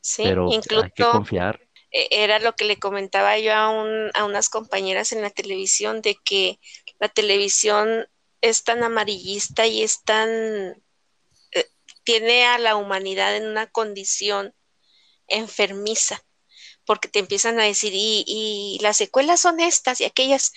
Sí, 0.00 0.22
pero 0.24 0.52
incluso 0.52 0.84
hay 0.84 0.90
que 0.90 1.04
confiar. 1.04 1.60
E, 1.92 2.08
era 2.10 2.40
lo 2.40 2.54
que 2.54 2.64
le 2.64 2.78
comentaba 2.78 3.38
yo 3.38 3.54
a, 3.54 3.70
un, 3.70 4.10
a 4.14 4.24
unas 4.24 4.48
compañeras 4.48 5.12
en 5.12 5.22
la 5.22 5.30
televisión, 5.30 6.02
de 6.02 6.16
que 6.24 6.58
la 6.98 7.08
televisión 7.08 8.06
es 8.40 8.64
tan 8.64 8.82
amarillista 8.82 9.66
y 9.66 9.82
es 9.82 10.02
tan 10.02 10.82
tiene 12.06 12.46
a 12.46 12.56
la 12.56 12.76
humanidad 12.76 13.36
en 13.36 13.48
una 13.48 13.66
condición 13.66 14.54
enfermiza, 15.26 16.22
porque 16.86 17.08
te 17.08 17.18
empiezan 17.18 17.58
a 17.58 17.64
decir, 17.64 17.92
y, 17.94 18.78
las 18.80 18.96
secuelas 18.96 19.40
son 19.40 19.60
estas 19.60 20.00
y 20.00 20.04
aquellas, 20.04 20.52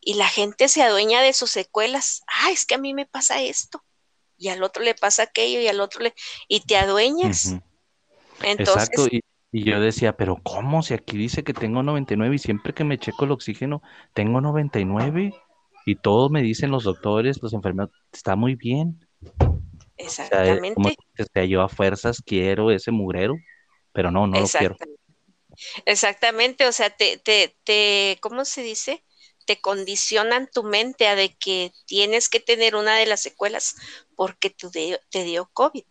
y 0.00 0.14
la 0.14 0.28
gente 0.28 0.68
se 0.68 0.82
adueña 0.82 1.22
de 1.22 1.32
sus 1.32 1.50
secuelas, 1.50 2.22
ah, 2.26 2.50
es 2.50 2.66
que 2.66 2.74
a 2.74 2.78
mí 2.78 2.92
me 2.92 3.06
pasa 3.06 3.40
esto, 3.40 3.82
y 4.36 4.48
al 4.48 4.62
otro 4.62 4.82
le 4.82 4.94
pasa 4.94 5.22
aquello, 5.22 5.60
y 5.60 5.68
al 5.68 5.80
otro 5.80 6.02
le, 6.02 6.14
y 6.48 6.60
te 6.60 6.76
adueñas. 6.76 7.54
Entonces, 8.42 8.88
Exacto, 8.88 9.06
y, 9.06 9.20
y, 9.52 9.64
yo 9.64 9.80
decía, 9.80 10.16
pero 10.16 10.40
¿cómo? 10.42 10.82
Si 10.82 10.94
aquí 10.94 11.16
dice 11.16 11.44
que 11.44 11.54
tengo 11.54 11.84
99 11.84 12.34
y 12.34 12.38
siempre 12.38 12.74
que 12.74 12.82
me 12.82 12.98
checo 12.98 13.24
el 13.24 13.30
oxígeno, 13.30 13.82
tengo 14.14 14.40
99 14.40 15.32
y 15.86 15.94
todos 15.94 16.30
me 16.30 16.42
dicen 16.42 16.72
los 16.72 16.84
doctores, 16.84 17.40
los 17.40 17.52
enfermeros, 17.52 17.92
está 18.12 18.34
muy 18.34 18.56
bien. 18.56 19.07
Exactamente. 19.98 20.96
O 21.18 21.24
sea, 21.32 21.44
yo 21.44 21.62
a 21.62 21.68
fuerzas 21.68 22.22
quiero 22.24 22.70
ese 22.70 22.90
mugrero, 22.90 23.34
pero 23.92 24.10
no, 24.10 24.26
no 24.26 24.40
lo 24.40 24.46
quiero. 24.46 24.76
Exactamente, 25.84 26.66
o 26.66 26.72
sea, 26.72 26.90
te, 26.90 27.18
te, 27.18 27.56
te, 27.64 28.18
¿cómo 28.20 28.44
se 28.44 28.62
dice? 28.62 29.04
Te 29.44 29.60
condicionan 29.60 30.48
tu 30.52 30.62
mente 30.62 31.08
a 31.08 31.16
de 31.16 31.36
que 31.36 31.72
tienes 31.86 32.28
que 32.28 32.38
tener 32.38 32.76
una 32.76 32.96
de 32.96 33.06
las 33.06 33.20
secuelas 33.20 33.74
porque 34.14 34.50
te 34.50 35.24
dio 35.24 35.50
COVID. 35.52 35.84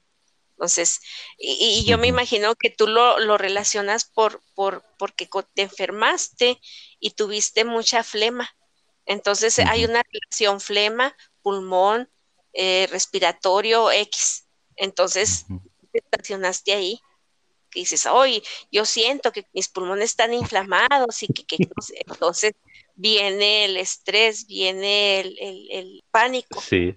Entonces, 0.58 1.02
y, 1.38 1.86
yo 1.86 2.00
me 2.00 2.08
imagino 2.08 2.56
que 2.56 2.72
tú 2.72 2.88
lo, 2.88 3.20
lo 3.20 3.38
relacionas 3.38 4.06
por, 4.06 4.42
por, 4.56 4.84
porque 4.98 5.30
te 5.54 5.62
enfermaste 5.62 6.60
y 7.00 7.12
tuviste 7.12 7.64
mucha 7.64 8.04
flema. 8.04 8.50
Entonces, 9.06 9.60
hay 9.60 9.86
una 9.86 10.02
relación 10.12 10.60
flema, 10.60 11.16
pulmón, 11.44 12.10
eh, 12.60 12.88
respiratorio 12.90 13.92
X. 13.92 14.48
Entonces, 14.76 15.46
te 15.92 16.00
estacionaste 16.00 16.74
ahí. 16.74 17.00
Que 17.70 17.82
dices, 17.82 18.08
hoy 18.08 18.42
yo 18.72 18.84
siento 18.84 19.32
que 19.32 19.46
mis 19.54 19.68
pulmones 19.68 20.10
están 20.10 20.34
inflamados 20.34 21.22
y 21.22 21.28
que, 21.28 21.58
entonces 22.08 22.54
viene 22.96 23.66
el 23.66 23.78
estrés, 23.78 24.48
viene 24.48 25.20
el, 25.20 26.04
pánico. 26.10 26.60
Sí. 26.60 26.96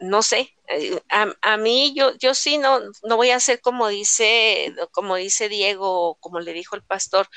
No 0.00 0.22
sé, 0.22 0.52
eh, 0.68 1.00
a, 1.08 1.56
mí 1.56 1.94
yo, 1.94 2.16
yo 2.18 2.34
sí 2.34 2.58
no, 2.58 2.80
no 3.04 3.16
voy 3.16 3.30
a 3.30 3.36
hacer 3.36 3.60
como 3.60 3.88
dice, 3.88 4.74
como 4.90 5.14
dice 5.14 5.48
Diego, 5.48 6.16
como 6.20 6.40
le 6.40 6.52
dijo 6.52 6.74
el 6.74 6.82
pastor, 6.82 7.28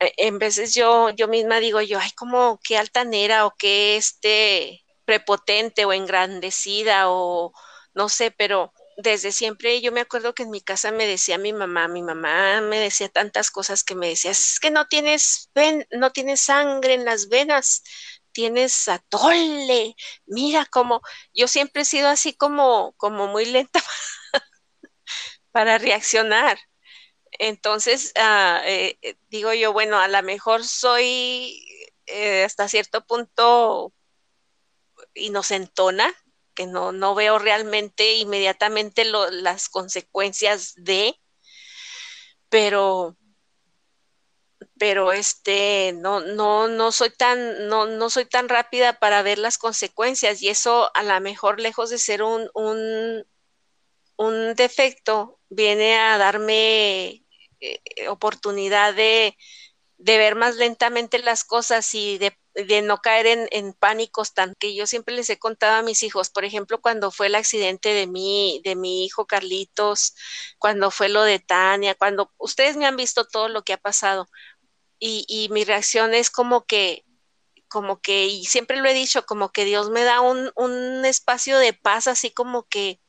eh, 0.00 0.12
en 0.16 0.38
veces 0.38 0.74
yo, 0.74 1.10
yo 1.10 1.28
misma 1.28 1.60
digo 1.60 1.82
yo, 1.82 1.98
ay, 2.00 2.10
como 2.12 2.58
qué 2.64 2.78
altanera 2.78 3.46
o 3.46 3.54
qué 3.56 3.96
este, 3.96 4.83
prepotente 5.04 5.84
o 5.84 5.92
engrandecida 5.92 7.10
o 7.10 7.52
no 7.94 8.08
sé, 8.08 8.30
pero 8.30 8.72
desde 8.96 9.32
siempre 9.32 9.80
yo 9.80 9.92
me 9.92 10.00
acuerdo 10.00 10.34
que 10.34 10.44
en 10.44 10.50
mi 10.50 10.60
casa 10.60 10.90
me 10.92 11.06
decía 11.06 11.38
mi 11.38 11.52
mamá, 11.52 11.88
mi 11.88 12.02
mamá 12.02 12.60
me 12.60 12.78
decía 12.78 13.08
tantas 13.08 13.50
cosas 13.50 13.84
que 13.84 13.94
me 13.94 14.08
decía, 14.08 14.30
es 14.30 14.58
que 14.60 14.70
no 14.70 14.86
tienes, 14.86 15.50
ven, 15.54 15.86
no 15.90 16.10
tienes 16.12 16.40
sangre 16.40 16.94
en 16.94 17.04
las 17.04 17.28
venas, 17.28 17.82
tienes 18.32 18.88
atole, 18.88 19.94
mira 20.26 20.66
como, 20.66 21.00
yo 21.34 21.48
siempre 21.48 21.82
he 21.82 21.84
sido 21.84 22.08
así 22.08 22.34
como, 22.34 22.94
como 22.96 23.28
muy 23.28 23.46
lenta 23.46 23.80
para 25.52 25.78
reaccionar. 25.78 26.58
Entonces, 27.40 28.12
ah, 28.16 28.62
eh, 28.66 28.98
eh, 29.02 29.16
digo 29.30 29.54
yo, 29.54 29.74
bueno, 29.74 29.98
a 30.00 30.08
lo 30.08 30.22
mejor 30.24 30.64
soy 30.64 31.64
eh, 32.06 32.44
hasta 32.44 32.68
cierto 32.68 33.06
punto 33.06 33.93
inocentona, 35.14 36.12
que 36.54 36.66
no, 36.66 36.92
no 36.92 37.14
veo 37.14 37.38
realmente 37.38 38.14
inmediatamente 38.14 39.04
las 39.04 39.68
consecuencias 39.68 40.74
de, 40.76 41.18
pero 42.48 43.16
pero 44.78 45.12
este 45.12 45.92
no 45.94 46.20
no 46.20 46.68
no 46.68 46.92
soy 46.92 47.10
tan 47.10 47.68
no 47.68 47.86
no 47.86 48.10
soy 48.10 48.26
tan 48.26 48.48
rápida 48.48 48.98
para 48.98 49.22
ver 49.22 49.38
las 49.38 49.58
consecuencias 49.58 50.42
y 50.42 50.48
eso 50.48 50.90
a 50.94 51.02
lo 51.02 51.20
mejor 51.20 51.60
lejos 51.60 51.90
de 51.90 51.98
ser 51.98 52.22
un, 52.22 52.50
un, 52.54 53.24
defecto 54.56 55.40
viene 55.48 55.96
a 55.96 56.18
darme 56.18 57.24
eh, 57.60 58.08
oportunidad 58.08 58.94
de, 58.94 59.36
de, 59.98 60.18
ver 60.18 60.34
más 60.34 60.56
lentamente 60.56 61.18
las 61.18 61.44
cosas 61.44 61.94
y 61.94 62.18
de, 62.18 62.36
de 62.54 62.82
no 62.82 62.98
caer 62.98 63.26
en, 63.26 63.48
en, 63.50 63.72
pánicos 63.72 64.32
tan 64.34 64.54
que 64.58 64.74
yo 64.74 64.86
siempre 64.86 65.14
les 65.14 65.28
he 65.30 65.38
contado 65.38 65.76
a 65.76 65.82
mis 65.82 66.02
hijos, 66.02 66.30
por 66.30 66.44
ejemplo, 66.44 66.80
cuando 66.80 67.10
fue 67.10 67.26
el 67.26 67.34
accidente 67.34 67.90
de 67.90 68.06
mi, 68.06 68.60
de 68.64 68.76
mi 68.76 69.04
hijo 69.04 69.26
Carlitos, 69.26 70.14
cuando 70.58 70.90
fue 70.90 71.08
lo 71.08 71.22
de 71.22 71.40
Tania, 71.40 71.94
cuando 71.94 72.32
ustedes 72.38 72.76
me 72.76 72.86
han 72.86 72.96
visto 72.96 73.26
todo 73.26 73.48
lo 73.48 73.62
que 73.62 73.72
ha 73.74 73.78
pasado 73.78 74.28
y, 74.98 75.24
y 75.28 75.48
mi 75.50 75.64
reacción 75.64 76.14
es 76.14 76.30
como 76.30 76.64
que 76.66 77.04
como 77.74 78.00
que, 78.00 78.26
y 78.26 78.44
siempre 78.44 78.76
lo 78.76 78.88
he 78.88 78.94
dicho, 78.94 79.26
como 79.26 79.50
que 79.50 79.64
Dios 79.64 79.90
me 79.90 80.04
da 80.04 80.20
un, 80.20 80.52
un 80.54 81.04
espacio 81.04 81.58
de 81.58 81.72
paz, 81.72 82.06
así 82.06 82.30
como 82.30 82.68
que, 82.68 83.00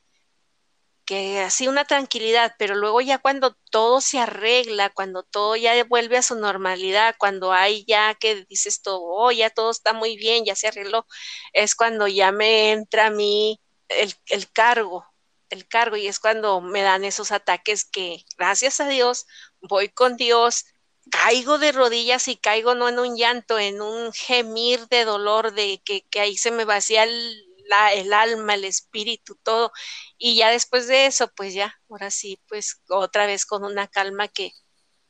que 1.06 1.40
así 1.40 1.68
una 1.68 1.84
tranquilidad, 1.86 2.54
pero 2.58 2.74
luego 2.74 3.00
ya 3.00 3.18
cuando 3.18 3.54
todo 3.70 4.00
se 4.00 4.18
arregla, 4.18 4.90
cuando 4.90 5.22
todo 5.22 5.56
ya 5.56 5.82
vuelve 5.84 6.18
a 6.18 6.22
su 6.22 6.34
normalidad, 6.36 7.14
cuando 7.18 7.52
hay 7.52 7.84
ya 7.86 8.14
que 8.16 8.44
dices 8.46 8.82
todo, 8.82 9.02
oh, 9.04 9.32
ya 9.32 9.50
todo 9.50 9.70
está 9.70 9.92
muy 9.92 10.16
bien, 10.16 10.44
ya 10.44 10.56
se 10.56 10.68
arregló, 10.68 11.06
es 11.52 11.74
cuando 11.76 12.08
ya 12.08 12.32
me 12.32 12.72
entra 12.72 13.06
a 13.06 13.10
mí 13.10 13.60
el, 13.88 14.14
el 14.28 14.50
cargo, 14.52 15.06
el 15.50 15.68
cargo, 15.68 15.96
y 15.96 16.08
es 16.08 16.18
cuando 16.20 16.60
me 16.60 16.82
dan 16.82 17.04
esos 17.04 17.32
ataques 17.32 17.84
que, 17.84 18.24
gracias 18.36 18.80
a 18.80 18.88
Dios, 18.88 19.26
voy 19.60 19.88
con 19.90 20.16
Dios, 20.16 20.66
caigo 21.10 21.58
de 21.58 21.72
rodillas 21.72 22.28
y 22.28 22.36
caigo 22.36 22.74
no 22.74 22.88
en 22.88 22.98
un 22.98 23.16
llanto, 23.16 23.58
en 23.58 23.80
un 23.80 24.12
gemir 24.12 24.88
de 24.88 25.04
dolor, 25.04 25.52
de 25.54 25.80
que, 25.84 26.02
que 26.08 26.20
ahí 26.20 26.36
se 26.36 26.50
me 26.50 26.64
vacía 26.64 27.04
el, 27.04 27.45
la, 27.68 27.92
el 27.92 28.12
alma, 28.12 28.54
el 28.54 28.64
espíritu, 28.64 29.36
todo. 29.42 29.72
Y 30.18 30.36
ya 30.36 30.50
después 30.50 30.88
de 30.88 31.06
eso, 31.06 31.30
pues 31.36 31.54
ya, 31.54 31.74
ahora 31.88 32.10
sí, 32.10 32.40
pues 32.48 32.82
otra 32.88 33.26
vez 33.26 33.46
con 33.46 33.64
una 33.64 33.88
calma 33.88 34.28
que, 34.28 34.52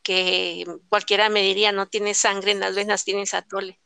que 0.02 0.64
cualquiera 0.88 1.28
me 1.28 1.42
diría, 1.42 1.72
no 1.72 1.88
tiene 1.88 2.14
sangre 2.14 2.52
en 2.52 2.61
las 2.61 2.74
venas, 2.74 3.04
tienes 3.04 3.34
atole. 3.34 3.80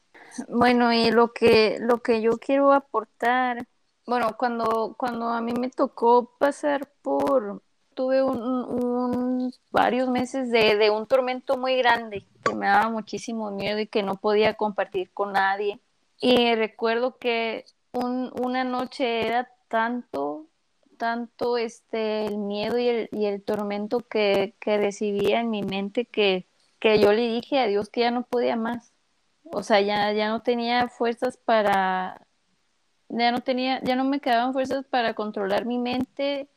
Bueno, 0.49 0.93
y 0.93 1.11
lo 1.11 1.33
que, 1.33 1.79
lo 1.81 2.03
que 2.03 2.21
yo 2.21 2.39
quiero 2.39 2.73
aportar, 2.73 3.67
bueno, 4.07 4.37
cuando, 4.37 4.95
cuando 4.99 5.29
a 5.29 5.41
mí 5.41 5.53
me 5.53 5.71
tocó 5.71 6.37
pasar 6.39 6.93
por, 7.03 7.63
tuve 7.95 8.23
un, 8.23 8.41
un 8.41 9.53
varios 9.71 10.09
meses 10.09 10.51
de, 10.51 10.77
de, 10.77 10.91
un 10.91 11.07
tormento 11.07 11.57
muy 11.57 11.77
grande, 11.77 12.27
que 12.45 12.55
me 12.55 12.67
daba 12.67 12.89
muchísimo 12.91 13.51
miedo 13.51 13.79
y 13.79 13.87
que 13.87 14.03
no 14.03 14.17
podía 14.17 14.55
compartir 14.55 15.11
con 15.13 15.33
nadie. 15.33 15.81
Y 16.21 16.55
recuerdo 16.55 17.17
que 17.19 17.65
un, 17.93 18.33
una 18.41 18.65
noche 18.65 19.27
era 19.27 19.51
tanto, 19.69 20.49
tanto 20.99 21.57
este, 21.59 22.27
el 22.27 22.39
miedo 22.39 22.79
y 22.79 22.89
el, 22.89 23.09
y 23.13 23.27
el 23.27 23.43
tormento 23.43 24.01
que, 24.01 24.55
que, 24.61 24.79
recibía 24.79 25.41
en 25.41 25.51
mi 25.51 25.63
mente 25.63 26.07
que, 26.07 26.47
que 26.79 26.99
yo 27.01 27.13
le 27.13 27.29
dije 27.29 27.59
a 27.59 27.67
Dios 27.67 27.89
que 27.89 28.01
ya 28.01 28.11
no 28.11 28.23
podía 28.25 28.57
más. 28.57 28.93
O 29.45 29.63
sea, 29.63 29.81
ya, 29.81 30.13
ya 30.13 30.29
no 30.29 30.43
tenía 30.43 30.89
fuerzas 30.89 31.37
para, 31.37 32.27
ya 33.09 33.33
no 33.33 33.41
tenía, 33.41 33.83
ya 33.83 33.97
no 33.97 34.05
me 34.05 34.21
quedaban 34.21 34.53
fuerzas 34.53 34.85
para 34.87 35.15
controlar 35.15 35.67
mi 35.67 35.79
mente, 35.79 36.49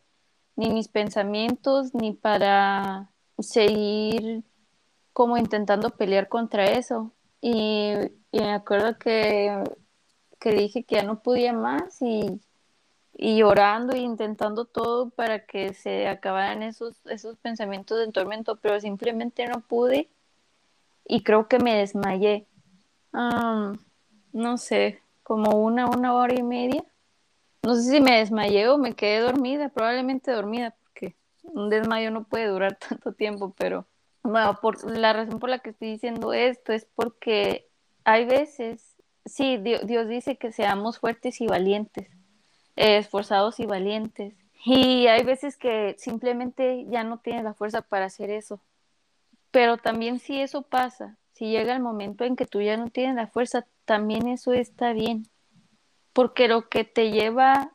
ni 0.56 0.70
mis 0.72 0.88
pensamientos, 0.88 1.94
ni 1.96 2.14
para 2.14 3.12
seguir 3.40 4.44
como 5.14 5.38
intentando 5.38 5.92
pelear 5.92 6.30
contra 6.30 6.66
eso. 6.66 7.14
Y, 7.42 7.94
y 8.32 8.40
me 8.40 8.54
acuerdo 8.54 8.98
que 8.98 9.64
que 10.44 10.52
dije 10.52 10.84
que 10.84 10.96
ya 10.96 11.04
no 11.04 11.22
podía 11.22 11.54
más 11.54 12.02
y, 12.02 12.42
y 13.14 13.38
llorando 13.38 13.94
e 13.94 14.00
intentando 14.00 14.66
todo 14.66 15.10
para 15.10 15.46
que 15.46 15.74
se 15.74 16.10
acabaran 16.10 16.64
esos, 16.64 16.98
esos 17.06 17.38
pensamientos 17.38 17.98
de 17.98 18.12
tormento, 18.12 18.58
pero 18.58 18.78
simplemente 18.82 19.48
no 19.48 19.62
pude 19.62 20.10
y 21.06 21.24
creo 21.24 21.48
que 21.48 21.60
me 21.60 21.78
desmayé. 21.78 22.46
no 24.34 24.58
sé, 24.58 25.02
como 25.24 25.52
una, 25.52 25.86
una 25.88 26.14
hora 26.14 26.34
y 26.34 26.44
media. 26.44 26.84
No 27.62 27.76
sé 27.76 27.84
si 27.84 28.02
me 28.02 28.18
desmayé 28.18 28.68
o 28.68 28.78
me 28.78 28.96
quedé 28.96 29.22
dormida, 29.22 29.70
probablemente 29.70 30.34
dormida, 30.34 30.76
porque 30.84 31.16
un 31.44 31.70
desmayo 31.70 32.12
no 32.12 32.26
puede 32.26 32.48
durar 32.48 32.78
tanto 32.90 33.14
tiempo, 33.14 33.54
pero 33.58 33.88
bueno, 34.24 34.60
por, 34.62 34.92
la 34.92 35.14
razón 35.14 35.40
por 35.40 35.50
la 35.50 35.60
que 35.60 35.70
estoy 35.70 35.92
diciendo 35.92 36.34
esto 36.34 36.74
es 36.74 36.86
porque 36.96 37.70
hay 38.04 38.26
veces 38.26 38.93
sí, 39.26 39.58
Dios, 39.58 40.08
dice 40.08 40.38
que 40.38 40.52
seamos 40.52 41.00
fuertes 41.00 41.42
y 41.42 41.48
valientes, 41.48 42.08
eh, 42.76 42.98
esforzados 42.98 43.60
y 43.60 43.66
valientes. 43.66 44.34
Y 44.66 45.08
hay 45.08 45.24
veces 45.24 45.58
que 45.58 45.96
simplemente 45.98 46.86
ya 46.90 47.04
no 47.04 47.18
tienes 47.20 47.44
la 47.44 47.54
fuerza 47.54 47.82
para 47.82 48.06
hacer 48.06 48.30
eso. 48.30 48.62
Pero 49.52 49.78
también 49.78 50.20
si 50.20 50.40
eso 50.40 50.62
pasa, 50.62 51.18
si 51.34 51.46
llega 51.46 51.76
el 51.76 51.82
momento 51.82 52.24
en 52.24 52.36
que 52.36 52.46
tú 52.46 52.62
ya 52.62 52.78
no 52.78 52.90
tienes 52.90 53.16
la 53.16 53.28
fuerza, 53.28 53.68
también 53.86 54.28
eso 54.28 54.54
está 54.54 54.94
bien. 54.94 55.28
Porque 56.14 56.48
lo 56.48 56.70
que 56.70 56.86
te 56.86 57.12
lleva, 57.12 57.72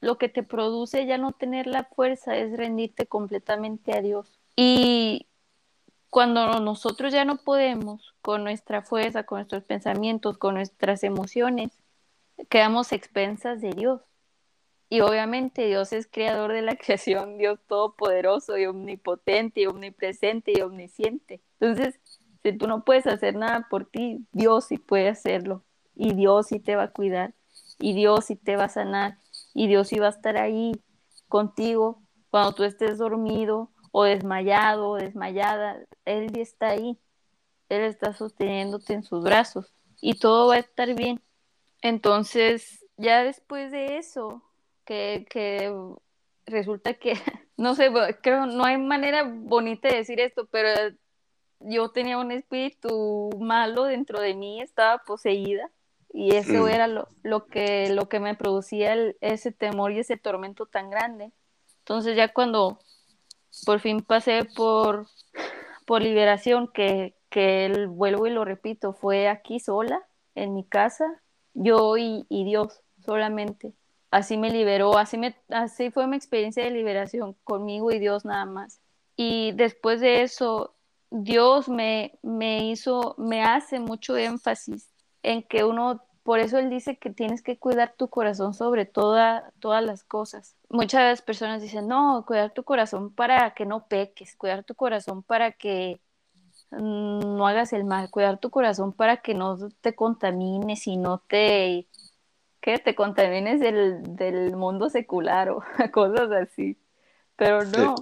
lo 0.00 0.16
que 0.16 0.28
te 0.28 0.42
produce 0.42 1.06
ya 1.06 1.18
no 1.18 1.32
tener 1.32 1.66
la 1.66 1.84
fuerza 1.84 2.36
es 2.36 2.56
rendirte 2.56 3.06
completamente 3.06 3.96
a 3.96 4.00
Dios. 4.00 4.40
Y 4.56 5.26
cuando 6.14 6.60
nosotros 6.60 7.12
ya 7.12 7.24
no 7.24 7.38
podemos 7.38 8.14
con 8.22 8.44
nuestra 8.44 8.82
fuerza, 8.82 9.24
con 9.24 9.38
nuestros 9.38 9.64
pensamientos, 9.64 10.38
con 10.38 10.54
nuestras 10.54 11.02
emociones, 11.02 11.72
quedamos 12.48 12.92
expensas 12.92 13.60
de 13.60 13.70
Dios. 13.70 14.00
Y 14.88 15.00
obviamente 15.00 15.66
Dios 15.66 15.92
es 15.92 16.06
creador 16.06 16.52
de 16.52 16.62
la 16.62 16.76
creación, 16.76 17.36
Dios 17.36 17.58
todopoderoso 17.66 18.56
y 18.56 18.66
omnipotente 18.66 19.66
omnipresente 19.66 20.52
y 20.56 20.60
omnisciente. 20.60 21.40
Entonces, 21.58 21.98
si 22.44 22.52
tú 22.52 22.68
no 22.68 22.84
puedes 22.84 23.08
hacer 23.08 23.34
nada 23.34 23.66
por 23.68 23.84
ti, 23.84 24.24
Dios 24.30 24.66
sí 24.66 24.78
puede 24.78 25.08
hacerlo. 25.08 25.64
Y 25.96 26.14
Dios 26.14 26.46
sí 26.46 26.60
te 26.60 26.76
va 26.76 26.84
a 26.84 26.92
cuidar. 26.92 27.34
Y 27.80 27.92
Dios 27.92 28.26
sí 28.26 28.36
te 28.36 28.54
va 28.54 28.66
a 28.66 28.68
sanar. 28.68 29.18
Y 29.52 29.66
Dios 29.66 29.88
sí 29.88 29.98
va 29.98 30.06
a 30.06 30.10
estar 30.10 30.36
ahí 30.36 30.80
contigo 31.26 32.04
cuando 32.30 32.52
tú 32.52 32.62
estés 32.62 32.98
dormido, 32.98 33.72
o 33.96 34.02
desmayado 34.02 34.90
o 34.90 34.96
desmayada, 34.96 35.78
Él 36.04 36.36
está 36.36 36.70
ahí, 36.70 36.98
Él 37.68 37.82
está 37.82 38.12
sosteniéndote 38.12 38.92
en 38.92 39.04
sus 39.04 39.22
brazos 39.22 39.72
y 40.00 40.18
todo 40.18 40.48
va 40.48 40.56
a 40.56 40.58
estar 40.58 40.92
bien. 40.96 41.22
Entonces, 41.80 42.84
ya 42.96 43.22
después 43.22 43.70
de 43.70 43.98
eso, 43.98 44.42
que, 44.84 45.28
que 45.30 45.72
resulta 46.44 46.94
que, 46.94 47.14
no 47.56 47.76
sé, 47.76 47.92
creo, 48.20 48.46
no 48.46 48.64
hay 48.64 48.78
manera 48.78 49.22
bonita 49.32 49.86
de 49.86 49.98
decir 49.98 50.18
esto, 50.18 50.48
pero 50.50 50.70
yo 51.60 51.88
tenía 51.90 52.18
un 52.18 52.32
espíritu 52.32 53.30
malo 53.38 53.84
dentro 53.84 54.20
de 54.20 54.34
mí, 54.34 54.60
estaba 54.60 55.04
poseída 55.04 55.70
y 56.12 56.34
eso 56.34 56.64
mm. 56.64 56.68
era 56.68 56.88
lo, 56.88 57.06
lo, 57.22 57.46
que, 57.46 57.90
lo 57.90 58.08
que 58.08 58.18
me 58.18 58.34
producía 58.34 58.96
ese 59.20 59.52
temor 59.52 59.92
y 59.92 60.00
ese 60.00 60.16
tormento 60.16 60.66
tan 60.66 60.90
grande. 60.90 61.30
Entonces 61.78 62.16
ya 62.16 62.32
cuando 62.32 62.80
por 63.64 63.80
fin 63.80 64.00
pasé 64.00 64.44
por, 64.56 65.06
por 65.86 66.02
liberación, 66.02 66.68
que, 66.68 67.14
que 67.30 67.66
el, 67.66 67.88
vuelvo 67.88 68.26
y 68.26 68.30
lo 68.30 68.44
repito, 68.44 68.92
fue 68.92 69.28
aquí 69.28 69.60
sola, 69.60 70.02
en 70.34 70.54
mi 70.54 70.64
casa, 70.64 71.22
yo 71.54 71.96
y, 71.96 72.26
y 72.28 72.44
Dios 72.44 72.80
solamente. 73.04 73.72
Así 74.10 74.36
me 74.36 74.50
liberó, 74.50 74.96
así, 74.96 75.18
me, 75.18 75.36
así 75.48 75.90
fue 75.90 76.06
mi 76.06 76.16
experiencia 76.16 76.64
de 76.64 76.70
liberación 76.70 77.36
conmigo 77.44 77.90
y 77.90 77.98
Dios 77.98 78.24
nada 78.24 78.44
más. 78.44 78.80
Y 79.16 79.52
después 79.52 80.00
de 80.00 80.22
eso, 80.22 80.74
Dios 81.10 81.68
me, 81.68 82.18
me 82.22 82.68
hizo, 82.68 83.14
me 83.18 83.42
hace 83.42 83.78
mucho 83.78 84.16
énfasis 84.16 84.90
en 85.22 85.42
que 85.42 85.64
uno 85.64 86.02
por 86.24 86.40
eso 86.40 86.58
él 86.58 86.70
dice 86.70 86.96
que 86.96 87.10
tienes 87.10 87.42
que 87.42 87.58
cuidar 87.58 87.92
tu 87.96 88.08
corazón 88.08 88.54
sobre 88.54 88.86
toda, 88.86 89.52
todas 89.60 89.84
las 89.84 90.04
cosas. 90.04 90.56
Muchas 90.70 91.20
personas 91.20 91.60
dicen, 91.60 91.86
no, 91.86 92.24
cuidar 92.26 92.50
tu 92.52 92.64
corazón 92.64 93.12
para 93.12 93.52
que 93.52 93.66
no 93.66 93.86
peques, 93.88 94.34
cuidar 94.34 94.64
tu 94.64 94.74
corazón 94.74 95.22
para 95.22 95.52
que 95.52 96.00
mm, 96.70 97.36
no 97.36 97.46
hagas 97.46 97.74
el 97.74 97.84
mal, 97.84 98.10
cuidar 98.10 98.38
tu 98.38 98.48
corazón 98.48 98.94
para 98.94 99.18
que 99.18 99.34
no 99.34 99.68
te 99.82 99.94
contamines 99.94 100.86
y 100.86 100.96
no 100.96 101.18
te, 101.18 101.88
que 102.62 102.78
te 102.78 102.94
contamines 102.94 103.60
del, 103.60 104.16
del 104.16 104.56
mundo 104.56 104.88
secular 104.88 105.50
o 105.50 105.62
cosas 105.92 106.32
así. 106.32 106.78
Pero 107.36 107.64
no, 107.66 107.96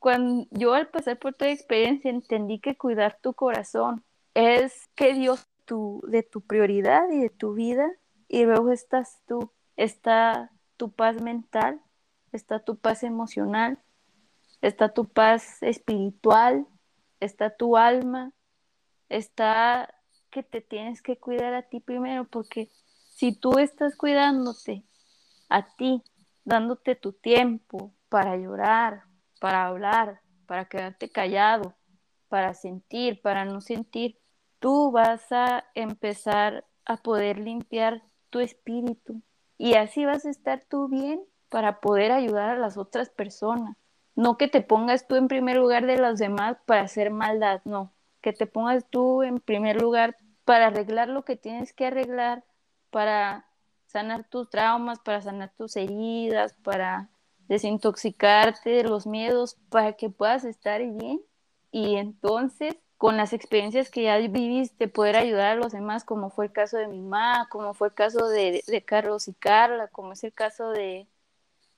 cuando 0.00 0.48
yo 0.50 0.74
al 0.74 0.88
pasar 0.88 1.16
por 1.20 1.32
toda 1.34 1.52
experiencia 1.52 2.10
entendí 2.10 2.58
que 2.58 2.76
cuidar 2.76 3.18
tu 3.22 3.34
corazón 3.34 4.02
es 4.34 4.88
que 4.96 5.14
Dios 5.14 5.46
de 5.68 6.22
tu 6.22 6.40
prioridad 6.40 7.10
y 7.10 7.20
de 7.20 7.30
tu 7.30 7.54
vida 7.54 7.90
y 8.28 8.44
luego 8.44 8.72
estás 8.72 9.20
tú, 9.26 9.52
está 9.76 10.50
tu 10.76 10.92
paz 10.92 11.20
mental, 11.20 11.80
está 12.32 12.60
tu 12.60 12.76
paz 12.76 13.02
emocional, 13.02 13.78
está 14.60 14.92
tu 14.92 15.06
paz 15.06 15.62
espiritual, 15.62 16.66
está 17.20 17.56
tu 17.56 17.76
alma, 17.76 18.32
está 19.08 19.94
que 20.30 20.42
te 20.42 20.60
tienes 20.60 21.02
que 21.02 21.16
cuidar 21.16 21.54
a 21.54 21.62
ti 21.62 21.80
primero, 21.80 22.24
porque 22.24 22.68
si 23.10 23.32
tú 23.32 23.58
estás 23.58 23.96
cuidándote 23.96 24.84
a 25.48 25.74
ti, 25.76 26.02
dándote 26.44 26.94
tu 26.94 27.12
tiempo 27.12 27.92
para 28.08 28.36
llorar, 28.36 29.04
para 29.40 29.66
hablar, 29.66 30.20
para 30.46 30.66
quedarte 30.66 31.10
callado, 31.10 31.74
para 32.28 32.54
sentir, 32.54 33.20
para 33.22 33.44
no 33.44 33.60
sentir, 33.60 34.18
tú 34.58 34.90
vas 34.90 35.30
a 35.32 35.64
empezar 35.74 36.64
a 36.84 36.96
poder 36.96 37.38
limpiar 37.38 38.02
tu 38.30 38.40
espíritu 38.40 39.22
y 39.56 39.74
así 39.74 40.04
vas 40.04 40.24
a 40.24 40.30
estar 40.30 40.64
tú 40.68 40.88
bien 40.88 41.22
para 41.48 41.80
poder 41.80 42.12
ayudar 42.12 42.50
a 42.50 42.58
las 42.58 42.76
otras 42.76 43.10
personas. 43.10 43.76
No 44.14 44.36
que 44.36 44.48
te 44.48 44.60
pongas 44.60 45.06
tú 45.06 45.16
en 45.16 45.28
primer 45.28 45.56
lugar 45.56 45.86
de 45.86 45.96
los 45.96 46.18
demás 46.18 46.56
para 46.66 46.82
hacer 46.82 47.10
maldad, 47.10 47.60
no, 47.64 47.92
que 48.20 48.32
te 48.32 48.46
pongas 48.46 48.84
tú 48.90 49.22
en 49.22 49.40
primer 49.40 49.80
lugar 49.80 50.16
para 50.44 50.68
arreglar 50.68 51.08
lo 51.08 51.24
que 51.24 51.36
tienes 51.36 51.72
que 51.72 51.86
arreglar, 51.86 52.44
para 52.90 53.46
sanar 53.86 54.28
tus 54.28 54.48
traumas, 54.50 54.98
para 55.00 55.20
sanar 55.20 55.52
tus 55.56 55.76
heridas, 55.76 56.54
para 56.62 57.10
desintoxicarte 57.48 58.70
de 58.70 58.84
los 58.84 59.06
miedos, 59.06 59.56
para 59.70 59.94
que 59.94 60.10
puedas 60.10 60.44
estar 60.44 60.82
bien. 60.82 61.20
Y 61.70 61.96
entonces, 61.96 62.76
con 62.98 63.16
las 63.16 63.32
experiencias 63.32 63.90
que 63.90 64.02
ya 64.02 64.18
viviste, 64.18 64.88
poder 64.88 65.16
ayudar 65.16 65.52
a 65.52 65.60
los 65.60 65.72
demás, 65.72 66.04
como 66.04 66.30
fue 66.30 66.46
el 66.46 66.52
caso 66.52 66.76
de 66.76 66.88
mi 66.88 67.00
mamá, 67.00 67.48
como 67.50 67.74
fue 67.74 67.88
el 67.88 67.94
caso 67.94 68.28
de, 68.28 68.62
Carlos 68.86 69.28
y 69.28 69.34
Carla, 69.34 69.88
como 69.88 70.12
es 70.12 70.24
el 70.24 70.32
caso 70.34 70.70
de, 70.70 71.06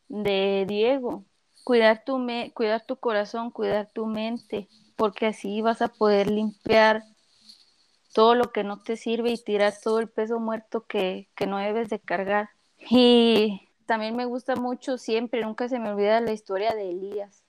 de 0.08 0.64
Diego 0.66 1.24
cuidar 1.64 2.04
tu, 2.04 2.18
me 2.18 2.52
cuidar 2.52 2.84
tu 2.84 2.96
corazón, 2.96 3.50
cuidar 3.50 3.88
tu 3.92 4.06
mente, 4.06 4.68
porque 4.96 5.26
así 5.26 5.62
vas 5.62 5.82
a 5.82 5.88
poder 5.88 6.30
limpiar 6.30 7.04
todo 8.12 8.34
lo 8.34 8.50
que 8.52 8.64
no 8.64 8.82
te 8.82 8.96
sirve 8.96 9.30
y 9.30 9.42
tirar 9.42 9.74
todo 9.82 10.00
el 10.00 10.08
peso 10.08 10.40
muerto 10.40 10.86
que, 10.86 11.28
no 11.46 11.58
debes 11.58 11.88
de 11.88 12.00
cargar. 12.00 12.50
Y 12.90 13.68
también 13.86 14.16
me 14.16 14.24
gusta 14.24 14.56
mucho 14.56 14.98
siempre, 14.98 15.42
nunca 15.42 15.68
se 15.68 15.78
me 15.78 15.90
olvida 15.90 16.20
la 16.20 16.32
historia 16.32 16.74
de 16.74 16.90
Elías, 16.90 17.44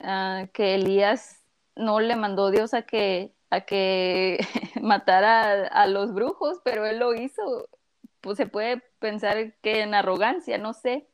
ah, 0.00 0.46
que 0.52 0.74
Elías 0.74 1.41
no 1.76 2.00
le 2.00 2.16
mandó 2.16 2.50
Dios 2.50 2.74
a 2.74 2.82
que, 2.82 3.34
a 3.50 3.62
que 3.62 4.38
matara 4.82 5.66
a, 5.66 5.86
los 5.86 6.14
brujos, 6.14 6.60
pero 6.64 6.86
él 6.86 6.98
lo 6.98 7.14
hizo. 7.14 7.68
Pues 8.20 8.36
se 8.36 8.46
puede 8.46 8.82
pensar 8.98 9.54
que 9.62 9.82
en 9.82 9.94
arrogancia, 9.94 10.58
no 10.58 10.74
sé, 10.74 11.08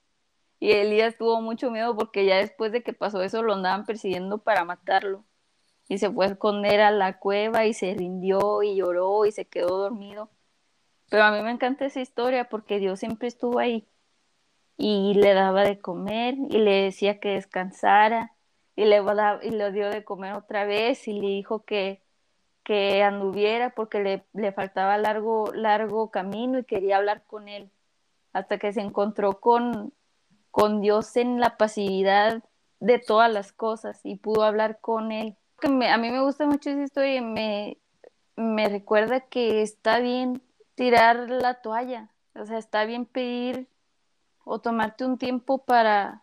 y 0.61 0.73
Elías 0.73 1.17
tuvo 1.17 1.41
mucho 1.41 1.71
miedo 1.71 1.97
porque 1.97 2.27
ya 2.27 2.37
después 2.37 2.73
de 2.73 2.83
que 2.83 2.93
pasó 2.93 3.23
eso 3.23 3.43
lo 3.43 3.55
andaban 3.55 3.87
persiguiendo 3.87 4.39
para 4.39 4.65
matarlo. 4.65 5.25
Y 5.89 5.99
se 5.99 6.11
fue 6.11 6.27
a 6.27 6.29
esconder 6.31 6.81
a 6.81 6.91
la 6.91 7.19
cueva 7.19 7.67
y 7.67 7.73
se 7.75 7.95
rindió 7.95 8.63
y 8.63 8.77
lloró 8.77 9.25
y 9.25 9.33
se 9.33 9.47
quedó 9.47 9.79
dormido. 9.79 10.31
Pero 11.11 11.25
a 11.25 11.33
mí 11.33 11.43
me 11.43 11.51
encanta 11.51 11.87
esa 11.87 12.01
historia 12.01 12.49
porque 12.49 12.79
Dios 12.79 12.99
siempre 13.01 13.29
estuvo 13.29 13.59
ahí 13.59 13.89
y 14.79 15.15
le 15.15 15.35
daba 15.35 15.65
de 15.65 15.79
comer 15.81 16.37
y 16.51 16.59
le 16.59 16.83
decía 16.85 17.21
que 17.21 17.31
descansara 17.31 18.33
y 18.79 19.51
le, 19.51 19.73
dio 19.73 19.91
de 19.91 20.05
comer 20.05 20.35
otra 20.35 20.65
vez 20.65 21.09
y 21.09 21.13
le 21.13 21.29
dijo 21.29 21.65
que, 21.65 22.03
que 22.63 23.03
anduviera 23.03 23.71
porque 23.71 24.01
le, 24.01 24.25
le 24.33 24.53
faltaba 24.53 24.97
largo, 24.99 25.53
largo 25.55 26.11
camino 26.11 26.59
y 26.59 26.65
quería 26.65 26.99
hablar 26.99 27.25
con 27.27 27.49
él 27.49 27.71
hasta 28.33 28.59
que 28.59 28.73
se 28.73 28.81
encontró 28.81 29.41
con, 29.41 29.93
con 30.51 30.81
Dios 30.81 31.17
en 31.17 31.41
la 31.41 31.57
pasividad 31.57 32.43
de 32.81 32.99
todas 32.99 33.33
las 33.33 33.53
cosas 33.53 34.01
y 34.05 34.17
pudo 34.17 34.45
hablar 34.45 34.81
con 34.81 35.13
Él. 35.13 35.37
a 35.63 35.99
mí 35.99 36.11
me 36.11 36.21
gusta 36.21 36.47
mucho 36.47 36.71
esa 36.71 36.83
historia 36.83 37.17
y 37.17 37.21
me, 37.21 37.79
me 38.37 38.69
recuerda 38.69 39.21
que 39.21 39.63
está 39.63 39.99
bien 39.99 40.43
tirar 40.75 41.29
la 41.31 41.55
toalla, 41.55 42.11
o 42.35 42.47
sea, 42.47 42.59
está 42.59 42.85
bien 42.85 43.05
pedir 43.05 43.69
o 44.45 44.61
tomarte 44.61 45.05
un 45.05 45.19
tiempo 45.19 45.59
para, 45.65 46.23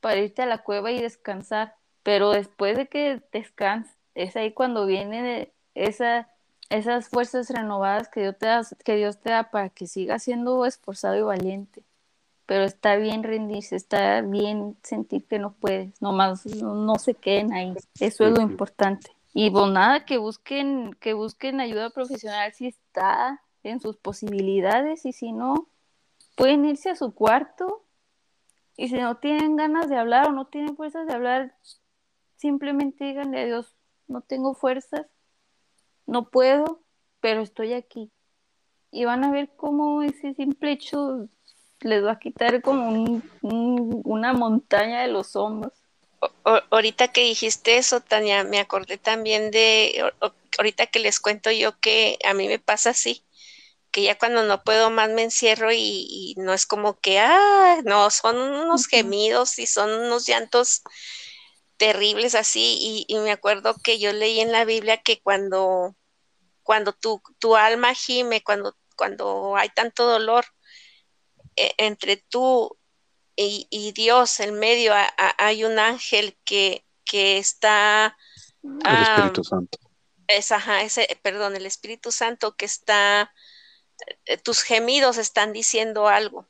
para 0.00 0.20
irte 0.20 0.42
a 0.42 0.46
la 0.46 0.58
cueva 0.58 0.90
y 0.90 1.00
descansar, 1.00 1.74
pero 2.02 2.30
después 2.30 2.76
de 2.76 2.88
que 2.88 3.22
descansas, 3.32 3.96
es 4.14 4.36
ahí 4.36 4.52
cuando 4.52 4.86
viene 4.86 5.52
esa, 5.74 6.28
esas 6.68 7.08
fuerzas 7.08 7.50
renovadas 7.50 8.08
que 8.08 8.20
Dios, 8.20 8.36
te 8.38 8.46
da, 8.46 8.62
que 8.84 8.96
Dios 8.96 9.18
te 9.20 9.30
da 9.30 9.50
para 9.50 9.68
que 9.68 9.86
sigas 9.86 10.22
siendo 10.22 10.64
esforzado 10.66 11.16
y 11.16 11.22
valiente. 11.22 11.82
Pero 12.46 12.64
está 12.64 12.96
bien 12.96 13.22
rendirse, 13.22 13.76
está 13.76 14.22
bien 14.22 14.76
sentir 14.82 15.24
que 15.26 15.38
no 15.38 15.52
puedes, 15.52 16.00
nomás 16.02 16.44
no, 16.46 16.96
se 16.96 17.14
queden 17.14 17.52
ahí, 17.52 17.74
eso 18.00 18.24
es 18.24 18.32
lo 18.32 18.42
importante. 18.42 19.12
Y 19.32 19.50
pues 19.50 19.70
nada, 19.70 20.04
que 20.04 20.18
busquen, 20.18 20.96
que 20.98 21.12
busquen 21.12 21.60
ayuda 21.60 21.90
profesional 21.90 22.52
si 22.52 22.66
está 22.66 23.40
en 23.62 23.80
sus 23.80 23.96
posibilidades 23.96 25.06
y 25.06 25.12
si 25.12 25.30
no, 25.30 25.68
pueden 26.34 26.64
irse 26.64 26.90
a 26.90 26.96
su 26.96 27.14
cuarto 27.14 27.84
y 28.80 28.88
si 28.88 28.94
no 28.94 29.18
tienen 29.18 29.56
ganas 29.56 29.90
de 29.90 29.96
hablar 29.98 30.28
o 30.28 30.32
no 30.32 30.46
tienen 30.46 30.74
fuerzas 30.74 31.06
de 31.06 31.12
hablar, 31.12 31.54
simplemente 32.38 33.04
díganle 33.04 33.42
a 33.42 33.44
Dios, 33.44 33.76
no 34.08 34.22
tengo 34.22 34.54
fuerzas, 34.54 35.04
no 36.06 36.30
puedo, 36.30 36.80
pero 37.20 37.42
estoy 37.42 37.74
aquí. 37.74 38.10
Y 38.90 39.04
van 39.04 39.22
a 39.22 39.30
ver 39.30 39.50
cómo 39.54 40.00
ese 40.02 40.32
simple 40.32 40.72
hecho 40.72 41.28
les 41.80 42.02
va 42.02 42.12
a 42.12 42.18
quitar 42.18 42.62
como 42.62 43.20
una 43.42 44.32
montaña 44.32 45.02
de 45.02 45.08
los 45.08 45.36
hombros. 45.36 45.74
ahorita 46.70 47.08
que 47.08 47.24
dijiste 47.24 47.76
eso, 47.76 48.00
Tania, 48.00 48.44
me 48.44 48.60
acordé 48.60 48.96
también 48.96 49.50
de, 49.50 50.10
ahorita 50.56 50.86
que 50.86 51.00
les 51.00 51.20
cuento 51.20 51.50
yo 51.50 51.78
que 51.80 52.18
a 52.24 52.32
mí 52.32 52.48
me 52.48 52.58
pasa 52.58 52.90
así, 52.90 53.22
que 53.90 54.02
ya 54.02 54.18
cuando 54.18 54.44
no 54.44 54.62
puedo 54.62 54.90
más 54.90 55.10
me 55.10 55.22
encierro 55.22 55.72
y, 55.72 56.34
no 56.36 56.52
es 56.52 56.66
como 56.66 56.98
que, 57.00 57.18
ah, 57.18 57.80
no, 57.84 58.10
son 58.10 58.38
unos 58.38 58.86
gemidos 58.86 59.58
y 59.58 59.66
son 59.66 59.90
unos 59.90 60.26
llantos 60.26 60.82
terribles 61.76 62.34
así. 62.34 63.06
Y, 63.08 63.14
me 63.18 63.32
acuerdo 63.32 63.76
que 63.82 63.98
yo 63.98 64.12
leí 64.12 64.40
en 64.40 64.52
la 64.52 64.64
Biblia 64.64 65.02
que 65.02 65.20
cuando, 65.20 65.96
cuando 66.62 66.92
tu, 66.92 67.22
tu 67.38 67.56
alma 67.56 67.94
gime, 67.94 68.42
cuando, 68.42 68.76
cuando 68.96 69.56
hay 69.56 69.70
tanto 69.70 70.06
dolor, 70.06 70.44
e, 71.56 71.74
entre 71.78 72.16
tú 72.16 72.76
y, 73.36 73.92
Dios, 73.92 74.38
en 74.40 74.58
medio 74.58 74.92
hay 75.16 75.64
un 75.64 75.78
ángel 75.78 76.36
que, 76.44 76.84
que 77.04 77.38
está... 77.38 78.16
El 78.62 79.02
Espíritu 79.02 79.44
Santo. 79.44 79.78
Es, 80.26 80.52
ese, 80.82 81.18
perdón, 81.22 81.56
el 81.56 81.64
Espíritu 81.64 82.12
Santo 82.12 82.54
que 82.54 82.66
está, 82.66 83.32
tus 84.42 84.62
gemidos 84.62 85.18
están 85.18 85.52
diciendo 85.52 86.08
algo. 86.08 86.46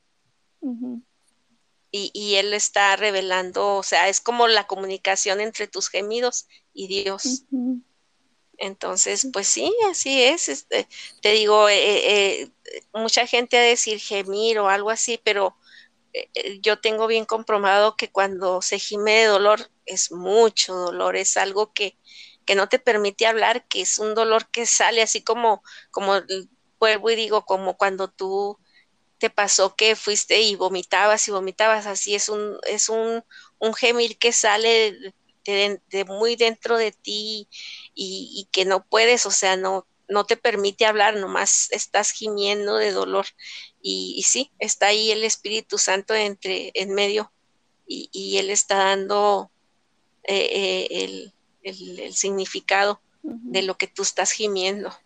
y, 1.92 2.34
Él 2.36 2.55
está 2.55 2.96
revelando, 2.96 3.76
o 3.76 3.82
sea, 3.82 4.09
es 4.09 4.20
como 4.20 4.46
la 4.46 4.66
comunicación 4.66 5.40
entre 5.40 5.66
tus 5.66 5.88
gemidos 5.88 6.46
y 6.72 6.86
Dios. 6.86 7.44
Entonces, 8.61 9.26
pues 9.32 9.48
sí, 9.48 9.74
así 9.90 10.22
es. 10.22 10.48
Este, 10.48 10.86
te 11.22 11.32
digo, 11.32 11.68
eh, 11.68 12.42
eh, 12.42 12.51
mucha 12.92 13.26
gente 13.26 13.57
a 13.57 13.62
decir 13.62 13.98
gemir 13.98 14.59
o 14.59 14.68
algo 14.68 14.90
así, 14.90 15.18
pero 15.24 15.57
eh, 16.12 16.61
yo 16.61 16.78
tengo 16.78 17.07
bien 17.07 17.24
comprobado 17.24 17.96
que 17.96 18.11
cuando 18.11 18.61
se 18.61 18.78
gime 18.78 19.12
de 19.12 19.24
dolor 19.26 19.70
es 19.86 20.12
mucho 20.12 20.74
dolor, 20.74 21.16
es 21.16 21.38
algo 21.38 21.72
que, 21.72 21.96
que 22.44 22.55
no 22.55 22.68
te 22.68 22.78
permite 22.78 23.26
hablar, 23.26 23.66
que 23.66 23.80
es 23.80 23.98
un 23.98 24.14
dolor 24.14 24.51
que 24.51 24.66
sale 24.66 25.01
así 25.01 25.22
como, 25.22 25.62
como 25.90 26.20
vuelvo 26.80 27.10
y 27.10 27.16
digo, 27.16 27.44
como 27.44 27.76
cuando 27.76 28.08
tú 28.08 28.58
te 29.18 29.30
pasó 29.30 29.76
que 29.76 29.94
fuiste 29.94 30.40
y 30.40 30.56
vomitabas 30.56 31.28
y 31.28 31.30
vomitabas, 31.30 31.86
así 31.86 32.14
es 32.14 32.28
un, 32.30 32.58
es 32.66 32.88
un, 32.88 33.22
un 33.58 33.74
gemir 33.74 34.18
que 34.18 34.32
sale 34.32 35.14
de, 35.44 36.04
muy 36.06 36.36
dentro 36.36 36.78
de 36.78 36.92
ti 36.92 37.46
y, 37.94 38.48
que 38.50 38.64
no 38.64 38.84
puedes, 38.84 39.26
o 39.26 39.30
sea, 39.30 39.56
no, 39.56 39.86
no 40.08 40.24
te 40.24 40.36
permite 40.36 40.86
hablar, 40.86 41.16
nomás 41.16 41.70
estás 41.70 42.12
gimiendo 42.12 42.76
de 42.76 42.92
dolor. 42.92 43.26
Y, 43.82 44.24
sí, 44.26 44.50
está 44.58 44.86
ahí 44.88 45.10
el 45.10 45.24
Espíritu 45.24 45.78
Santo 45.78 46.14
entre, 46.14 46.72
en 46.74 46.94
medio 46.94 47.30
y, 47.86 48.38
Él 48.38 48.50
está 48.50 48.76
dando 48.76 49.50
eh, 50.24 50.88
eh, 50.90 51.32
el, 51.62 52.14
significado 52.14 53.00
de 53.22 53.62
lo 53.62 53.76
que 53.76 53.86
tú 53.86 54.02
estás 54.02 54.32
gimiendo. 54.32 54.96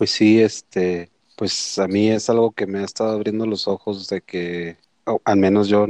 Pues 0.00 0.12
sí, 0.12 0.40
este, 0.40 1.10
pues 1.36 1.78
a 1.78 1.86
mí 1.86 2.08
es 2.08 2.30
algo 2.30 2.52
que 2.52 2.66
me 2.66 2.78
ha 2.78 2.84
estado 2.86 3.10
abriendo 3.10 3.44
los 3.44 3.68
ojos 3.68 4.08
de 4.08 4.22
que, 4.22 4.78
al 5.24 5.36
menos 5.36 5.68
yo 5.68 5.86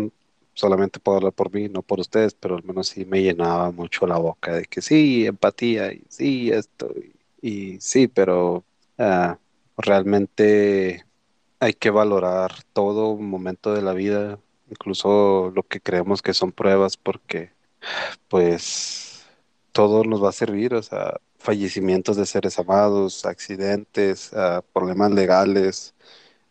solamente 0.52 0.98
puedo 0.98 1.18
hablar 1.18 1.32
por 1.32 1.54
mí, 1.54 1.68
no 1.68 1.82
por 1.82 2.00
ustedes, 2.00 2.34
pero 2.34 2.56
al 2.56 2.64
menos 2.64 2.88
sí 2.88 3.04
me 3.04 3.22
llenaba 3.22 3.70
mucho 3.70 4.08
la 4.08 4.18
boca 4.18 4.52
de 4.54 4.64
que 4.64 4.82
sí, 4.82 5.26
empatía, 5.26 5.92
y 5.92 6.02
sí, 6.08 6.50
esto, 6.50 6.92
y, 7.40 7.78
sí, 7.80 8.08
pero 8.08 8.64
ah, 8.98 9.38
realmente 9.76 11.06
hay 11.60 11.74
que 11.74 11.90
valorar 11.90 12.52
todo 12.72 13.16
momento 13.16 13.74
de 13.74 13.82
la 13.82 13.92
vida, 13.92 14.40
incluso 14.70 15.52
lo 15.54 15.62
que 15.62 15.80
creemos 15.80 16.20
que 16.22 16.34
son 16.34 16.50
pruebas, 16.52 16.96
porque 16.96 17.52
pues 18.28 19.26
todo 19.72 20.04
nos 20.04 20.22
va 20.24 20.30
a 20.30 20.32
servir, 20.32 20.74
o 20.74 20.82
sea, 20.82 21.20
fallecimientos 21.40 22.16
de 22.16 22.26
seres 22.26 22.58
amados, 22.58 23.24
accidentes, 23.24 24.32
ah, 24.34 24.62
problemas 24.72 25.10
legales, 25.10 25.94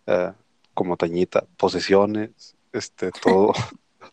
ah, 0.08 0.34
como 0.74 0.98
Tañita, 0.98 1.46
posesiones, 1.58 2.56
este, 2.74 3.12
todo. 3.24 3.54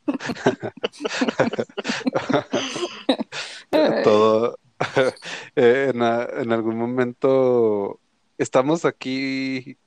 todo. 4.05 4.59
en, 5.57 6.03
en, 6.03 6.53
algún 6.53 6.77
momento 6.77 7.99
estamos 8.37 8.85
aquí 8.85 9.79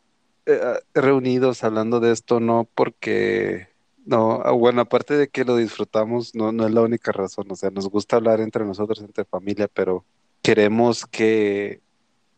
eh, 0.48 0.80
reunidos 0.96 1.64
hablando 1.64 2.00
de 2.00 2.12
esto, 2.12 2.40
no 2.40 2.68
porque 2.74 3.68
no, 4.06 4.42
ah, 4.44 4.52
bueno, 4.52 4.82
aparte 4.82 5.16
de 5.16 5.28
que 5.28 5.46
lo 5.46 5.56
disfrutamos, 5.56 6.34
no, 6.34 6.52
no 6.52 6.66
es 6.66 6.74
la 6.74 6.82
única 6.82 7.12
razón, 7.12 7.52
o 7.52 7.56
sea, 7.56 7.70
nos 7.70 7.88
gusta 7.90 8.16
hablar 8.16 8.42
entre 8.42 8.66
nosotros, 8.66 9.00
entre 9.02 9.26
familia, 9.26 9.68
pero 9.68 10.04
queremos 10.42 11.06
que 11.06 11.82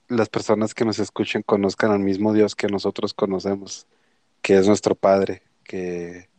las 0.07 0.29
personas 0.29 0.73
que 0.73 0.85
nos 0.85 0.99
escuchen 0.99 1.41
conozcan 1.43 1.91
al 1.91 1.99
mismo 1.99 2.33
Dios 2.33 2.55
que 2.55 2.67
nosotros 2.67 3.13
conocemos, 3.13 3.87
que 4.41 4.57
es 4.57 4.67
nuestro 4.67 4.95
Padre, 4.95 5.43
que, 5.63 6.29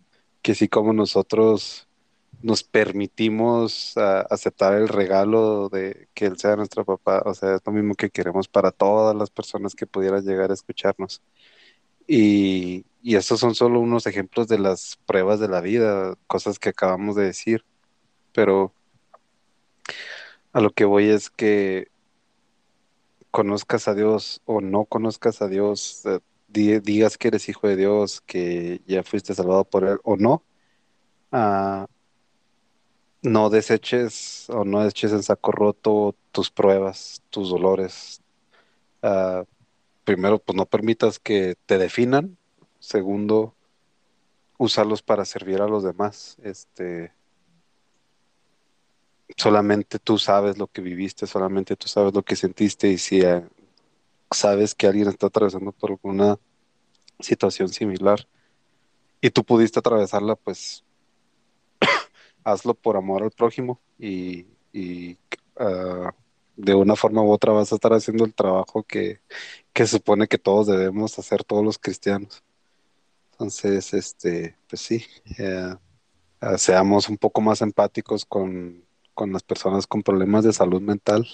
que 0.42 0.52
así 0.52 0.68
como 0.68 0.92
nosotros 0.92 1.88
nos 2.42 2.64
permitimos 2.64 3.96
ah, 3.96 4.26
aceptar 4.30 4.74
el 4.74 4.88
regalo 4.88 5.68
de 5.68 6.08
que 6.14 6.26
Él 6.26 6.38
sea 6.38 6.56
nuestro 6.56 6.84
papá, 6.84 7.22
o 7.24 7.34
sea, 7.34 7.54
es 7.56 7.62
lo 7.64 7.72
mismo 7.72 7.94
que 7.94 8.10
queremos 8.10 8.48
para 8.48 8.72
todas 8.72 9.16
las 9.16 9.30
personas 9.30 9.74
que 9.74 9.86
pudieran 9.86 10.24
llegar 10.24 10.50
a 10.50 10.54
escucharnos. 10.54 11.22
Y, 12.06 12.84
y 13.02 13.16
estos 13.16 13.40
son 13.40 13.54
solo 13.54 13.80
unos 13.80 14.06
ejemplos 14.06 14.48
de 14.48 14.58
las 14.58 14.98
pruebas 15.06 15.40
de 15.40 15.48
la 15.48 15.60
vida, 15.60 16.16
cosas 16.26 16.58
que 16.58 16.70
acabamos 16.70 17.16
de 17.16 17.24
decir, 17.26 17.64
pero 18.32 18.74
a 20.52 20.60
lo 20.60 20.70
que 20.70 20.84
voy 20.84 21.08
es 21.08 21.30
que 21.30 21.88
conozcas 23.30 23.88
a 23.88 23.94
Dios 23.94 24.42
o 24.44 24.60
no 24.60 24.84
conozcas 24.84 25.42
a 25.42 25.48
Dios, 25.48 26.02
eh, 26.06 26.20
digas 26.48 27.18
que 27.18 27.28
eres 27.28 27.48
hijo 27.48 27.68
de 27.68 27.76
Dios, 27.76 28.20
que 28.22 28.82
ya 28.86 29.02
fuiste 29.02 29.34
salvado 29.34 29.64
por 29.64 29.84
Él 29.84 29.98
o 30.04 30.16
no, 30.16 30.44
ah, 31.32 31.86
no 33.22 33.50
deseches 33.50 34.48
o 34.50 34.64
no 34.64 34.84
eches 34.84 35.12
en 35.12 35.22
saco 35.22 35.52
roto 35.52 36.14
tus 36.32 36.50
pruebas, 36.50 37.22
tus 37.30 37.50
dolores. 37.50 38.20
Ah, 39.02 39.44
primero, 40.04 40.38
pues 40.38 40.56
no 40.56 40.66
permitas 40.66 41.18
que 41.18 41.56
te 41.66 41.78
definan 41.78 42.38
Segundo, 42.82 43.54
usarlos 44.58 45.02
para 45.02 45.24
servir 45.24 45.62
a 45.62 45.68
los 45.68 45.84
demás. 45.84 46.36
Este, 46.42 47.12
solamente 49.36 49.98
tú 49.98 50.18
sabes 50.18 50.58
lo 50.58 50.66
que 50.66 50.82
viviste, 50.82 51.26
solamente 51.26 51.76
tú 51.76 51.88
sabes 51.88 52.14
lo 52.14 52.22
que 52.22 52.36
sentiste 52.36 52.88
y 52.88 52.98
si 52.98 53.20
eh, 53.20 53.44
sabes 54.30 54.74
que 54.74 54.86
alguien 54.86 55.08
está 55.08 55.26
atravesando 55.26 55.72
por 55.72 55.90
alguna 55.90 56.38
situación 57.20 57.68
similar 57.68 58.26
y 59.20 59.30
tú 59.30 59.44
pudiste 59.44 59.78
atravesarla, 59.78 60.36
pues 60.36 60.84
hazlo 62.44 62.74
por 62.74 62.96
amor 62.96 63.22
al 63.22 63.30
prójimo 63.30 63.80
y, 63.98 64.46
ah, 65.56 66.12
de 66.56 66.74
una 66.74 66.96
forma 66.96 67.22
u 67.22 67.30
otra 67.30 67.52
vas 67.52 67.72
a 67.72 67.76
estar 67.76 67.92
haciendo 67.92 68.24
el 68.24 68.34
trabajo 68.34 68.82
que, 68.82 69.20
que 69.72 69.86
supone 69.86 70.28
que 70.28 70.38
todos 70.38 70.66
debemos 70.66 71.18
hacer 71.18 71.44
todos 71.44 71.64
los 71.64 71.78
cristianos. 71.78 72.42
Entonces, 73.32 73.94
este, 73.94 74.56
pues 74.68 74.82
sí, 74.82 75.04
eh, 75.38 75.74
eh, 76.40 76.58
seamos 76.58 77.08
un 77.08 77.16
poco 77.16 77.40
más 77.40 77.62
empáticos 77.62 78.24
con, 78.24 78.84
las 79.32 79.42
personas 79.42 79.86
con 79.86 80.02
problemas 80.02 80.44
de 80.44 80.52
salud 80.52 80.80
mental. 80.80 81.26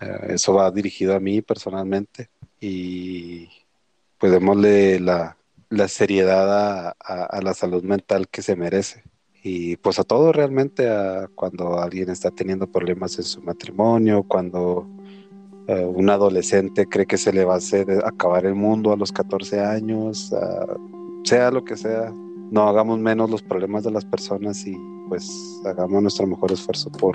Eh, 0.00 0.26
eso 0.30 0.54
va 0.54 0.70
dirigido 0.70 1.14
a 1.14 1.20
mí 1.20 1.42
personalmente 1.42 2.28
y 2.60 3.48
pues 4.18 4.32
démosle 4.32 5.00
la, 5.00 5.36
seriedad 5.88 6.94
a, 6.98 7.40
la 7.42 7.54
salud 7.54 7.82
mental 7.82 8.28
que 8.28 8.42
se 8.42 8.56
merece. 8.56 9.02
Y 9.42 9.76
pues 9.76 9.98
a 9.98 10.04
todo 10.04 10.32
realmente, 10.32 10.88
a 10.88 11.28
cuando 11.34 11.78
alguien 11.78 12.10
está 12.10 12.30
teniendo 12.30 12.66
problemas 12.66 13.18
en 13.18 13.24
su 13.24 13.42
matrimonio, 13.42 14.22
cuando 14.22 14.88
un 15.66 16.10
adolescente 16.10 16.86
cree 16.86 17.06
que 17.06 17.16
se 17.18 17.32
le 17.32 17.44
va 17.44 17.54
a 17.54 17.58
hacer 17.58 17.86
acabar 18.04 18.46
el 18.46 18.54
mundo 18.54 18.92
a 18.92 18.96
los 18.96 19.12
14 19.12 19.60
años, 19.60 20.32
sea 21.24 21.50
lo 21.50 21.64
que 21.64 21.76
sea, 21.76 22.12
no 22.50 22.68
hagamos 22.68 22.98
menos 22.98 23.30
los 23.30 23.42
problemas 23.42 23.84
de 23.84 23.90
las 23.90 24.04
personas 24.04 24.66
y 24.66 24.76
pues 25.14 25.62
hagamos 25.64 26.02
nuestro 26.02 26.26
mejor 26.26 26.50
esfuerzo 26.50 26.90
por 26.90 27.14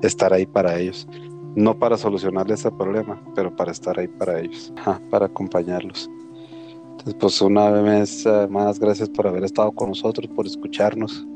estar 0.00 0.32
ahí 0.32 0.46
para 0.46 0.78
ellos. 0.78 1.06
No 1.54 1.78
para 1.78 1.98
solucionarles 1.98 2.60
ese 2.60 2.70
problema, 2.70 3.22
pero 3.34 3.54
para 3.54 3.70
estar 3.70 3.98
ahí 4.00 4.08
para 4.08 4.40
ellos, 4.40 4.72
para 5.10 5.26
acompañarlos. 5.26 6.08
Entonces, 6.92 7.14
pues 7.20 7.42
una 7.42 7.68
vez 7.68 8.24
eh, 8.24 8.48
más, 8.48 8.80
gracias 8.80 9.10
por 9.10 9.26
haber 9.26 9.44
estado 9.44 9.72
con 9.72 9.90
nosotros, 9.90 10.26
por 10.34 10.46
escucharnos. 10.46 11.26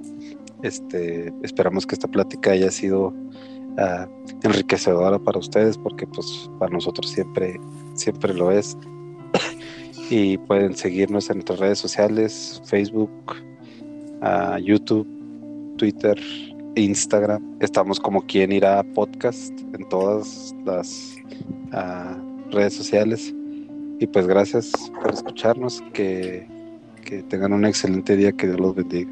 Este, 0.63 1.31
esperamos 1.43 1.87
que 1.87 1.95
esta 1.95 2.09
plática 2.09 2.53
haya 2.53 2.71
sido 2.71 3.13
ah, 3.77 4.09
enriquecedora 4.45 5.19
para 5.19 5.39
ustedes, 5.39 5.77
porque 5.77 6.07
pues 6.07 6.51
para 6.59 6.73
nosotros 6.73 7.11
siempre, 7.11 7.61
siempre 7.93 8.33
lo 8.33 8.51
es 8.51 8.79
y 10.09 10.39
pueden 10.39 10.75
seguirnos 10.75 11.29
en 11.29 11.37
nuestras 11.37 11.59
redes 11.59 11.79
sociales, 11.79 12.63
Facebook, 12.65 13.11
uh, 14.23 14.57
YouTube, 14.57 15.07
Twitter, 15.77 16.21
Instagram. 16.75 17.43
Estamos 17.61 18.01
como 18.01 18.23
quien 18.23 18.53
irá 18.53 18.83
podcast 18.95 19.53
en 19.75 19.89
todas 19.89 20.55
las 20.65 21.17
uh, 21.73 22.51
redes 22.51 22.75
sociales. 22.75 23.35
Y 23.99 24.07
pues 24.07 24.27
gracias 24.27 24.73
por 25.01 25.13
escucharnos, 25.13 25.83
que, 25.93 26.47
que 27.05 27.23
tengan 27.23 27.53
un 27.53 27.65
excelente 27.65 28.17
día, 28.17 28.33
que 28.33 28.47
Dios 28.47 28.61
los 28.61 28.75
bendiga. 28.75 29.11